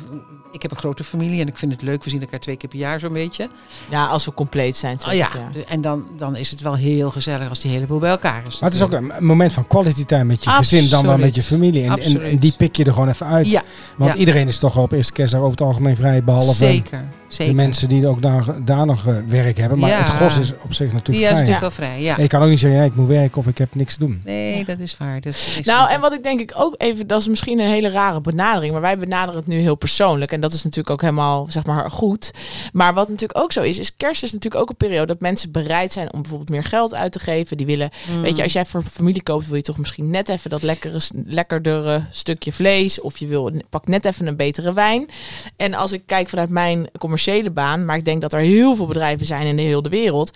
ik 0.52 0.62
heb 0.62 0.70
een 0.70 0.76
grote 0.76 1.04
familie 1.04 1.40
en 1.40 1.48
ik 1.48 1.56
vind 1.56 1.72
het 1.72 1.82
leuk. 1.82 2.04
We 2.04 2.10
zien 2.10 2.20
elkaar 2.20 2.40
twee 2.40 2.56
keer 2.56 2.68
per 2.68 2.78
jaar 2.78 3.00
zo'n 3.00 3.12
beetje. 3.12 3.48
ja, 3.88 4.06
als 4.06 4.24
we 4.24 4.34
compleet 4.34 4.76
zijn. 4.76 4.98
Oh 5.08 5.12
ja, 5.12 5.26
natuurlijk, 5.26 5.52
de- 5.52 5.64
en 5.64 5.80
dan, 5.80 6.06
dan 6.16 6.36
is 6.36 6.50
het 6.50 6.60
wel 6.60 6.74
heel 6.74 7.10
gezellig 7.10 7.48
als 7.48 7.60
die 7.60 7.70
hele 7.70 7.86
boel 7.86 7.98
bij 7.98 8.10
elkaar 8.10 8.42
is. 8.46 8.58
Maar 8.60 8.70
het 8.70 8.78
is 8.78 8.84
ook 8.84 8.92
een, 8.92 9.12
moment 9.20 9.52
van 9.52 9.66
quality 9.66 10.04
time 10.04 10.24
met 10.24 10.44
je 10.44 10.50
gezin 10.50 10.88
dan 10.88 11.06
wel 11.06 11.18
met 11.18 11.34
je 11.34 11.42
familie. 11.42 11.80
En, 11.80 11.86
en, 11.86 11.92
Absoluut. 11.92 12.22
en 12.22 12.38
die 12.38 12.54
pik 12.58 12.76
je 12.76 12.84
er 12.84 12.92
gewoon 12.92 13.08
even 13.08 13.26
uit. 13.26 13.50
Ja, 13.50 13.62
Want 13.96 14.12
ja. 14.12 14.18
iedereen 14.18 14.48
is 14.48 14.58
toch 14.58 14.74
wel 14.74 14.84
op 14.84 14.92
eerste 14.92 15.12
kerstdag 15.12 15.40
over 15.40 15.52
het 15.52 15.60
algemeen 15.66 15.96
vrij. 15.96 16.24
Behalve 16.24 16.52
zeker. 16.52 16.98
de 17.28 17.34
zeker. 17.34 17.54
mensen 17.54 17.88
die 17.88 18.06
ook 18.06 18.22
daar, 18.22 18.44
daar 18.64 18.86
nog 18.86 19.06
eh, 19.06 19.14
werk 19.26 19.56
hebben. 19.58 19.78
Maar 19.78 19.90
Ja. 19.90 19.98
het 19.98 20.08
gros 20.08 20.38
is 20.38 20.52
op 20.64 20.72
zich 20.72 20.86
Die 20.86 20.94
natuurlijk 20.94 21.08
is 21.08 21.16
vrij. 21.18 21.32
natuurlijk 21.32 21.60
wel 21.60 21.70
vrij, 21.70 22.02
ja. 22.02 22.16
En 22.16 22.22
je 22.22 22.28
kan 22.28 22.42
ook 22.42 22.48
niet 22.48 22.60
zeggen, 22.60 22.78
ja, 22.80 22.84
ik 22.86 22.94
moet 22.94 23.08
werken 23.08 23.38
of 23.38 23.46
ik 23.46 23.58
heb 23.58 23.74
niks 23.74 23.92
te 23.92 23.98
doen. 23.98 24.20
Nee, 24.24 24.64
dat 24.64 24.78
is 24.78 24.96
waar. 24.96 25.20
Dat 25.20 25.32
is 25.34 25.60
Nou, 25.64 25.75
en 25.84 26.00
wat 26.00 26.12
ik 26.12 26.22
denk 26.22 26.40
ik 26.40 26.52
ook 26.54 26.74
even, 26.78 27.06
dat 27.06 27.20
is 27.20 27.28
misschien 27.28 27.58
een 27.58 27.68
hele 27.68 27.88
rare 27.88 28.20
benadering, 28.20 28.72
maar 28.72 28.80
wij 28.80 28.98
benaderen 28.98 29.40
het 29.40 29.46
nu 29.48 29.58
heel 29.58 29.74
persoonlijk 29.74 30.32
en 30.32 30.40
dat 30.40 30.52
is 30.52 30.62
natuurlijk 30.64 30.90
ook 30.90 31.00
helemaal, 31.00 31.46
zeg 31.48 31.64
maar, 31.66 31.90
goed. 31.90 32.30
Maar 32.72 32.94
wat 32.94 33.08
natuurlijk 33.08 33.38
ook 33.38 33.52
zo 33.52 33.62
is, 33.62 33.78
is 33.78 33.96
kerst 33.96 34.22
is 34.22 34.32
natuurlijk 34.32 34.62
ook 34.62 34.68
een 34.70 34.76
periode 34.76 35.06
dat 35.06 35.20
mensen 35.20 35.52
bereid 35.52 35.92
zijn 35.92 36.12
om 36.12 36.20
bijvoorbeeld 36.20 36.50
meer 36.50 36.64
geld 36.64 36.94
uit 36.94 37.12
te 37.12 37.18
geven. 37.18 37.56
Die 37.56 37.66
willen, 37.66 37.90
Mm. 38.10 38.22
weet 38.22 38.36
je, 38.36 38.42
als 38.42 38.52
jij 38.52 38.66
voor 38.66 38.80
een 38.80 38.90
familie 38.90 39.22
koopt, 39.22 39.46
wil 39.46 39.56
je 39.56 39.62
toch 39.62 39.78
misschien 39.78 40.10
net 40.10 40.28
even 40.28 40.50
dat 40.50 40.62
lekkere, 40.62 41.00
lekkerdere 41.24 42.02
stukje 42.10 42.52
vlees 42.52 43.00
of 43.00 43.18
je 43.18 43.26
wil, 43.26 43.52
pak 43.70 43.86
net 43.86 44.04
even 44.04 44.26
een 44.26 44.36
betere 44.36 44.72
wijn. 44.72 45.08
En 45.56 45.74
als 45.74 45.92
ik 45.92 46.02
kijk 46.06 46.28
vanuit 46.28 46.48
mijn 46.48 46.88
commerciële 46.98 47.50
baan, 47.50 47.84
maar 47.84 47.96
ik 47.96 48.04
denk 48.04 48.20
dat 48.20 48.32
er 48.32 48.40
heel 48.40 48.76
veel 48.76 48.86
bedrijven 48.86 49.26
zijn 49.26 49.46
in 49.46 49.56
de 49.56 49.62
hele 49.62 49.88
wereld, 49.88 50.30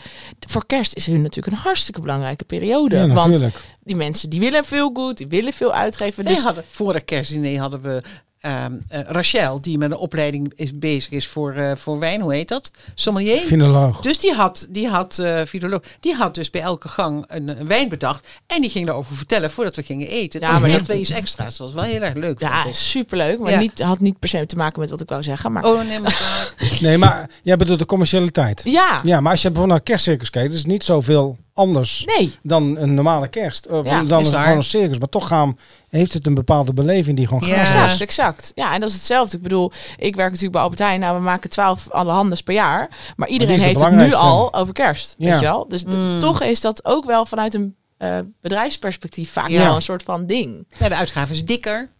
voor 0.48 0.66
kerst 0.66 0.94
is 0.96 1.06
hun 1.06 1.22
natuurlijk 1.22 1.56
een 1.56 1.62
hartstikke 1.62 2.00
belangrijke 2.00 2.44
periode. 2.44 2.96
Ja, 2.96 3.06
want 3.06 3.30
natuurlijk. 3.30 3.60
Die 3.90 3.98
mensen 3.98 4.30
die 4.30 4.40
willen 4.40 4.64
veel 4.64 4.90
goed, 4.94 5.16
die 5.16 5.26
willen 5.28 5.52
veel 5.52 5.72
uitgeven. 5.72 6.24
Wij 6.24 6.34
Dus 6.34 6.42
hadden, 6.42 6.64
voor 6.70 6.92
de 6.92 7.00
kerstdiner 7.00 7.60
hadden 7.60 7.80
we 7.82 8.02
ehm, 8.40 8.72
eh, 8.88 9.00
Rachel, 9.06 9.60
die 9.60 9.78
met 9.78 9.90
een 9.90 9.96
opleiding 9.96 10.52
is, 10.56 10.78
bezig 10.78 11.10
is 11.12 11.26
voor, 11.26 11.52
eh, 11.52 11.72
voor 11.76 11.98
wijn. 11.98 12.20
Hoe 12.20 12.34
heet 12.34 12.48
dat? 12.48 12.70
Sommelier. 12.94 13.40
Finoloog. 13.42 14.00
Dus 14.00 14.18
die 14.18 14.32
had, 14.32 14.66
die 14.70 14.88
had 14.88 15.18
eh 15.18 15.42
filoloog, 15.42 15.80
die 16.00 16.14
had 16.14 16.34
dus 16.34 16.50
bij 16.50 16.60
elke 16.60 16.88
gang 16.88 17.24
een, 17.28 17.60
een 17.60 17.66
wijn 17.66 17.88
bedacht. 17.88 18.26
En 18.46 18.60
die 18.60 18.70
ging 18.70 18.86
daarover 18.86 19.16
vertellen 19.16 19.50
voordat 19.50 19.76
we 19.76 19.82
gingen 19.82 20.08
eten. 20.08 20.40
Ja, 20.40 20.58
maar 20.58 20.68
dat 20.70 20.86
was 20.86 20.96
iets 20.96 21.10
extra's. 21.10 21.56
Dat 21.56 21.66
was 21.72 21.82
wel 21.82 21.92
heel 21.92 22.02
erg 22.02 22.14
leuk. 22.14 22.40
ja, 22.40 22.72
superleuk. 22.72 23.38
Maar 23.38 23.50
Ja. 23.50 23.58
niet, 23.58 23.80
had 23.80 24.00
niet 24.00 24.18
per 24.18 24.28
se 24.28 24.46
te 24.46 24.56
maken 24.56 24.80
met 24.80 24.90
wat 24.90 25.00
ik 25.00 25.08
wou 25.08 25.22
zeggen. 25.22 25.52
Maar 25.52 25.64
Oh, 25.64 25.82
nee, 25.84 25.98
maar 26.00 26.52
Nee, 26.80 26.98
maar 26.98 27.30
jij 27.42 27.56
bedoelt 27.56 27.78
de 27.78 27.86
commercialiteit. 27.86 28.60
ja, 28.64 29.00
Ja, 29.04 29.20
maar 29.20 29.32
als 29.32 29.42
je 29.42 29.48
bijvoorbeeld 29.48 29.78
naar 29.78 29.86
kerstcircus 29.88 30.30
kijkt, 30.30 30.52
is 30.52 30.58
het 30.58 30.66
niet 30.66 30.84
zoveel 30.84 31.36
anders 31.54 32.04
nee. 32.18 32.32
dan 32.42 32.76
een 32.76 32.94
normale 32.94 33.28
kerst. 33.28 33.66
Of 33.68 33.86
Ja, 33.86 34.02
dan 34.04 34.20
is 34.20 34.28
een, 34.28 34.48
een 34.48 34.62
circus. 34.62 34.98
Maar 34.98 35.08
toch 35.08 35.26
gaan, 35.26 35.58
heeft 35.88 36.12
het 36.12 36.26
een 36.26 36.34
bepaalde 36.34 36.72
beleving 36.72 37.16
die 37.16 37.26
gewoon 37.26 37.48
Ja. 37.48 37.54
gaaf 37.56 37.62
Exact, 37.74 37.92
is. 37.92 38.00
exact. 38.00 38.52
Ja, 38.54 38.74
en 38.74 38.80
dat 38.80 38.88
is 38.88 38.94
hetzelfde. 38.94 39.36
Ik 39.36 39.42
bedoel, 39.42 39.72
ik 39.96 40.16
werk 40.16 40.28
natuurlijk 40.28 40.52
bij 40.52 40.62
Albert 40.62 40.80
Heijn. 40.80 41.00
Nou, 41.00 41.16
we 41.16 41.22
maken 41.22 41.50
twaalf 41.50 41.90
allehandes 41.90 42.42
per 42.42 42.54
jaar. 42.54 42.90
Maar 43.16 43.28
iedereen 43.28 43.60
heeft 43.60 43.80
het 43.80 43.92
nu 43.94 44.12
al 44.14 44.54
over 44.54 44.72
kerst. 44.74 45.14
Ja. 45.18 45.30
Weet 45.30 45.40
je 45.40 45.46
wel? 45.46 45.68
Dus 45.68 45.84
Mm. 45.84 46.18
toch 46.18 46.42
is 46.42 46.60
dat 46.60 46.84
ook 46.84 47.04
wel 47.04 47.26
vanuit 47.26 47.54
een 47.54 47.74
eh, 47.98 48.18
bedrijfsperspectief 48.40 49.32
vaak 49.32 49.48
Ja. 49.48 49.62
wel 49.64 49.74
een 49.74 49.82
soort 49.82 50.02
van 50.02 50.26
ding. 50.26 50.64
ja, 50.78 50.88
de 50.88 50.94
uitgave 50.96 51.32
is 51.32 51.44
dikker. 51.44 51.90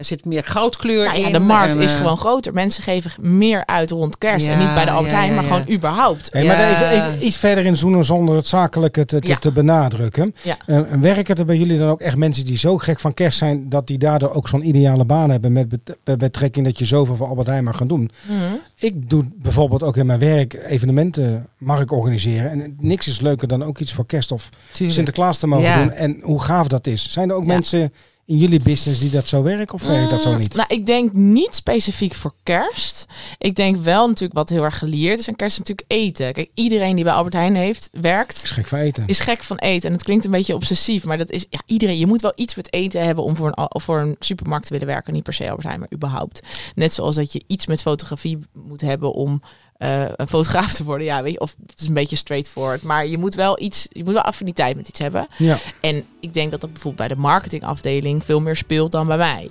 Er 0.00 0.06
zit 0.06 0.24
meer 0.24 0.44
goudkleur 0.44 1.04
Nou 1.06 1.18
ja, 1.18 1.26
in. 1.26 1.32
de 1.32 1.38
markt 1.38 1.74
en, 1.74 1.80
is 1.82 1.92
eh, 1.92 1.96
gewoon 1.98 2.16
groter. 2.16 2.52
Mensen 2.54 2.82
geven 2.82 3.10
meer 3.38 3.66
uit 3.66 3.90
rond 3.90 4.18
kerst. 4.18 4.46
en 4.46 4.58
niet 4.58 4.74
bij 4.74 4.84
de 4.84 4.90
Albert 4.90 5.10
ja, 5.12 5.16
Heijn, 5.18 5.30
ja, 5.34 5.40
maar 5.40 5.50
ja. 5.50 5.56
gewoon 5.56 5.76
überhaupt. 5.76 6.28
Hey, 6.32 6.46
maar 6.46 6.68
even, 6.70 6.90
even 6.90 7.26
iets 7.26 7.36
verder 7.36 7.64
in 7.64 7.76
zoenen 7.76 8.04
zonder 8.04 8.34
het 8.36 8.46
zakelijke 8.46 9.04
te, 9.04 9.20
te, 9.20 9.28
Ja. 9.28 9.36
te 9.38 9.52
benadrukken. 9.52 10.34
Ja. 10.42 10.56
Eh, 10.66 10.80
werken 11.00 11.34
er 11.36 11.44
bij 11.44 11.56
jullie 11.56 11.78
dan 11.78 11.88
ook 11.88 12.00
echt 12.00 12.16
mensen 12.16 12.44
die 12.44 12.56
zo 12.58 12.78
gek 12.78 13.00
van 13.00 13.14
kerst 13.14 13.38
zijn 13.38 13.68
dat 13.68 13.86
die 13.86 13.98
daardoor 13.98 14.30
ook 14.30 14.48
zo'n 14.48 14.68
ideale 14.68 15.04
baan 15.04 15.30
hebben 15.30 15.52
met 15.52 15.68
bet- 15.68 15.96
met 16.04 16.18
betrekking 16.18 16.64
dat 16.66 16.78
je 16.78 16.84
zoveel 16.84 17.16
voor 17.16 17.26
Albert 17.28 17.46
Heijn 17.46 17.64
mag 17.64 17.76
gaan 17.76 17.88
doen? 17.88 18.10
Mhm. 18.28 18.38
Ik 18.78 19.10
doe 19.10 19.24
bijvoorbeeld 19.36 19.82
ook 19.82 19.96
in 19.96 20.06
mijn 20.06 20.18
werk 20.18 20.54
evenementen 20.66 21.46
mag 21.58 21.80
ik 21.80 21.92
organiseren. 21.92 22.50
En 22.50 22.76
niks 22.80 23.08
is 23.08 23.20
leuker 23.20 23.48
dan 23.48 23.62
ook 23.64 23.78
iets 23.78 23.92
voor 23.92 24.06
kerst 24.06 24.32
of 24.32 24.48
tuurlijk. 24.72 24.94
Sinterklaas 24.96 25.38
te 25.38 25.46
mogen 25.46 25.64
Ja. 25.66 25.82
doen. 25.82 25.90
En 25.92 26.18
hoe 26.22 26.42
gaaf 26.42 26.68
dat 26.68 26.86
is. 26.86 27.10
Zijn 27.12 27.28
er 27.30 27.34
ook 27.34 27.46
Ja. 27.46 27.52
mensen 27.52 27.92
in 28.30 28.38
jullie 28.38 28.62
business 28.62 29.00
die 29.00 29.10
dat 29.10 29.26
zo 29.26 29.42
werken 29.42 29.74
of 29.74 29.82
werkt 29.82 30.10
dat 30.10 30.22
zo 30.22 30.30
Mm, 30.30 30.38
niet? 30.38 30.54
Nou, 30.54 30.66
ik 30.68 30.86
denk 30.86 31.12
niet 31.12 31.54
specifiek 31.54 32.14
voor 32.14 32.34
kerst. 32.42 33.06
Ik 33.38 33.54
denk 33.56 33.76
wel 33.76 34.06
natuurlijk 34.06 34.38
wat 34.38 34.48
heel 34.48 34.62
erg 34.62 34.78
geleerd 34.78 35.18
is 35.18 35.28
aan 35.28 35.36
kerst 35.36 35.52
is 35.52 35.58
natuurlijk 35.58 35.90
eten. 35.92 36.32
Kijk, 36.32 36.50
iedereen 36.54 36.94
die 36.94 37.04
bij 37.04 37.12
Albert 37.12 37.34
Heijn 37.34 37.54
heeft, 37.54 37.88
werkt, 37.92 38.42
is 38.42 38.50
gek 38.50 38.66
van 38.66 38.78
eten. 38.78 39.06
is 39.06 39.20
gek 39.20 39.42
van 39.42 39.56
eten. 39.56 39.88
En 39.88 39.94
het 39.94 40.04
klinkt 40.04 40.24
een 40.24 40.30
beetje 40.30 40.54
obsessief, 40.54 41.04
maar 41.04 41.18
dat 41.18 41.30
is 41.30 41.46
ja, 41.50 41.60
iedereen. 41.66 41.98
Je 41.98 42.06
moet 42.06 42.22
wel 42.22 42.32
iets 42.34 42.54
met 42.54 42.72
eten 42.72 43.04
hebben 43.04 43.24
om 43.24 43.36
voor 43.36 43.52
een, 43.54 43.80
voor 43.80 44.00
een 44.00 44.16
supermarkt 44.18 44.66
te 44.66 44.72
willen 44.72 44.88
werken. 44.88 45.12
Niet 45.12 45.22
per 45.22 45.32
se 45.32 45.48
Albert 45.48 45.66
Heijn, 45.66 45.80
maar 45.80 45.92
überhaupt. 45.94 46.42
Net 46.74 46.94
zoals 46.94 47.14
dat 47.14 47.32
je 47.32 47.42
iets 47.46 47.66
met 47.66 47.82
fotografie 47.82 48.38
moet 48.52 48.80
hebben 48.80 49.12
om 49.12 49.42
eh, 49.80 50.04
een 50.16 50.28
fotograaf 50.28 50.72
te 50.72 50.84
worden. 50.84 51.06
Ja, 51.06 51.22
weet 51.22 51.32
je, 51.32 51.40
of 51.40 51.56
het 51.66 51.80
is 51.80 51.86
een 51.86 51.94
beetje 51.94 52.16
straightforward. 52.16 52.82
Maar 52.82 53.06
je 53.06 53.18
moet 53.18 53.34
wel 53.34 53.60
iets, 53.60 53.86
je 53.90 54.04
moet 54.04 54.12
wel 54.12 54.22
affiniteit 54.22 54.76
met 54.76 54.88
iets 54.88 54.98
hebben. 54.98 55.28
Ja. 55.36 55.56
En 55.80 56.04
ik 56.20 56.34
denk 56.34 56.50
dat 56.50 56.60
dat 56.60 56.72
bijvoorbeeld 56.72 57.08
bij 57.08 57.16
de 57.16 57.22
marketingafdeling 57.22 58.24
veel 58.24 58.40
meer 58.40 58.56
speelt 58.56 58.92
dan 58.92 59.06
bij 59.06 59.16
mij. 59.16 59.48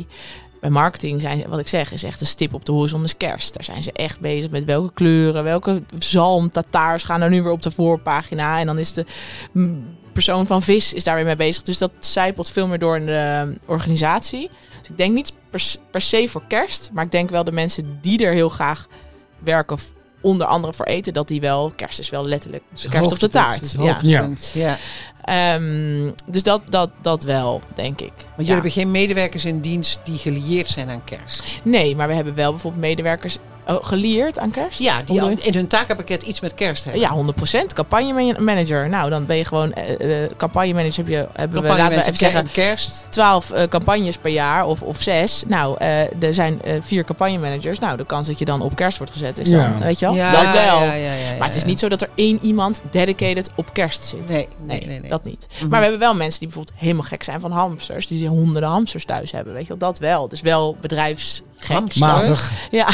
Bij 0.61 0.69
marketing 0.69 1.21
zijn, 1.21 1.45
wat 1.47 1.59
ik 1.59 1.67
zeg, 1.67 1.91
is 1.91 2.03
echt 2.03 2.21
een 2.21 2.27
stip 2.27 2.53
op 2.53 2.65
de 2.65 2.71
horizon 2.71 3.03
is 3.03 3.17
kerst. 3.17 3.53
Daar 3.53 3.63
zijn 3.63 3.83
ze 3.83 3.91
echt 3.91 4.19
bezig 4.19 4.49
met 4.49 4.65
welke 4.65 4.93
kleuren, 4.93 5.43
welke 5.43 5.83
zalm, 5.97 6.49
tataars 6.49 7.03
gaan 7.03 7.21
er 7.21 7.29
nu 7.29 7.41
weer 7.41 7.51
op 7.51 7.61
de 7.61 7.71
voorpagina. 7.71 8.59
En 8.59 8.65
dan 8.65 8.77
is 8.77 8.93
de 8.93 9.05
persoon 10.13 10.47
van 10.47 10.61
vis 10.61 10.93
is 10.93 11.03
daar 11.03 11.15
weer 11.15 11.25
mee 11.25 11.35
bezig. 11.35 11.63
Dus 11.63 11.77
dat 11.77 11.91
zijpelt 11.99 12.49
veel 12.49 12.67
meer 12.67 12.79
door 12.79 12.97
in 12.97 13.05
de 13.05 13.57
organisatie. 13.65 14.49
Dus 14.79 14.89
ik 14.89 14.97
denk 14.97 15.13
niet 15.13 15.33
per, 15.49 15.75
per 15.91 16.01
se 16.01 16.27
voor 16.29 16.43
kerst, 16.47 16.89
maar 16.93 17.05
ik 17.05 17.11
denk 17.11 17.29
wel 17.29 17.43
de 17.43 17.51
mensen 17.51 17.97
die 18.01 18.25
er 18.25 18.33
heel 18.33 18.49
graag 18.49 18.87
werken 19.43 19.79
onder 20.21 20.47
andere 20.47 20.73
voor 20.73 20.85
eten, 20.85 21.13
dat 21.13 21.27
die 21.27 21.41
wel, 21.41 21.71
kerst 21.75 21.99
is 21.99 22.09
wel 22.09 22.25
letterlijk 22.25 22.63
de 22.81 22.89
kerst 22.89 23.11
op 23.11 23.19
de 23.19 23.29
taart. 23.29 23.71
Ja. 23.71 23.77
hoogtepunt. 23.79 24.51
ja. 24.53 24.77
Ehm, 25.23 26.11
dus 26.25 26.43
dat, 26.43 26.61
dat, 26.69 26.89
dat 27.01 27.23
wel, 27.23 27.61
denk 27.75 28.01
ik. 28.01 28.11
Want 28.15 28.27
Ja. 28.27 28.35
jullie 28.35 28.53
hebben 28.53 28.71
geen 28.71 28.91
medewerkers 28.91 29.45
in 29.45 29.59
dienst 29.61 29.99
die 30.03 30.17
gelieerd 30.17 30.69
zijn 30.69 30.89
aan 30.89 31.03
kerst. 31.03 31.59
Nee, 31.63 31.95
maar 31.95 32.07
we 32.07 32.13
hebben 32.13 32.35
wel 32.35 32.51
bijvoorbeeld 32.51 32.83
medewerkers 32.83 33.37
geleerd 33.81 34.39
aan 34.39 34.51
kerst. 34.51 34.79
Ja, 34.79 35.01
die 35.05 35.21
al 35.21 35.29
in 35.29 35.53
hun 35.53 35.67
takenpakket 35.67 36.23
iets 36.23 36.39
met 36.39 36.53
kerst 36.53 36.83
hebben. 36.83 37.01
Ja, 37.01 37.15
100%. 37.61 37.65
Campagnemanager. 37.73 38.89
Nou, 38.89 39.09
dan 39.09 39.25
ben 39.25 39.37
je 39.37 39.45
gewoon... 39.45 39.73
eh 39.73 40.23
eh, 40.23 40.29
campagnemanager 40.37 40.95
heb 40.97 41.07
je, 41.07 41.27
hebben 41.33 41.61
we, 41.61 41.67
laten 41.67 41.95
we 41.97 42.01
even 42.01 42.15
zeggen, 42.15 42.43
ke- 42.45 42.51
kerst. 42.51 43.05
12 43.09 43.51
eh, 43.51 43.67
campagnes 43.67 44.17
per 44.17 44.31
jaar 44.31 44.65
of, 44.65 44.81
of 44.81 45.01
zes. 45.01 45.43
Nou, 45.47 45.75
eh, 45.79 46.23
er 46.23 46.33
zijn 46.33 46.61
eh, 46.61 46.73
vier 46.81 47.03
campagnemanagers. 47.03 47.79
Nou, 47.79 47.97
de 47.97 48.05
kans 48.05 48.27
dat 48.27 48.39
je 48.39 48.45
dan 48.45 48.61
op 48.61 48.75
kerst 48.75 48.97
wordt 48.97 49.11
gezet 49.13 49.39
is 49.39 49.49
dan, 49.49 49.59
Ja. 49.59 49.77
weet 49.79 49.99
je 49.99 50.05
wel? 50.05 50.15
Ja, 50.15 50.31
dat 50.31 50.51
wel. 50.51 50.53
ja, 50.81 50.83
ja, 50.83 50.93
ja, 50.93 51.13
ja, 51.13 51.37
maar 51.37 51.47
het 51.47 51.57
is 51.57 51.63
niet 51.65 51.79
zo 51.79 51.89
dat 51.89 52.01
er 52.01 52.09
één 52.15 52.39
iemand 52.41 52.81
dedicated 52.91 53.49
op 53.55 53.73
kerst 53.73 54.03
zit. 54.05 54.29
Nee, 54.29 54.47
nee, 54.65 54.85
nee. 54.85 54.99
nee. 54.99 55.09
dat 55.09 55.23
niet. 55.23 55.47
Mhm. 55.53 55.69
Maar 55.69 55.77
we 55.79 55.83
hebben 55.85 55.99
wel 55.99 56.13
mensen 56.15 56.39
die 56.39 56.47
bijvoorbeeld 56.47 56.77
helemaal 56.79 57.03
gek 57.03 57.23
zijn 57.23 57.39
van 57.41 57.51
hamsters. 57.51 58.07
Die 58.07 58.27
honderden 58.27 58.69
hamsters 58.69 59.05
thuis 59.05 59.31
hebben, 59.31 59.53
weet 59.53 59.61
je 59.61 59.67
wel. 59.67 59.77
Dat 59.77 59.99
wel. 59.99 60.27
Dus 60.27 60.41
wel 60.41 60.77
bedrijfsgek. 60.81 61.95
Matig. 61.95 62.51
Ja, 62.71 62.87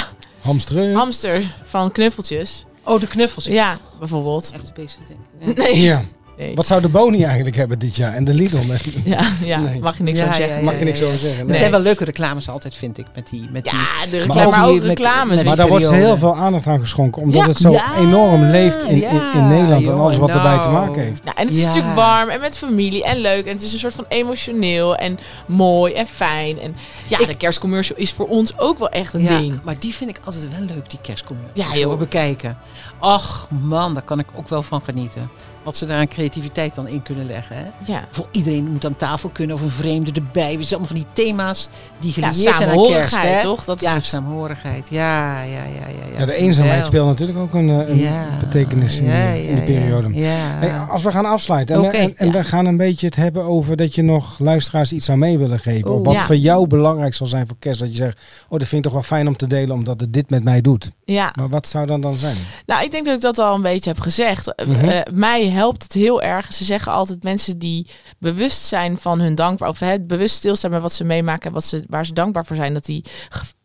Hamsteren. 0.45 0.95
hamster 0.95 1.55
van 1.63 1.91
knuffeltjes. 1.91 2.65
Oh, 2.83 2.99
de 2.99 3.07
knuffels. 3.07 3.45
Ja, 3.45 3.77
bijvoorbeeld. 3.99 4.51
Echt 4.53 4.73
bezig 4.73 4.99
denken. 5.07 5.63
Nee. 5.63 5.81
Ja. 5.81 6.03
Nee. 6.37 6.55
Wat 6.55 6.67
zou 6.67 6.81
de 6.81 6.89
Boni 6.89 7.23
eigenlijk 7.23 7.55
hebben 7.55 7.79
dit 7.79 7.95
jaar? 7.95 8.13
En 8.13 8.23
de 8.23 8.33
Lidl? 8.33 8.57
Ja, 9.03 9.19
ja 9.43 9.59
Nee. 9.59 9.79
mag 9.79 9.97
je 9.97 10.03
niks 10.03 10.17
Ja, 10.19 10.23
over 10.25 10.35
zeggen. 10.37 10.57
ja, 10.57 10.63
Mag 10.63 10.79
je 10.79 10.85
niks 10.85 11.01
over 11.03 11.17
zeggen. 11.17 11.45
Nee. 11.45 11.55
zijn 11.57 11.71
wel 11.71 11.79
leuke 11.79 12.03
reclames 12.05 12.49
altijd, 12.49 12.75
vind 12.75 12.97
ik, 12.97 13.05
met 13.15 13.27
die... 13.29 13.49
Met 13.51 13.63
die 13.63 13.73
Ja, 13.73 13.77
de 14.11 14.17
Maar 14.17 14.19
reclame, 14.19 14.45
ook 14.45 14.51
maar 14.55 14.67
ook 14.69 14.81
reclames. 14.83 15.35
met- 15.35 15.45
Maar 15.45 15.55
daar 15.55 15.67
wordt 15.67 15.85
periode. 15.85 16.05
heel 16.07 16.17
veel 16.17 16.35
aandacht 16.35 16.67
aan 16.67 16.79
geschonken. 16.79 17.21
Omdat 17.21 17.41
Ja. 17.41 17.47
het 17.47 17.57
zo 17.57 17.71
Ja, 17.71 17.97
enorm 17.97 18.43
leeft 18.43 18.81
in, 18.81 18.87
in, 18.87 18.93
in 18.95 19.01
ja, 19.01 19.47
Nederland. 19.47 19.87
En 19.87 19.93
alles 19.93 20.17
wat 20.17 20.29
erbij 20.29 20.59
te 20.59 20.69
maken 20.69 21.01
heeft. 21.03 21.21
Ja, 21.25 21.35
en 21.35 21.45
het 21.47 21.55
is 21.55 21.61
Ja. 21.61 21.67
natuurlijk 21.67 21.95
warm 21.95 22.29
en 22.29 22.39
met 22.39 22.57
familie 22.57 23.03
en 23.03 23.17
leuk. 23.17 23.45
En 23.45 23.53
het 23.53 23.63
is 23.63 23.73
een 23.73 23.79
soort 23.79 23.95
van 23.95 24.05
emotioneel 24.07 24.95
en 24.95 25.17
mooi 25.47 25.93
en 25.93 26.05
fijn. 26.07 26.59
En 26.59 26.75
ja, 27.07 27.17
de 27.17 27.35
kerstcommercial 27.37 27.97
is 27.97 28.11
voor 28.11 28.27
ons 28.27 28.57
ook 28.59 28.79
wel 28.79 28.89
echt 28.89 29.13
een 29.13 29.21
ja, 29.23 29.37
ding. 29.39 29.59
maar 29.63 29.75
die 29.79 29.93
vind 29.95 30.09
ik 30.09 30.19
altijd 30.23 30.47
wel 30.57 30.67
leuk, 30.75 30.89
die 30.89 30.99
kerstcommercials. 31.01 31.73
Ja, 31.73 31.79
joh. 31.79 31.97
Bekijken. 31.99 32.57
Ach 32.99 33.47
man, 33.49 33.93
daar 33.93 34.03
kan 34.03 34.19
ik 34.19 34.27
ook 34.35 34.49
wel 34.49 34.61
van 34.61 34.81
genieten. 34.83 35.29
Wat 35.65 35.75
ze 35.77 35.85
daar 35.85 35.97
aan 35.99 36.07
creativiteit 36.07 36.75
dan 36.75 36.87
in 36.87 37.01
kunnen 37.01 37.25
leggen. 37.25 37.55
Hè? 37.55 37.63
Ja. 37.91 38.03
Voor 38.11 38.27
iedereen 38.31 38.71
moet 38.71 38.85
aan 38.85 38.95
tafel 38.95 39.29
kunnen 39.29 39.55
of 39.55 39.61
een 39.61 39.69
vreemde 39.69 40.11
erbij. 40.11 40.51
Het 40.53 40.67
zijn 40.67 40.79
allemaal 40.79 40.87
van 40.87 40.95
die 40.95 41.25
thema's 41.25 41.69
die 41.99 42.13
Ja, 42.15 42.27
gelieerd 42.31 42.55
zijn 42.55 42.69
aan 42.69 42.85
kerst. 42.87 43.21
Hè? 43.21 43.41
toch? 43.41 43.65
Dat 43.65 43.81
is 43.81 43.87
ja, 43.87 43.93
het. 43.95 44.05
saamhorigheid. 44.05 44.87
Ja, 44.89 45.41
ja, 45.41 45.43
ja, 45.43 45.63
ja. 45.63 46.07
ja. 46.13 46.19
Ja, 46.19 46.25
de 46.25 46.35
eenzaamheid 46.35 46.85
speelt 46.85 47.07
natuurlijk 47.07 47.37
ook 47.39 47.53
een, 47.53 47.69
eh, 47.69 47.89
een 47.89 47.97
Ja. 47.97 48.27
betekenis 48.39 48.97
in, 48.99 49.05
Ja, 49.05 49.31
die, 49.33 49.43
in 49.47 49.55
ja, 49.55 49.65
die 49.65 49.75
periode. 49.79 50.13
Ja. 50.13 50.27
Hey, 50.37 50.77
als 50.79 51.03
we 51.03 51.11
gaan 51.11 51.25
afsluiten 51.25 51.75
en, 51.75 51.81
we- 51.81 51.87
Oké, 51.87 51.97
en, 51.97 52.15
en 52.17 52.25
ja. 52.25 52.31
we 52.31 52.43
gaan 52.43 52.65
een 52.65 52.77
beetje 52.77 53.05
het 53.05 53.15
hebben 53.15 53.43
over 53.43 53.75
dat 53.75 53.95
je 53.95 54.01
nog 54.01 54.39
luisteraars 54.39 54.93
iets 54.93 55.09
aan 55.09 55.19
mee 55.19 55.37
willen 55.37 55.59
geven. 55.59 55.93
of 55.93 56.05
wat 56.05 56.13
Ja. 56.13 56.19
voor 56.25 56.35
jou 56.35 56.67
belangrijk 56.67 57.13
zal 57.13 57.27
zijn 57.27 57.47
voor 57.47 57.55
kerst. 57.59 57.79
Dat 57.79 57.89
je 57.89 57.95
zegt, 57.95 58.17
oh 58.49 58.59
dat 58.59 58.67
vind 58.67 58.73
ik 58.73 58.83
toch 58.83 58.93
wel 58.93 59.03
fijn 59.03 59.27
om 59.27 59.35
te 59.37 59.47
delen 59.47 59.75
omdat 59.75 59.99
het 59.99 60.13
dit 60.13 60.29
met 60.29 60.43
mij 60.43 60.61
doet. 60.61 60.91
ja. 61.05 61.33
Maar 61.35 61.49
wat 61.49 61.67
zou 61.67 61.85
dan 61.85 62.01
dan 62.01 62.15
zijn? 62.15 62.35
Nou, 62.65 62.83
ik 62.83 62.91
denk 62.91 63.05
dat 63.05 63.15
ik 63.15 63.21
dat 63.21 63.39
al 63.39 63.55
een 63.55 63.61
beetje 63.61 63.89
heb 63.89 63.99
gezegd. 63.99 64.55
Eh, 64.55 64.99
eh, 64.99 65.05
mij 65.13 65.49
helpt 65.55 65.83
het 65.83 65.93
heel 65.93 66.21
erg. 66.21 66.53
Ze 66.53 66.63
zeggen 66.63 66.91
altijd 66.91 67.23
mensen 67.23 67.57
die 67.57 67.87
bewust 68.19 68.65
zijn 68.65 68.97
van 68.97 69.19
hun 69.19 69.35
dankbaar... 69.35 69.69
of 69.69 69.79
het 69.79 70.07
bewust 70.07 70.35
stilstaan 70.35 70.71
bij 70.71 70.79
wat 70.79 70.93
ze 70.93 71.03
meemaken... 71.03 71.47
en 71.47 71.53
wat 71.53 71.63
ze, 71.63 71.83
waar 71.87 72.05
ze 72.05 72.13
dankbaar 72.13 72.45
voor 72.45 72.55
zijn... 72.55 72.73
dat 72.73 72.85
die 72.85 73.03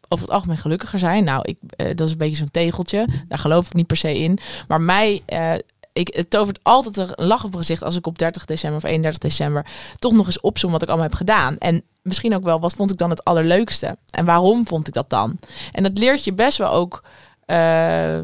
over 0.09 0.25
het 0.25 0.35
algemeen 0.35 0.59
gelukkiger 0.59 0.99
zijn. 0.99 1.25
Nou, 1.25 1.43
ik, 1.43 1.57
eh, 1.77 1.87
dat 1.95 2.07
is 2.07 2.13
een 2.13 2.19
beetje 2.19 2.37
zo'n 2.37 2.51
tegeltje. 2.51 3.09
Daar 3.29 3.39
geloof 3.39 3.67
ik 3.67 3.75
niet 3.75 3.87
per 3.87 3.97
se 3.97 4.19
in. 4.19 4.39
Maar 4.69 4.81
mij... 4.81 5.23
eh, 5.27 5.55
ik, 5.93 6.15
het 6.15 6.31
tovert 6.31 6.59
altijd 6.63 6.97
een 6.97 7.27
lach 7.27 7.45
op 7.45 7.55
gezicht 7.55 7.83
als 7.83 7.97
ik 7.97 8.07
op 8.07 8.19
30 8.19 8.45
december 8.45 8.79
of 8.79 8.85
31 8.85 9.21
december 9.21 9.67
toch 9.99 10.13
nog 10.13 10.27
eens 10.27 10.41
opzoom 10.41 10.73
wat 10.73 10.83
ik 10.83 10.89
allemaal 10.89 11.07
heb 11.07 11.17
gedaan. 11.17 11.59
En 11.59 11.83
misschien 12.03 12.35
ook 12.35 12.45
wel, 12.45 12.61
wat 12.61 12.75
vond 12.75 12.91
ik 12.91 12.97
dan 12.97 13.11
het 13.11 13.25
allerleukste? 13.25 13.97
En 14.11 14.25
waarom 14.25 14.67
vond 14.67 14.89
ik 14.89 14.95
dat 14.95 15.11
dan? 15.11 15.39
En 15.73 15.83
dat 15.83 15.99
leert 15.99 16.25
je 16.25 16.33
best 16.33 16.59
wel 16.59 16.71
ook 16.71 17.05
eh, 17.47 18.19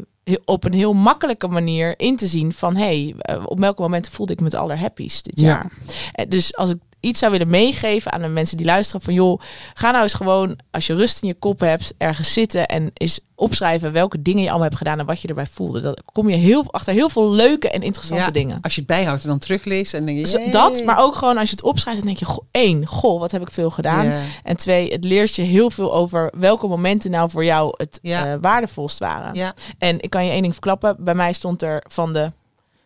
op 0.45 0.63
een 0.63 0.73
heel 0.73 0.93
makkelijke 0.93 1.47
manier 1.47 1.99
in 1.99 2.15
te 2.17 2.27
zien 2.27 2.53
van 2.53 2.75
hey, 2.75 3.13
eh, 3.17 3.43
op 3.45 3.59
welke 3.59 3.81
momenten 3.81 4.11
voelde 4.11 4.33
ik 4.33 4.39
me 4.39 4.45
het 4.45 4.55
allerhappiest 4.55 5.25
dit 5.25 5.39
Ja. 5.39 5.47
jaar. 5.47 5.71
Eh, 6.13 6.25
dus 6.29 6.55
als 6.55 6.69
ik 6.69 6.77
iets 6.99 7.19
zou 7.19 7.31
willen 7.31 7.47
meegeven 7.49 8.11
aan 8.11 8.21
de 8.21 8.27
mensen 8.27 8.57
die 8.57 8.65
luisteren 8.65 9.01
van 9.01 9.13
joh, 9.13 9.41
ga 9.73 9.91
nou 9.91 10.03
eens 10.03 10.13
gewoon 10.13 10.59
als 10.71 10.87
je 10.87 10.93
rust 10.95 11.21
in 11.21 11.27
je 11.27 11.33
kop 11.33 11.59
hebt 11.59 11.93
ergens 11.97 12.33
zitten 12.33 12.65
en 12.67 12.91
eens 12.93 13.19
opschrijven 13.35 13.91
welke 13.91 14.21
dingen 14.21 14.41
je 14.41 14.47
allemaal 14.47 14.65
hebt 14.67 14.77
gedaan 14.77 14.99
en 14.99 15.05
wat 15.05 15.21
je 15.21 15.27
erbij 15.27 15.45
voelde. 15.45 15.81
Dan 15.81 15.97
kom 16.13 16.29
je 16.29 16.35
heel 16.35 16.71
achter 16.73 16.93
heel 16.93 17.09
veel 17.09 17.31
leuke 17.31 17.69
en 17.69 17.81
interessante 17.81 18.23
Ja, 18.23 18.31
dingen. 18.31 18.59
Als 18.61 18.73
je 18.73 18.79
het 18.79 18.89
bijhoudt 18.89 19.23
en 19.23 19.29
dan 19.29 19.39
terugleest 19.39 19.93
en 19.93 20.05
denk 20.05 20.27
je... 20.27 20.37
"Yay." 20.39 20.51
Dat, 20.51 20.83
maar 20.83 20.99
ook 20.99 21.15
gewoon 21.15 21.37
als 21.37 21.49
je 21.49 21.55
het 21.55 21.63
opschrijft, 21.65 21.99
dan 21.99 22.07
denk 22.07 22.19
je, 22.19 22.25
goh, 22.25 22.45
één, 22.51 22.85
goh, 22.87 23.19
wat 23.19 23.31
heb 23.31 23.41
ik 23.41 23.51
veel 23.51 23.69
gedaan. 23.69 24.11
En 24.43 24.57
twee, 24.57 24.91
het 24.91 25.03
leert 25.03 25.35
je 25.35 25.41
heel 25.41 25.69
veel 25.71 25.93
over 25.93 26.31
welke 26.37 26.67
momenten 26.67 27.11
nou 27.11 27.29
voor 27.29 27.45
jou 27.45 27.73
het 27.77 27.99
Ja. 28.01 28.25
eh, 28.33 28.37
waardevolst 28.41 28.97
waren. 28.99 29.35
Ja. 29.35 29.53
En 29.77 30.01
ik 30.01 30.09
kan 30.09 30.25
je 30.25 30.31
één 30.31 30.41
ding 30.41 30.53
verklappen. 30.53 30.95
Bij 30.99 31.15
mij 31.15 31.33
stond 31.33 31.61
er 31.61 31.83
van 31.87 32.13
de 32.13 32.31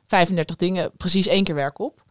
35 0.08 0.56
dingen 0.56 0.92
precies 0.98 1.28
één 1.28 1.44
keer 1.44 1.56
werk 1.56 1.80
op. 1.80 2.04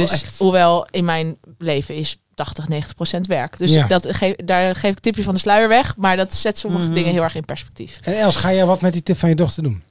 Dus 0.00 0.22
Oh, 0.22 0.28
hoewel 0.38 0.86
in 0.90 1.04
mijn 1.04 1.36
leven 1.58 1.94
is 1.94 2.16
80, 2.34 2.68
90 2.68 2.94
procent 2.94 3.26
werk. 3.26 3.58
Dus 3.58 3.72
Ja. 3.72 3.86
dat 3.86 4.06
geef, 4.16 4.34
daar 4.36 4.74
geef 4.74 4.90
ik 4.90 4.98
tipje 4.98 5.22
van 5.22 5.34
de 5.34 5.40
sluier 5.40 5.68
weg. 5.68 5.96
Maar 5.96 6.16
dat 6.16 6.34
zet 6.34 6.58
sommige 6.58 6.84
Mhm. 6.84 6.94
dingen 6.94 7.12
heel 7.12 7.22
erg 7.22 7.34
in 7.34 7.44
perspectief. 7.44 7.98
En 8.02 8.18
Els, 8.18 8.36
ga 8.36 8.52
jij 8.52 8.66
wat 8.66 8.80
met 8.80 8.92
die 8.92 9.02
tip 9.02 9.18
van 9.18 9.28
je 9.28 9.34
dochter 9.34 9.62
doen? 9.62 9.82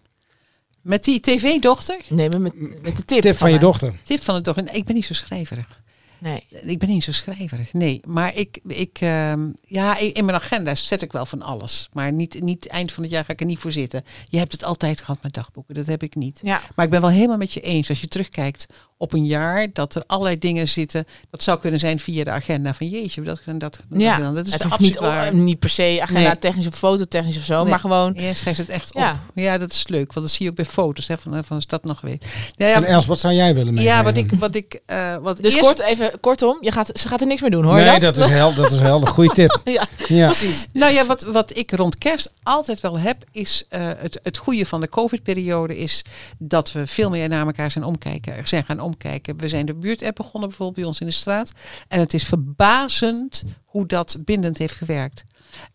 Met 0.81 1.03
die 1.03 1.19
tv-dochter? 1.19 1.97
Nee, 2.09 2.29
met, 2.29 2.41
met 2.81 2.97
de 2.97 3.05
tip, 3.05 3.21
Tip 3.21 3.37
van 3.37 3.51
je 3.51 3.59
dochter. 3.59 3.93
Tip 4.03 4.23
van 4.23 4.35
de 4.35 4.41
dochter. 4.41 4.63
Nee, 4.63 4.75
Ik 4.75 4.85
ben 4.85 4.95
niet 4.95 5.05
zo 5.05 5.13
schrijverig. 5.13 5.81
Nee. 6.23 6.43
Ik 6.61 6.79
ben 6.79 6.89
niet 6.89 7.03
zo 7.03 7.11
schrijverig, 7.11 7.73
nee. 7.73 8.01
Maar 8.05 8.35
ik, 8.35 8.59
ik 8.67 8.97
ehm, 9.01 9.47
ja, 9.65 9.97
in 9.97 10.25
mijn 10.25 10.37
agenda 10.37 10.75
zet 10.75 11.01
ik 11.01 11.11
wel 11.11 11.25
van 11.25 11.41
alles. 11.41 11.89
Maar 11.93 12.11
niet, 12.13 12.41
niet 12.41 12.67
eind 12.67 12.91
van 12.91 13.03
het 13.03 13.11
jaar 13.11 13.23
ga 13.25 13.33
ik 13.33 13.39
er 13.39 13.45
niet 13.45 13.59
voor 13.59 13.71
zitten. 13.71 14.03
Je 14.25 14.37
hebt 14.37 14.51
het 14.51 14.63
altijd 14.63 15.01
gehad 15.01 15.23
met 15.23 15.33
dagboeken, 15.33 15.75
dat 15.75 15.85
heb 15.85 16.03
ik 16.03 16.15
niet. 16.15 16.39
Ja. 16.43 16.61
Maar 16.75 16.85
ik 16.85 16.91
ben 16.91 17.01
wel 17.01 17.09
helemaal 17.09 17.37
met 17.37 17.53
je 17.53 17.61
eens. 17.61 17.89
Als 17.89 18.01
je 18.01 18.07
terugkijkt 18.07 18.65
op 18.97 19.13
een 19.13 19.25
jaar, 19.25 19.67
dat 19.73 19.95
er 19.95 20.03
allerlei 20.07 20.39
dingen 20.39 20.67
zitten. 20.67 21.05
Dat 21.29 21.43
zou 21.43 21.59
kunnen 21.59 21.79
zijn 21.79 21.99
via 21.99 22.23
de 22.23 22.31
agenda 22.31 22.73
van 22.73 22.87
jeetje, 22.89 23.21
dat 23.21 23.41
en 23.45 23.57
dat. 23.57 23.79
dat 23.89 24.01
Ja, 24.01 24.31
dat 24.31 24.45
is 24.47 24.53
het 24.53 24.63
hoeft 24.63 24.79
niet, 24.79 24.99
waar. 24.99 25.35
niet 25.35 25.59
per 25.59 25.69
se 25.69 25.97
agenda 26.01 26.27
Nee. 26.27 26.39
technisch 26.39 26.67
of 26.67 26.75
fototechnisch 26.75 27.37
of 27.37 27.43
zo. 27.43 27.61
Nee. 27.61 27.69
Maar 27.69 27.79
gewoon, 27.79 28.13
Ja, 28.17 28.33
schrijf 28.33 28.57
het 28.57 28.69
echt 28.69 28.93
Ja. 28.93 29.11
op. 29.11 29.17
Ja, 29.35 29.57
dat 29.57 29.71
is 29.71 29.87
leuk. 29.87 30.13
Want 30.13 30.25
dat 30.25 30.35
zie 30.35 30.43
je 30.45 30.49
ook 30.51 30.55
bij 30.57 30.65
foto's 30.65 31.07
hè, 31.07 31.17
van, 31.17 31.43
van 31.43 31.57
de 31.57 31.63
stad 31.63 31.83
nog 31.83 31.99
geweest. 31.99 32.25
Nou 32.57 32.71
ja, 32.71 32.77
En 32.77 32.83
Els, 32.83 33.05
wat 33.05 33.19
zou 33.19 33.33
jij 33.33 33.53
willen 33.55 33.73
meegeven? 33.73 33.97
ja, 33.97 34.03
wat 34.03 34.17
ik, 34.17 34.31
wat 34.31 34.55
ik, 34.55 34.81
eh, 34.85 35.15
wat 35.17 35.37
dus 35.37 35.53
eerst- 35.53 35.65
kort, 35.65 35.79
even, 35.79 36.11
kortom, 36.19 36.57
je 36.61 36.71
gaat, 36.71 36.89
ze 36.93 37.07
gaat 37.07 37.21
er 37.21 37.27
niks 37.27 37.41
meer 37.41 37.51
doen 37.51 37.63
hoor. 37.63 37.75
nee, 37.75 37.99
dat 37.99 38.17
is 38.17 38.25
helder. 38.25 38.63
Dat 38.63 38.71
is 38.71 38.79
helder. 38.79 39.07
Goeie 39.09 39.31
tip. 39.31 39.61
Ja, 39.63 39.85
Ja. 40.07 40.25
precies. 40.25 40.67
Nou 40.73 40.93
ja, 40.93 41.05
wat, 41.05 41.23
wat 41.23 41.57
ik 41.57 41.71
rond 41.71 41.97
kerst 41.97 42.33
altijd 42.43 42.79
wel 42.79 42.99
heb, 42.99 43.23
is 43.31 43.65
eh, 43.69 43.89
het, 43.97 44.19
het 44.23 44.37
goede 44.37 44.65
van 44.65 44.81
de 44.81 44.89
COVID-periode 44.89 45.77
is 45.77 46.01
dat 46.37 46.71
we 46.71 46.87
veel 46.87 47.09
meer 47.09 47.27
naar 47.29 47.45
elkaar 47.45 47.71
zijn 47.71 47.83
omkijken. 47.85 48.35
Er 48.35 48.47
zijn 48.47 48.63
gaan 48.63 48.79
omkijken. 48.79 49.37
We 49.37 49.47
zijn 49.49 49.65
de 49.65 49.73
buurtapp 49.73 50.15
begonnen 50.15 50.49
bijvoorbeeld 50.49 50.77
bij 50.79 50.87
ons 50.87 50.99
in 50.99 51.07
de 51.07 51.13
straat. 51.13 51.51
En 51.87 51.99
het 51.99 52.13
is 52.13 52.23
verbazend 52.23 53.43
hoe 53.65 53.85
dat 53.85 54.17
bindend 54.19 54.57
heeft 54.57 54.75
gewerkt. 54.75 55.23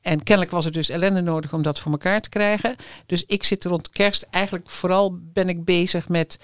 En 0.00 0.22
kennelijk 0.22 0.54
was 0.54 0.64
er 0.64 0.72
dus 0.72 0.88
ellende 0.88 1.20
nodig 1.20 1.52
om 1.52 1.62
dat 1.62 1.78
voor 1.78 1.92
elkaar 1.92 2.20
te 2.20 2.28
krijgen. 2.28 2.76
Dus 3.06 3.24
ik 3.26 3.44
zit 3.44 3.64
rond 3.64 3.90
kerst 3.90 4.26
eigenlijk 4.30 4.70
vooral 4.70 5.18
ben 5.32 5.48
ik 5.48 5.64
bezig 5.64 6.08
met. 6.08 6.38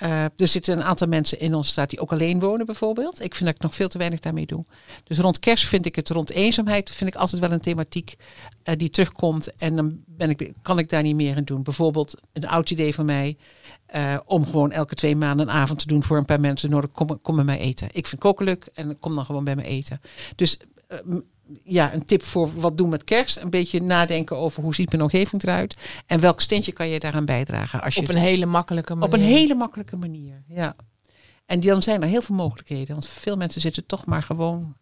Eh, 0.00 0.24
er 0.24 0.48
zitten 0.48 0.76
een 0.78 0.84
aantal 0.84 1.08
mensen 1.08 1.40
in 1.40 1.54
onze 1.54 1.70
straat 1.70 1.90
die 1.90 2.00
ook 2.00 2.12
alleen 2.12 2.40
wonen 2.40 2.66
bijvoorbeeld. 2.66 3.22
Ik 3.24 3.34
vind 3.34 3.44
dat 3.46 3.54
ik 3.54 3.62
nog 3.62 3.74
veel 3.74 3.88
te 3.88 3.98
weinig 3.98 4.20
daarmee 4.20 4.46
doe. 4.46 4.64
Dus 5.04 5.18
rond 5.18 5.38
kerst 5.38 5.66
vind 5.66 5.86
ik 5.86 5.96
het 5.96 6.10
rond 6.10 6.30
eenzaamheid 6.30 6.90
vind 6.90 7.10
ik 7.14 7.20
altijd 7.20 7.40
wel 7.40 7.52
een 7.52 7.60
thematiek 7.60 8.14
eh, 8.62 8.76
die 8.76 8.90
terugkomt. 8.90 9.54
En 9.54 9.76
dan 9.76 10.02
ben 10.06 10.30
ik, 10.30 10.52
kan 10.62 10.78
ik 10.78 10.88
daar 10.88 11.02
niet 11.02 11.14
meer 11.14 11.36
in 11.36 11.44
doen. 11.44 11.62
Bijvoorbeeld 11.62 12.14
een 12.32 12.48
oud 12.48 12.70
idee 12.70 12.94
van 12.94 13.04
mij. 13.04 13.36
eh, 13.86 14.16
om 14.24 14.44
gewoon 14.44 14.72
elke 14.72 14.94
twee 14.94 15.16
maanden 15.16 15.48
een 15.48 15.54
avond 15.54 15.78
te 15.78 15.86
doen 15.86 16.02
voor 16.02 16.16
een 16.16 16.24
paar 16.24 16.40
mensen. 16.40 16.70
Nodig, 16.70 16.90
kom, 16.90 17.20
kom 17.22 17.34
bij 17.36 17.44
mij 17.44 17.58
eten. 17.58 17.88
Ik 17.92 18.06
vind 18.06 18.20
koken 18.20 18.44
leuk 18.44 18.68
en 18.74 18.98
kom 18.98 19.14
dan 19.14 19.24
gewoon 19.24 19.44
bij 19.44 19.56
me 19.56 19.62
eten. 19.62 20.00
Dus 20.36 20.58
ja, 21.62 21.94
een 21.94 22.04
tip 22.04 22.22
voor 22.22 22.60
wat 22.60 22.76
doen 22.78 22.88
met 22.88 23.04
kerst. 23.04 23.36
Een 23.36 23.50
beetje 23.50 23.80
nadenken 23.82 24.36
over 24.36 24.62
hoe 24.62 24.74
ziet 24.74 24.90
mijn 24.90 25.02
omgeving 25.02 25.42
eruit. 25.42 25.76
En 26.06 26.20
welk 26.20 26.40
steentje 26.40 26.72
kan 26.72 26.88
je 26.88 26.98
daaraan 27.00 27.24
bijdragen. 27.24 27.82
Als 27.82 27.94
je 27.94 28.00
Op 28.00 28.06
het- 28.06 28.16
een 28.16 28.22
hele 28.22 28.46
makkelijke 28.46 28.94
manier. 28.94 29.08
op 29.14 29.20
een 29.20 29.26
hele 29.26 29.54
makkelijke 29.54 29.96
manier. 29.96 30.42
Ja. 30.48 30.76
En 31.46 31.60
dan 31.60 31.82
zijn 31.82 32.02
er 32.02 32.08
heel 32.08 32.22
veel 32.22 32.34
mogelijkheden. 32.36 32.92
Want 32.94 33.08
veel 33.08 33.36
mensen 33.36 33.60
zitten 33.60 33.86
toch 33.86 34.06
maar 34.06 34.22
gewoon 34.22 34.76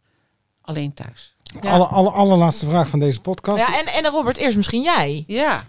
alleen 0.60 0.94
thuis. 0.94 1.36
Ja. 1.60 1.70
Alle, 1.70 1.84
alle, 1.84 2.10
allerlaatste 2.10 2.66
vraag 2.66 2.88
van 2.88 2.98
deze 2.98 3.20
podcast. 3.20 3.66
Ja, 3.66 3.78
en, 3.80 3.86
en 4.04 4.10
Robert, 4.10 4.36
eerst 4.36 4.56
misschien 4.56 4.82
jij. 4.82 5.24
Ja. 5.26 5.64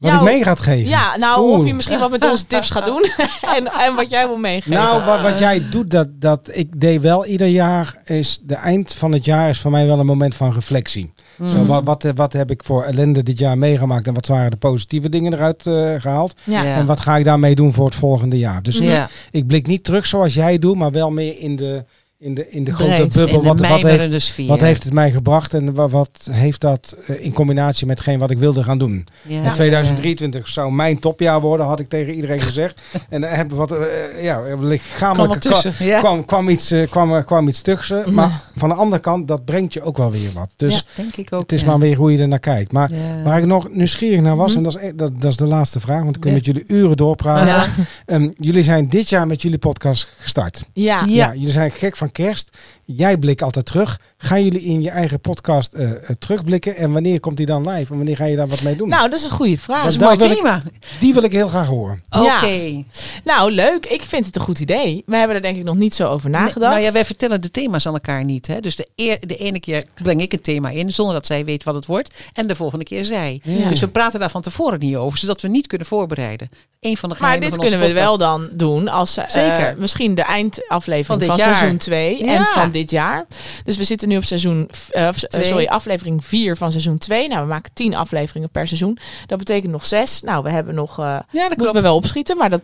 Wat 0.00 0.12
ik 0.12 0.20
mee 0.22 0.42
gaat 0.44 0.60
geven. 0.60 0.88
Ja, 0.88 1.16
nou, 1.16 1.42
Oeh. 1.42 1.58
of 1.58 1.66
je 1.66 1.74
misschien 1.74 1.98
wat 1.98 2.10
met 2.10 2.30
onze 2.30 2.46
tips 2.46 2.70
gaat 2.70 2.84
doen. 2.86 3.04
en, 3.56 3.66
en 3.72 3.94
wat 3.94 4.10
jij 4.10 4.26
wil 4.26 4.36
meegeven. 4.36 4.70
Nou, 4.72 5.04
wat, 5.04 5.20
wat 5.20 5.38
jij 5.38 5.62
doet, 5.70 5.90
dat, 5.90 6.08
dat 6.12 6.50
ik 6.52 6.80
deed 6.80 7.00
wel 7.00 7.26
ieder 7.26 7.46
jaar, 7.46 7.96
is 8.04 8.38
de 8.42 8.54
eind 8.54 8.94
van 8.94 9.12
het 9.12 9.24
jaar 9.24 9.48
is 9.48 9.60
voor 9.60 9.70
mij 9.70 9.86
wel 9.86 9.98
een 9.98 10.06
moment 10.06 10.34
van 10.34 10.52
reflectie. 10.52 11.12
Mhm. 11.36 11.50
Zo, 11.50 11.66
wat, 11.66 11.84
wat, 11.84 12.12
wat 12.14 12.32
heb 12.32 12.50
ik 12.50 12.64
voor 12.64 12.82
ellende 12.84 13.22
dit 13.22 13.38
jaar 13.38 13.58
meegemaakt 13.58 14.06
en 14.06 14.14
wat 14.14 14.26
waren 14.26 14.50
de 14.50 14.56
positieve 14.56 15.08
dingen 15.08 15.32
eruit 15.32 15.66
eh, 15.66 15.94
gehaald? 15.98 16.40
Ja. 16.44 16.62
Ja. 16.62 16.74
En 16.74 16.86
wat 16.86 17.00
ga 17.00 17.16
ik 17.16 17.24
daarmee 17.24 17.54
doen 17.54 17.72
voor 17.72 17.86
het 17.86 17.94
volgende 17.94 18.38
jaar? 18.38 18.62
Dus 18.62 18.78
Ja. 18.78 19.08
ik 19.30 19.46
blik 19.46 19.66
niet 19.66 19.84
terug 19.84 20.06
zoals 20.06 20.34
jij 20.34 20.58
doet, 20.58 20.76
maar 20.76 20.90
wel 20.90 21.10
meer 21.10 21.38
in 21.38 21.56
de, 21.56 21.84
in 22.22 22.34
de, 22.34 22.50
in 22.50 22.64
de 22.64 22.72
grote 22.72 22.90
Breed, 22.94 23.12
bubbel. 23.12 23.34
in 23.34 23.40
de 23.42 23.46
wat, 23.48 23.60
wat, 23.80 23.90
heeft, 23.90 24.22
sfeer. 24.22 24.46
wat 24.46 24.60
heeft 24.60 24.84
het 24.84 24.92
mij 24.92 25.10
gebracht 25.10 25.54
en 25.54 25.74
wat, 25.74 25.90
wat 25.90 26.28
heeft 26.30 26.60
dat 26.60 26.96
eh, 27.06 27.24
in 27.24 27.32
combinatie 27.32 27.86
met 27.86 27.98
hetgeen 27.98 28.18
wat 28.18 28.30
ik 28.30 28.38
wilde 28.38 28.62
gaan 28.62 28.78
doen? 28.78 29.06
Ja. 29.22 29.42
En 29.42 29.52
2023 29.52 30.48
zou 30.48 30.72
mijn 30.72 30.98
topjaar 30.98 31.40
worden, 31.40 31.66
had 31.66 31.80
ik 31.80 31.88
tegen 31.88 32.14
iedereen 32.14 32.40
gezegd. 32.40 32.80
en 33.08 33.20
daar 33.20 33.36
hebben 33.36 33.56
wat, 33.56 33.72
eh, 33.72 34.22
ja, 34.22 34.40
Kwam 34.40 34.64
lichamelijke 34.64 35.38
tussen. 35.38 35.86
Ja. 35.86 35.98
kwam, 35.98 36.24
kwam, 36.24 36.48
iets, 36.48 36.70
eh, 36.70 36.90
kwam, 36.90 37.24
kwam 37.24 37.48
iets 37.48 37.62
tussen. 37.62 38.14
Maar 38.14 38.42
van 38.56 38.68
de 38.68 38.74
andere 38.74 39.02
kant, 39.02 39.28
dat 39.28 39.44
brengt 39.44 39.72
je 39.72 39.82
ook 39.82 39.96
wel 39.96 40.10
weer 40.10 40.30
wat. 40.34 40.50
Dus 40.56 40.74
Ja, 40.74 41.02
denk 41.02 41.16
ik 41.16 41.32
ook. 41.32 41.40
het 41.40 41.52
is 41.52 41.60
ja. 41.60 41.66
maar 41.66 41.78
weer 41.78 41.96
hoe 41.96 42.12
je 42.12 42.18
er 42.18 42.28
naar 42.28 42.38
kijkt. 42.38 42.72
Maar 42.72 42.94
Ja. 42.94 43.22
waar 43.24 43.38
ik 43.38 43.46
nog 43.46 43.68
nieuwsgierig 43.70 44.20
naar 44.20 44.36
was, 44.36 44.48
Mhm. 44.48 44.56
en 44.58 44.62
dat 44.64 44.76
is, 44.76 44.88
e- 44.88 44.92
dat, 44.96 45.20
dat 45.20 45.30
is 45.30 45.36
de 45.36 45.46
laatste 45.46 45.80
vraag, 45.80 46.02
want 46.02 46.14
ik 46.16 46.20
kan 46.22 46.30
Ja. 46.30 46.36
met 46.36 46.46
jullie 46.46 46.64
uren 46.66 46.96
doorpraten. 46.96 47.46
Ja. 47.46 47.66
Ehm, 48.06 48.28
jullie 48.36 48.62
zijn 48.62 48.88
dit 48.88 49.08
jaar 49.08 49.26
met 49.26 49.42
jullie 49.42 49.58
podcast 49.58 50.08
gestart. 50.18 50.64
Ja. 50.72 51.00
Ja. 51.00 51.04
Ja. 51.06 51.32
jullie 51.34 51.50
zijn 51.52 51.70
gek 51.70 51.96
van 51.96 52.08
kerst. 52.10 52.50
Jij 52.96 53.16
blikt 53.18 53.42
altijd 53.42 53.66
terug. 53.66 54.00
Gaan 54.16 54.44
jullie 54.44 54.60
in 54.62 54.82
je 54.82 54.90
eigen 54.90 55.20
podcast 55.20 55.72
eh, 55.74 55.90
eh, 55.90 55.98
terugblikken? 56.18 56.76
En 56.76 56.92
wanneer 56.92 57.20
komt 57.20 57.36
die 57.36 57.46
dan 57.46 57.68
live? 57.68 57.90
En 57.92 57.96
wanneer 57.96 58.16
ga 58.16 58.24
je 58.24 58.36
daar 58.36 58.48
wat 58.48 58.62
mee 58.62 58.76
doen? 58.76 58.88
Nou, 58.88 59.08
dat 59.10 59.18
is 59.18 59.24
een 59.24 59.30
goede 59.30 59.58
vraag. 59.58 59.82
Dat 59.82 59.92
is 59.92 59.98
een 59.98 60.02
mooi 60.04 60.18
ik- 60.24 60.34
thema. 60.36 60.62
die 61.00 61.14
wil 61.14 61.22
ik 61.22 61.32
heel 61.32 61.48
graag 61.48 61.66
horen. 61.66 62.02
Oké. 62.10 62.46
Ja. 62.46 62.82
Nou, 63.24 63.52
leuk. 63.52 63.86
Ik 63.86 64.02
vind 64.02 64.26
het 64.26 64.36
een 64.36 64.42
goed 64.42 64.58
idee. 64.60 65.02
We 65.06 65.16
hebben 65.16 65.36
er 65.36 65.42
denk 65.42 65.56
ik 65.56 65.64
nog 65.64 65.76
niet 65.76 65.94
zo 65.94 66.08
over 66.08 66.30
nagedacht. 66.30 66.72
Nou 66.72 66.84
ja, 66.86 66.92
wij 66.92 67.04
vertellen 67.04 67.40
de 67.40 67.50
thema's 67.50 67.86
aan 67.86 67.92
elkaar 67.94 68.24
niet. 68.24 68.46
Hè? 68.46 68.60
Dus 68.60 68.76
de, 68.76 68.88
eer- 68.96 69.26
de 69.26 69.36
ene 69.36 69.60
keer 69.60 69.84
breng 70.02 70.20
ik 70.22 70.32
een 70.32 70.40
thema 70.42 70.68
in 70.70 70.92
zonder 70.92 71.14
dat 71.14 71.26
zij 71.26 71.44
weet 71.44 71.64
wat 71.64 71.74
het 71.74 71.86
wordt. 71.86 72.14
En 72.32 72.46
de 72.46 72.54
volgende 72.54 72.84
keer 72.84 73.04
zij. 73.04 73.40
Ja. 73.42 73.68
Dus 73.68 73.80
we 73.80 73.88
praten 73.88 74.20
daar 74.20 74.30
van 74.30 74.42
tevoren 74.42 74.78
niet 74.78 74.96
over, 74.96 75.18
zodat 75.18 75.40
we 75.42 75.48
niet 75.48 75.66
kunnen 75.66 75.86
voorbereiden. 75.86 76.48
Eén 76.80 76.96
van 76.96 77.08
de 77.08 77.16
maar 77.18 77.40
dit 77.40 77.56
kunnen 77.56 77.78
we 77.80 77.86
podcast. 77.86 78.04
wel 78.04 78.18
dan 78.18 78.48
doen 78.54 78.88
als 78.88 79.16
eh, 79.16 79.28
Zeker. 79.28 79.74
misschien 79.78 80.14
de 80.14 80.22
eindaflevering 80.22 81.24
Van 81.26 81.38
seizoen 81.38 81.76
2 81.76 82.18
en 82.18 82.24
Ja. 82.32 82.44
van 82.54 82.70
dit 82.70 82.79
jaar. 82.90 83.26
Dus 83.64 83.76
we 83.76 83.84
zitten 83.84 84.08
nu 84.08 84.16
op 84.16 84.24
seizoen, 84.24 84.70
eh, 84.90 85.08
eh, 85.08 85.14
sorry, 85.40 85.66
aflevering 85.66 86.24
4 86.24 86.56
van 86.56 86.70
seizoen 86.70 86.98
2. 86.98 87.28
Nou, 87.28 87.40
we 87.42 87.46
maken 87.48 87.70
10 87.74 87.94
afleveringen 87.94 88.50
per 88.50 88.66
seizoen. 88.66 88.98
Dat 89.26 89.38
betekent 89.38 89.72
nog 89.72 89.84
6. 89.86 90.20
Nou, 90.22 90.42
we 90.42 90.50
hebben 90.50 90.74
nog, 90.74 90.98
eh 90.98 91.04
Ja, 91.04 91.18
dat 91.30 91.40
moeten 91.42 91.56
klopt. 91.56 91.72
we 91.72 91.80
wel 91.80 91.94
opschieten, 91.94 92.36
maar 92.36 92.50
dat 92.50 92.60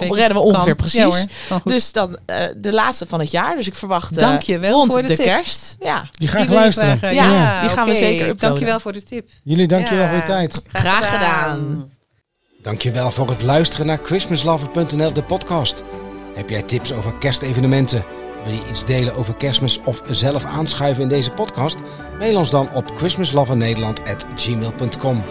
redden 0.00 0.32
we 0.32 0.38
ongeveer 0.38 0.64
Kan. 0.76 0.76
precies. 0.76 1.26
Ja. 1.48 1.60
Dus 1.64 1.92
dan 1.92 2.18
eh, 2.26 2.44
de 2.56 2.72
laatste 2.72 3.06
van 3.06 3.20
het 3.20 3.30
jaar. 3.30 3.56
Dus 3.56 3.66
ik 3.66 3.74
verwacht 3.74 4.18
Dank 4.18 4.42
je 4.42 4.58
wel 4.58 4.72
rond 4.72 4.92
voor 4.92 5.02
de, 5.02 5.08
de 5.08 5.14
tip. 5.14 5.24
kerst. 5.24 5.76
Ja. 5.80 6.08
Die 6.18 6.28
ga 6.28 6.34
Die 6.36 6.42
ik 6.44 6.48
je 6.52 6.54
luisteren. 6.58 6.98
graag, 6.98 7.14
Ja, 7.14 7.60
die 7.60 7.70
gaan 7.70 7.86
we 7.86 7.94
zeker 7.94 8.20
uploaden. 8.20 8.38
Dankjewel 8.48 8.80
voor 8.80 8.92
de 8.92 9.02
tip. 9.02 9.28
Jullie, 9.44 9.66
dankjewel 9.66 10.04
Ja. 10.04 10.08
voor 10.08 10.16
je 10.18 10.24
tijd. 10.24 10.62
Graag 10.72 11.10
gedaan. 11.14 11.90
Dankjewel 12.62 13.10
voor 13.10 13.28
het 13.28 13.42
luisteren 13.42 13.86
naar 13.86 13.98
christmaslover.nl, 14.02 15.12
de 15.12 15.22
podcast. 15.22 15.84
Heb 16.34 16.50
jij 16.50 16.62
tips 16.62 16.92
over 16.92 17.14
kerstevenementen? 17.14 18.04
Wil 18.48 18.56
je 18.56 18.68
iets 18.68 18.84
delen 18.84 19.14
over 19.14 19.34
kerstmis 19.34 19.80
of 19.84 20.02
zelf 20.10 20.44
aanschuiven 20.44 21.02
in 21.02 21.08
deze 21.08 21.30
podcast? 21.30 21.78
Mail 22.18 22.36
ons 22.36 22.50
dan 22.50 22.68
op 22.72 22.92
christmaslovernederland.gmail.com. 22.96 25.22